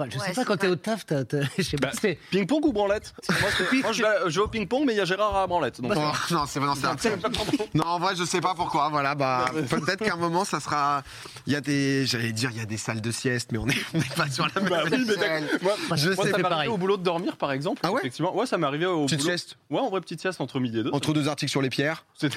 Enfin, 0.00 0.08
je 0.12 0.18
Ouais, 0.18 0.26
sais 0.28 0.32
pas, 0.34 0.44
quand 0.44 0.56
t'es 0.56 0.66
pas- 0.68 0.72
au 0.72 0.76
taf, 0.76 1.06
t'as, 1.06 1.22
je 1.58 1.62
sais 1.62 1.76
Bah. 1.76 1.90
Ping-pong 2.30 2.64
ou 2.66 2.72
branlette 2.72 3.12
Moi, 3.28 3.92
je, 3.92 4.02
vais, 4.02 4.08
je 4.30 4.38
vais 4.38 4.44
au 4.44 4.48
ping-pong, 4.48 4.84
mais 4.86 4.92
il 4.94 4.96
y 4.96 5.00
a 5.00 5.04
Gérard 5.04 5.34
à 5.36 5.46
branlette. 5.46 5.80
Donc, 5.80 5.92
Oh, 5.96 6.00
non, 6.32 6.44
c'est 6.46 6.60
non, 6.60 6.74
c'est. 6.76 7.74
Non, 7.74 7.84
en 7.84 7.98
vrai, 7.98 8.14
je 8.16 8.24
sais 8.24 8.40
pas 8.40 8.54
pourquoi. 8.54 8.88
Voilà, 8.90 9.14
bah, 9.16 9.46
peut-être 9.70 10.04
qu'à 10.04 10.12
un 10.14 10.16
moment, 10.16 10.44
ça 10.44 10.60
sera. 10.60 11.02
Il 11.46 11.52
y 11.52 11.56
a 11.56 11.60
des, 11.60 12.06
j'allais 12.06 12.32
dire, 12.32 12.50
il 12.52 12.58
y 12.58 12.60
a 12.60 12.64
des 12.66 12.76
salles 12.76 13.00
de 13.00 13.10
sieste, 13.10 13.50
mais 13.52 13.58
on 13.58 13.66
est, 13.68 13.74
on 13.94 13.98
est 14.00 14.14
pas 14.14 14.30
sur 14.30 14.46
la 14.54 14.60
même 14.60 14.70
Bah 14.70 14.82
oui, 14.84 14.90
mais 15.06 15.14
échelle. 15.14 15.18
d'accord. 15.48 15.58
Moi, 15.62 15.96
Je 15.96 16.10
moi, 16.10 16.24
sais, 16.24 16.30
ça 16.30 16.38
m'est 16.38 16.44
arrivé 16.44 16.72
au 16.72 16.76
boulot 16.78 16.96
de 16.96 17.02
dormir, 17.02 17.36
par 17.36 17.50
exemple. 17.52 17.80
Ah 17.84 17.90
ouais 17.90 17.98
Effectivement. 18.00 18.36
Ouais, 18.36 18.46
ça 18.46 18.56
m'est 18.58 18.66
arrivé 18.66 18.86
au 18.86 19.04
Petite 19.06 19.18
boulot. 19.20 19.30
sieste 19.30 19.56
Ouais, 19.70 19.80
en 19.80 19.88
vrai, 19.90 20.00
petite 20.00 20.20
sieste 20.20 20.40
entre 20.40 20.60
midi 20.60 20.78
et 20.78 20.82
deux. 20.84 20.90
entre 20.92 21.12
deux 21.12 21.26
articles 21.28 21.50
sur 21.50 21.62
les 21.62 21.70
pierres. 21.70 22.04
J'en 22.20 22.28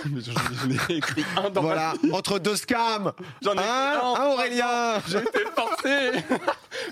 ai 0.89 0.97
écrit 0.97 1.23
un 1.37 1.49
dans 1.51 1.61
Voilà, 1.61 1.93
entre 2.11 2.39
deux 2.39 2.55
scams. 2.55 3.11
J'en 3.43 3.53
ai 3.53 3.59
Hein, 3.59 3.93
écrit 3.93 4.05
un. 4.05 4.13
hein, 4.15 4.27
Aurélien 4.33 5.01
J'ai 5.07 5.17
été 5.19 5.39
forcé 5.55 6.23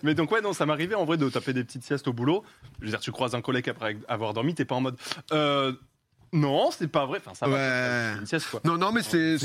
Mais 0.04 0.14
donc, 0.16 0.32
ouais, 0.32 0.42
non, 0.42 0.54
ça 0.54 0.66
m'arrivait 0.66 0.96
en 0.96 1.06
vrai 1.06 1.18
de 1.18 1.30
taper 1.30 1.54
des 1.54 1.64
petites 1.64 1.84
siestes 1.84 2.08
au 2.08 2.14
boulot. 2.14 2.44
Je 2.80 2.86
veux 2.86 2.92
dire, 2.92 3.00
tu 3.00 3.12
croises 3.12 3.36
un 3.36 3.42
collègue 3.42 3.70
après 3.70 3.98
avoir 4.08 4.34
dormi, 4.34 4.54
t'es 4.56 4.66
pas 4.66 4.76
en 4.76 4.82
mode. 4.82 4.98
Euh, 5.32 5.74
non, 6.32 6.70
c'est 6.70 6.88
pas 6.88 7.08
vrai. 7.08 7.20
Enfin, 7.26 7.34
ça 7.34 7.48
va. 7.48 7.56
Ouais. 7.56 8.20
une 8.20 8.28
sieste, 8.28 8.48
quoi. 8.52 8.62
Non, 8.64 8.78
non, 8.78 8.92
mais 8.92 9.02
c'est 9.02 9.38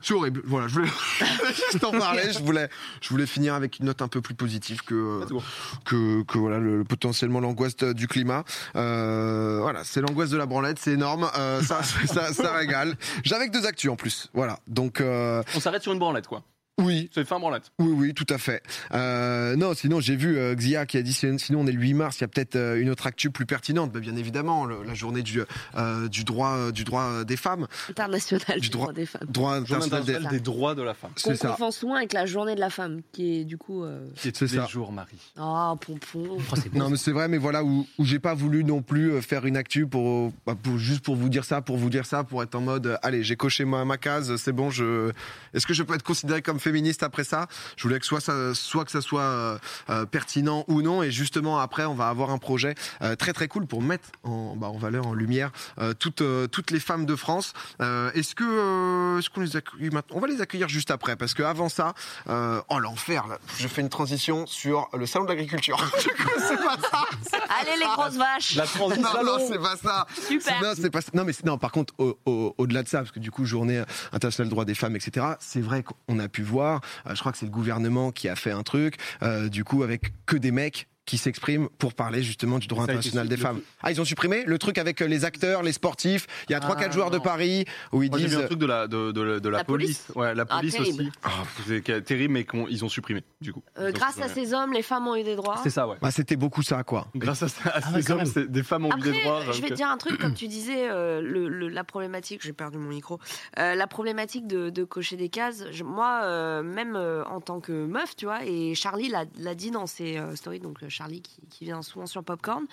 c'est 0.00 0.12
horrible. 0.12 0.42
Voilà, 0.44 0.66
je 0.66 0.74
voulais 0.74 0.88
juste 1.70 1.84
en 1.84 1.92
parler. 1.92 2.32
Je 2.32 2.40
voulais, 2.40 2.68
je 3.00 3.08
voulais 3.10 3.26
finir 3.26 3.54
avec 3.54 3.78
une 3.78 3.86
note 3.86 4.02
un 4.02 4.08
peu 4.08 4.20
plus 4.20 4.34
positive 4.34 4.82
que 4.82 5.24
go. 5.28 5.40
que, 5.84 6.24
que 6.24 6.36
voilà 6.38 6.58
le, 6.58 6.82
potentiellement 6.82 7.38
l'angoisse 7.38 7.76
de- 7.76 7.92
du 7.92 8.08
climat. 8.08 8.42
Euh, 8.74 9.58
voilà, 9.60 9.84
c'est 9.84 10.00
l'angoisse 10.00 10.30
de 10.30 10.36
la 10.36 10.46
branlette, 10.46 10.80
c'est 10.80 10.92
énorme. 10.94 11.30
Euh, 11.38 11.62
ça, 11.62 11.80
ça, 12.06 12.32
ça 12.32 12.52
régale. 12.54 12.96
J'avais 13.22 13.46
que 13.46 13.52
deux 13.52 13.66
actus 13.66 13.90
en 13.90 13.96
plus. 13.96 14.30
Voilà, 14.34 14.58
donc 14.66 15.00
euh, 15.00 15.44
On 15.54 15.60
s'arrête 15.60 15.82
sur 15.82 15.92
une 15.92 16.00
branlette, 16.00 16.26
quoi. 16.26 16.42
Oui, 16.80 17.10
C'est 17.14 17.24
fin 17.26 17.38
branlette. 17.38 17.70
Oui, 17.78 17.92
oui, 17.94 18.14
tout 18.14 18.26
à 18.28 18.38
fait. 18.38 18.62
Euh, 18.92 19.56
non, 19.56 19.74
sinon, 19.74 20.00
j'ai 20.00 20.16
vu 20.16 20.36
euh, 20.36 20.54
Xia 20.54 20.86
qui 20.86 20.96
a 20.96 21.02
dit 21.02 21.12
sin- 21.12 21.38
sinon 21.38 21.60
on 21.60 21.66
est 21.66 21.72
le 21.72 21.80
8 21.80 21.94
mars, 21.94 22.18
il 22.18 22.22
y 22.22 22.24
a 22.24 22.28
peut-être 22.28 22.56
euh, 22.56 22.80
une 22.80 22.90
autre 22.90 23.06
actu 23.06 23.30
plus 23.30 23.46
pertinente. 23.46 23.92
Bah, 23.92 24.00
bien 24.00 24.16
évidemment, 24.16 24.64
le- 24.64 24.82
la 24.84 24.94
journée 24.94 25.22
du, 25.22 25.40
euh, 25.76 26.08
du 26.08 26.24
droit, 26.24 26.72
du 26.72 26.84
droit 26.84 27.24
des 27.24 27.36
femmes. 27.36 27.66
International 27.90 28.54
Du 28.56 28.60
du 28.60 28.70
droit- 28.70 28.86
droit 28.86 28.92
des 28.94 29.06
femmes. 29.06 29.26
Droit 29.28 29.54
international 29.54 30.04
des... 30.04 30.12
internationale 30.14 30.32
des 30.32 30.40
droits 30.40 30.74
de 30.74 30.82
la 30.82 30.94
femme. 30.94 31.10
C'est 31.16 31.36
ça. 31.36 31.48
confond 31.50 31.70
souvent 31.70 31.94
avec 31.94 32.12
la 32.12 32.26
journée 32.26 32.54
de 32.54 32.60
la 32.60 32.70
femme, 32.70 33.00
qui 33.12 33.40
est 33.40 33.44
du 33.44 33.58
coup. 33.58 33.84
euh, 33.84 34.06
Qui 34.16 34.28
est 34.28 34.36
C'est 34.36 34.46
tous 34.46 34.52
les 34.54 34.60
ça. 34.60 34.66
jours, 34.66 34.92
Marie. 34.92 35.16
Ah, 35.36 35.74
pompon. 35.80 36.38
Oh. 36.38 36.54
Non, 36.74 36.90
mais 36.90 36.96
c'est 36.96 37.12
vrai, 37.12 37.28
mais 37.28 37.38
voilà, 37.38 37.62
où, 37.64 37.86
où 37.98 38.04
j'ai 38.04 38.18
pas 38.18 38.34
voulu 38.34 38.64
non 38.64 38.82
plus 38.82 39.20
faire 39.22 39.46
une 39.46 39.56
actu 39.56 39.86
pour, 39.86 40.32
bah, 40.46 40.54
pour- 40.60 40.78
juste 40.78 41.02
pour 41.04 41.16
vous 41.16 41.28
dire 41.28 41.44
ça, 41.44 41.60
pour 41.60 41.76
vous 41.76 41.90
dire 41.90 42.06
ça, 42.06 42.24
pour 42.24 42.42
être 42.42 42.54
en 42.54 42.60
mode, 42.60 42.98
allez, 43.02 43.22
j'ai 43.22 43.36
coché 43.36 43.64
ma, 43.64 43.84
ma 43.84 43.96
case, 43.98 44.36
c'est 44.36 44.52
bon, 44.52 44.70
je, 44.70 45.10
est-ce 45.54 45.66
que 45.66 45.74
je 45.74 45.82
peux 45.82 45.94
être 45.94 46.02
considéré 46.02 46.42
comme 46.42 46.58
féministe 46.70 47.02
après 47.02 47.24
ça 47.24 47.46
Je 47.76 47.82
voulais 47.82 47.98
que 47.98 48.06
soit, 48.06 48.20
ça, 48.20 48.54
soit 48.54 48.84
que 48.84 48.90
ça 48.92 49.00
soit 49.00 49.22
euh, 49.22 49.58
euh, 49.90 50.06
pertinent 50.06 50.64
ou 50.68 50.82
non, 50.82 51.02
et 51.02 51.10
justement 51.10 51.58
après, 51.58 51.84
on 51.84 51.94
va 51.94 52.08
avoir 52.08 52.30
un 52.30 52.38
projet 52.38 52.74
euh, 53.02 53.16
très 53.16 53.32
très 53.32 53.48
cool 53.48 53.66
pour 53.66 53.82
mettre 53.82 54.08
en, 54.22 54.54
bah, 54.56 54.68
en 54.68 54.78
valeur, 54.78 55.06
en 55.06 55.14
lumière, 55.14 55.50
euh, 55.80 55.92
toutes, 55.94 56.22
euh, 56.22 56.46
toutes 56.46 56.70
les 56.70 56.78
femmes 56.80 57.06
de 57.06 57.16
France. 57.16 57.52
Euh, 57.80 58.10
est-ce 58.14 58.34
que, 58.34 58.44
euh, 58.46 59.18
est-ce 59.18 59.30
qu'on 59.30 59.40
les 59.40 59.56
accueille? 59.56 59.90
Maintenant 59.90 60.16
On 60.16 60.20
va 60.20 60.28
les 60.28 60.40
accueillir 60.40 60.68
juste 60.68 60.90
après, 60.92 61.16
parce 61.16 61.34
que 61.34 61.42
avant 61.42 61.68
ça, 61.68 61.94
euh, 62.28 62.60
oh 62.68 62.78
l'enfer, 62.78 63.26
là, 63.26 63.38
je 63.58 63.66
fais 63.68 63.80
une 63.80 63.88
transition 63.88 64.46
sur 64.46 64.88
le 64.92 65.06
salon 65.06 65.24
de 65.24 65.30
l'agriculture. 65.30 65.76
Du 66.02 66.08
coup, 66.22 66.30
c'est 66.38 66.56
pas 66.56 66.76
ça. 66.90 67.38
Allez, 67.60 67.78
les 67.78 67.86
grosses 67.96 68.16
vaches 68.16 68.54
La 68.54 68.66
transition. 68.66 69.02
Non, 69.02 69.24
non, 69.38 69.46
c'est 69.48 69.58
pas 69.58 69.76
ça. 69.76 70.06
Super. 70.28 70.62
Non, 70.62 70.72
c'est 70.80 70.90
pas 70.90 71.00
ça. 71.00 71.10
Non, 71.14 71.24
mais 71.24 71.32
c'est- 71.32 71.44
non, 71.44 71.58
par 71.58 71.72
contre, 71.72 71.94
au- 71.98 72.16
au- 72.26 72.54
au-delà 72.58 72.82
de 72.84 72.88
ça, 72.88 72.98
parce 72.98 73.10
que 73.10 73.18
du 73.18 73.30
coup, 73.30 73.44
journée 73.44 73.82
internationale 74.12 74.48
des 74.48 74.54
droits 74.54 74.64
des 74.64 74.74
femmes, 74.74 74.96
etc., 74.96 75.26
c'est 75.40 75.60
vrai 75.60 75.82
qu'on 75.82 76.18
a 76.18 76.28
pu 76.28 76.42
euh, 76.58 76.78
je 77.14 77.20
crois 77.20 77.32
que 77.32 77.38
c'est 77.38 77.46
le 77.46 77.52
gouvernement 77.52 78.10
qui 78.10 78.28
a 78.28 78.36
fait 78.36 78.50
un 78.50 78.62
truc, 78.62 78.96
euh, 79.22 79.48
du 79.48 79.64
coup, 79.64 79.82
avec 79.82 80.12
que 80.26 80.36
des 80.36 80.50
mecs 80.50 80.88
qui 81.06 81.18
s'expriment 81.18 81.68
pour 81.78 81.94
parler 81.94 82.22
justement 82.22 82.58
du 82.58 82.68
droit 82.68 82.84
international 82.84 83.26
des 83.28 83.34
le- 83.36 83.42
femmes. 83.42 83.60
Ah, 83.82 83.90
ils 83.90 84.00
ont 84.00 84.04
supprimé 84.04 84.44
le 84.46 84.58
truc 84.58 84.78
avec 84.78 85.00
euh, 85.02 85.06
les 85.06 85.24
acteurs, 85.24 85.62
les 85.62 85.72
sportifs. 85.72 86.26
Il 86.48 86.52
y 86.52 86.54
a 86.54 86.60
trois, 86.60 86.76
Ah, 86.78 86.80
quatre 86.82 86.92
joueurs 86.92 87.10
de. 87.10 87.18
Paris 87.18 87.64
où 87.92 88.02
ils 88.02 88.10
Moi, 88.10 88.18
j'ai 88.18 88.24
vu 88.26 88.30
disent. 88.36 88.44
un 88.44 88.46
truc 88.46 88.58
de 88.58 88.66
la, 88.66 88.86
de, 88.86 89.10
de- 89.12 89.38
de 89.40 89.48
la, 89.48 89.58
La 89.58 89.64
police. 89.64 89.98
police 90.04 90.16
Ouais, 90.16 90.34
la 90.34 90.44
Ah, 90.48 90.58
police 90.58 90.74
terrible. 90.74 91.02
aussi. 91.24 91.64
C'est 91.66 91.80
que- 91.82 91.98
terrible, 91.98 92.32
mais 92.34 92.44
qu'on- 92.44 92.66
ils 92.68 92.84
ont 92.84 92.88
supprimé, 92.88 93.22
du 93.40 93.52
coup. 93.52 93.62
Euh, 93.78 93.92
grâce 93.92 94.20
à 94.20 94.28
ces 94.28 94.54
hommes, 94.54 94.72
les 94.72 94.82
femmes 94.82 95.06
ont 95.08 95.16
eu 95.16 95.22
des 95.24 95.36
droits. 95.36 95.58
C'est 95.62 95.70
ça, 95.70 95.86
ouais. 95.88 95.96
Bah, 96.00 96.10
c'était 96.10 96.36
beaucoup 96.36 96.62
ça, 96.62 96.82
quoi. 96.84 97.08
Grâce 97.14 97.42
à, 97.42 97.46
Ah 97.74 97.80
ces 98.00 98.10
hommes, 98.10 98.24
c'est- 98.24 98.46
des 98.50 98.62
femmes 98.62 98.86
ont 98.86 98.96
eu 98.96 99.00
des 99.00 99.20
droits. 99.22 99.42
je 99.52 99.60
vais 99.60 99.68
te 99.68 99.74
dire 99.74 99.88
un 99.90 99.96
truc, 99.98 100.18
comme 100.18 100.34
tu 100.34 100.48
disais, 100.48 100.88
euh, 100.90 101.20
le, 101.20 101.48
le- 101.48 101.68
la 101.68 101.84
problématique, 101.84 102.40
j'ai 102.42 102.52
perdu 102.52 102.78
mon 102.78 102.88
micro, 102.88 103.18
euh, 103.58 103.74
la 103.74 103.86
problématique 103.86 104.46
de, 104.46 104.70
de 104.70 104.84
cocher 104.84 105.16
des 105.16 105.28
cases, 105.28 105.64
je- 105.72 105.84
moi, 105.84 106.20
euh, 106.24 106.62
même 106.62 106.94
euh, 106.96 107.24
en 107.24 107.40
tant 107.40 107.60
que 107.60 107.72
meuf, 107.86 108.16
tu 108.16 108.24
vois, 108.26 108.44
et 108.46 108.74
Charlie 108.74 109.10
l'a 109.38 109.54
dit 109.54 109.70
dans 109.70 109.86
ses 109.86 110.16
euh, 110.18 110.34
stories, 110.36 110.60
donc 110.60 110.80
Charlie 110.90 111.22
qui, 111.22 111.64
vient 111.64 111.82
souvent 111.82 112.06
sur 112.06 112.22
Popcorn, 112.22 112.66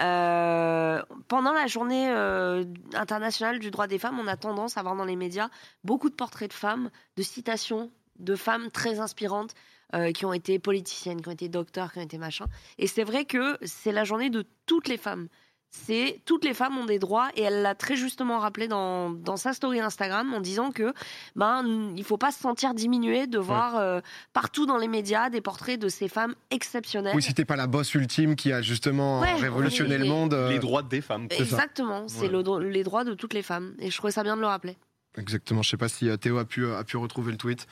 euh, 0.00 1.02
pendant 1.28 1.52
la 1.52 1.66
journée 1.66 2.10
euh, 2.10 2.64
internationale 2.94 3.58
du 3.58 3.70
droit 3.70 3.86
des 3.86 3.98
femmes, 3.98 4.18
on 4.18 4.26
a 4.26 4.36
tendance 4.36 4.76
à 4.76 4.82
voir 4.82 4.96
dans 4.96 5.04
les 5.04 5.16
médias 5.16 5.48
beaucoup 5.84 6.10
de 6.10 6.14
portraits 6.14 6.50
de 6.50 6.54
femmes, 6.54 6.90
de 7.16 7.22
citations 7.22 7.90
de 8.18 8.36
femmes 8.36 8.70
très 8.70 9.00
inspirantes 9.00 9.54
euh, 9.94 10.12
qui 10.12 10.24
ont 10.24 10.32
été 10.32 10.58
politiciennes, 10.58 11.20
qui 11.20 11.28
ont 11.28 11.32
été 11.32 11.48
docteurs, 11.48 11.92
qui 11.92 11.98
ont 11.98 12.02
été 12.02 12.18
machin. 12.18 12.46
Et 12.78 12.86
c'est 12.86 13.02
vrai 13.04 13.24
que 13.24 13.58
c'est 13.62 13.92
la 13.92 14.04
journée 14.04 14.30
de 14.30 14.44
toutes 14.66 14.88
les 14.88 14.98
femmes. 14.98 15.28
C'est 15.72 16.20
toutes 16.24 16.44
les 16.44 16.52
femmes 16.52 16.76
ont 16.78 16.84
des 16.84 16.98
droits 16.98 17.28
et 17.36 17.42
elle 17.42 17.62
l'a 17.62 17.76
très 17.76 17.94
justement 17.94 18.40
rappelé 18.40 18.66
dans, 18.66 19.10
dans 19.10 19.36
sa 19.36 19.52
story 19.52 19.78
Instagram 19.80 20.34
en 20.34 20.40
disant 20.40 20.72
que 20.72 20.92
ben 21.36 21.92
il 21.96 22.02
faut 22.02 22.16
pas 22.18 22.32
se 22.32 22.40
sentir 22.40 22.74
diminué 22.74 23.28
de 23.28 23.38
voir 23.38 23.76
euh, 23.76 24.00
partout 24.32 24.66
dans 24.66 24.78
les 24.78 24.88
médias 24.88 25.30
des 25.30 25.40
portraits 25.40 25.78
de 25.80 25.88
ces 25.88 26.08
femmes 26.08 26.34
exceptionnelles. 26.50 27.14
Oui, 27.14 27.22
si 27.22 27.34
t'es 27.34 27.44
pas 27.44 27.54
la 27.54 27.68
boss 27.68 27.94
ultime 27.94 28.34
qui 28.34 28.52
a 28.52 28.62
justement 28.62 29.20
Ouais, 29.20 29.32
révolutionné 29.34 29.96
le 29.96 30.06
monde. 30.06 30.34
euh, 30.34 30.48
Les 30.50 30.58
droits 30.58 30.82
des 30.82 31.00
femmes. 31.00 31.28
Exactement, 31.30 32.08
c'est 32.08 32.28
Ouais. 32.28 32.42
le 32.58 32.68
les 32.68 32.82
droits 32.82 33.04
de 33.04 33.14
toutes 33.14 33.34
les 33.34 33.42
femmes 33.42 33.74
et 33.78 33.90
je 33.92 33.96
trouvais 33.96 34.12
ça 34.12 34.24
bien 34.24 34.34
de 34.36 34.40
le 34.40 34.48
rappeler. 34.48 34.76
Exactement. 35.16 35.62
Je 35.62 35.70
sais 35.70 35.76
pas 35.76 35.88
si 35.88 36.08
euh, 36.08 36.16
Théo 36.16 36.38
a 36.38 36.44
pu, 36.44 36.66
a 36.68 36.82
pu 36.82 36.96
retrouver 36.96 37.30
le 37.30 37.38
tweet. 37.38 37.66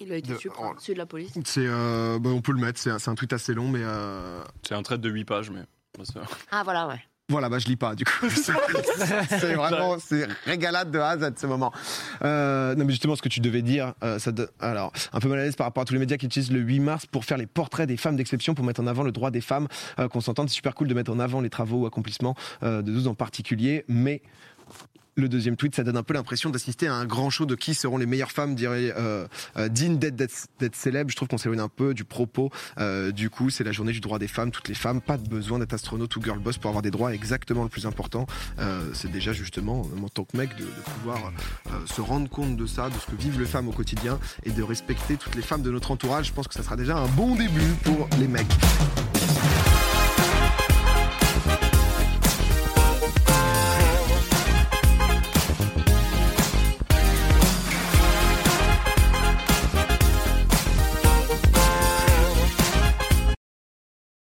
Il 0.00 0.12
a 0.12 0.16
été 0.16 0.32
De- 0.32 0.38
oh. 0.58 0.72
celui 0.78 0.94
de 0.94 0.98
la 0.98 1.06
police. 1.06 1.32
C'est, 1.44 1.66
euh, 1.68 2.18
bah, 2.18 2.30
on 2.30 2.40
peut 2.40 2.50
le 2.52 2.58
mettre. 2.58 2.80
C'est 2.80 2.90
un, 2.90 2.98
c'est 2.98 3.10
un 3.10 3.14
tweet 3.14 3.32
assez 3.32 3.54
long, 3.54 3.68
mais 3.68 3.78
euh, 3.82 4.42
C'est 4.66 4.74
un 4.74 4.82
trait 4.82 4.98
de 4.98 5.08
8 5.08 5.24
pages, 5.24 5.50
mais. 5.50 5.62
Ah 6.50 6.62
voilà 6.64 6.88
ouais. 6.88 7.00
Voilà, 7.30 7.48
bah 7.48 7.58
je 7.58 7.66
lis 7.66 7.76
pas 7.76 7.94
du 7.94 8.04
coup. 8.04 8.28
c'est 8.28 9.54
vraiment, 9.54 9.96
c'est 9.98 10.28
régalade 10.44 10.90
de 10.90 10.98
A 10.98 11.10
à 11.10 11.18
Z 11.18 11.32
ce 11.38 11.46
moment. 11.46 11.72
Euh, 12.22 12.74
non 12.74 12.84
mais 12.84 12.90
justement 12.90 13.16
ce 13.16 13.22
que 13.22 13.30
tu 13.30 13.40
devais 13.40 13.62
dire, 13.62 13.94
euh, 14.02 14.18
ça 14.18 14.30
alors 14.60 14.92
un 15.10 15.20
peu 15.20 15.28
mal 15.28 15.38
à 15.38 15.44
l'aise 15.44 15.56
par 15.56 15.66
rapport 15.66 15.82
à 15.82 15.84
tous 15.86 15.94
les 15.94 16.00
médias 16.00 16.18
qui 16.18 16.26
utilisent 16.26 16.52
le 16.52 16.60
8 16.60 16.80
mars 16.80 17.06
pour 17.06 17.24
faire 17.24 17.38
les 17.38 17.46
portraits 17.46 17.88
des 17.88 17.96
femmes 17.96 18.16
d'exception, 18.16 18.54
pour 18.54 18.66
mettre 18.66 18.82
en 18.82 18.86
avant 18.86 19.02
le 19.02 19.10
droit 19.10 19.30
des 19.30 19.40
femmes, 19.40 19.68
euh, 19.98 20.06
qu'on 20.06 20.20
s'entende, 20.20 20.50
c'est 20.50 20.56
super 20.56 20.74
cool 20.74 20.86
de 20.86 20.92
mettre 20.92 21.10
en 21.10 21.18
avant 21.18 21.40
les 21.40 21.48
travaux 21.48 21.78
ou 21.78 21.86
accomplissements 21.86 22.34
euh, 22.62 22.82
de 22.82 22.92
12 22.92 23.08
en 23.08 23.14
particulier, 23.14 23.86
mais 23.88 24.20
le 25.16 25.28
deuxième 25.28 25.56
tweet, 25.56 25.74
ça 25.74 25.84
donne 25.84 25.96
un 25.96 26.02
peu 26.02 26.14
l'impression 26.14 26.50
d'assister 26.50 26.86
à 26.86 26.94
un 26.94 27.04
grand 27.04 27.30
show 27.30 27.46
de 27.46 27.54
qui 27.54 27.74
seront 27.74 27.96
les 27.98 28.06
meilleures 28.06 28.32
femmes, 28.32 28.54
dirait 28.54 28.92
euh, 28.96 29.26
euh, 29.56 29.68
dignes 29.68 29.98
d'être 29.98 30.74
célèbres. 30.74 31.10
Je 31.10 31.16
trouve 31.16 31.28
qu'on 31.28 31.38
s'éloigne 31.38 31.60
un 31.60 31.68
peu 31.68 31.94
du 31.94 32.04
propos. 32.04 32.50
Euh, 32.78 33.12
du 33.12 33.30
coup, 33.30 33.50
c'est 33.50 33.64
la 33.64 33.72
journée 33.72 33.92
du 33.92 34.00
droit 34.00 34.18
des 34.18 34.28
femmes. 34.28 34.50
Toutes 34.50 34.68
les 34.68 34.74
femmes, 34.74 35.00
pas 35.00 35.16
de 35.16 35.28
besoin 35.28 35.58
d'être 35.58 35.72
astronaute 35.72 36.14
ou 36.16 36.22
girl 36.22 36.38
boss 36.38 36.58
pour 36.58 36.68
avoir 36.68 36.82
des 36.82 36.90
droits. 36.90 37.14
Exactement 37.14 37.62
le 37.62 37.68
plus 37.68 37.86
important, 37.86 38.26
euh, 38.58 38.90
c'est 38.92 39.10
déjà 39.10 39.32
justement, 39.32 39.82
en 40.02 40.08
tant 40.08 40.24
que 40.24 40.36
mec, 40.36 40.56
de, 40.56 40.64
de 40.64 40.82
pouvoir 40.96 41.32
se 41.86 42.00
rendre 42.00 42.28
compte 42.28 42.56
de 42.56 42.66
ça, 42.66 42.90
de 42.90 42.94
ce 42.94 43.06
que 43.06 43.16
vivent 43.16 43.40
les 43.40 43.46
femmes 43.46 43.68
au 43.68 43.72
quotidien 43.72 44.18
et 44.44 44.50
de 44.50 44.62
respecter 44.62 45.16
toutes 45.16 45.34
les 45.34 45.42
femmes 45.42 45.62
de 45.62 45.70
notre 45.70 45.90
entourage. 45.90 46.26
Je 46.26 46.32
pense 46.32 46.48
que 46.48 46.54
ça 46.54 46.62
sera 46.62 46.76
déjà 46.76 46.96
un 46.96 47.08
bon 47.08 47.36
début 47.36 47.74
pour 47.84 48.08
les 48.18 48.28
mecs. 48.28 48.46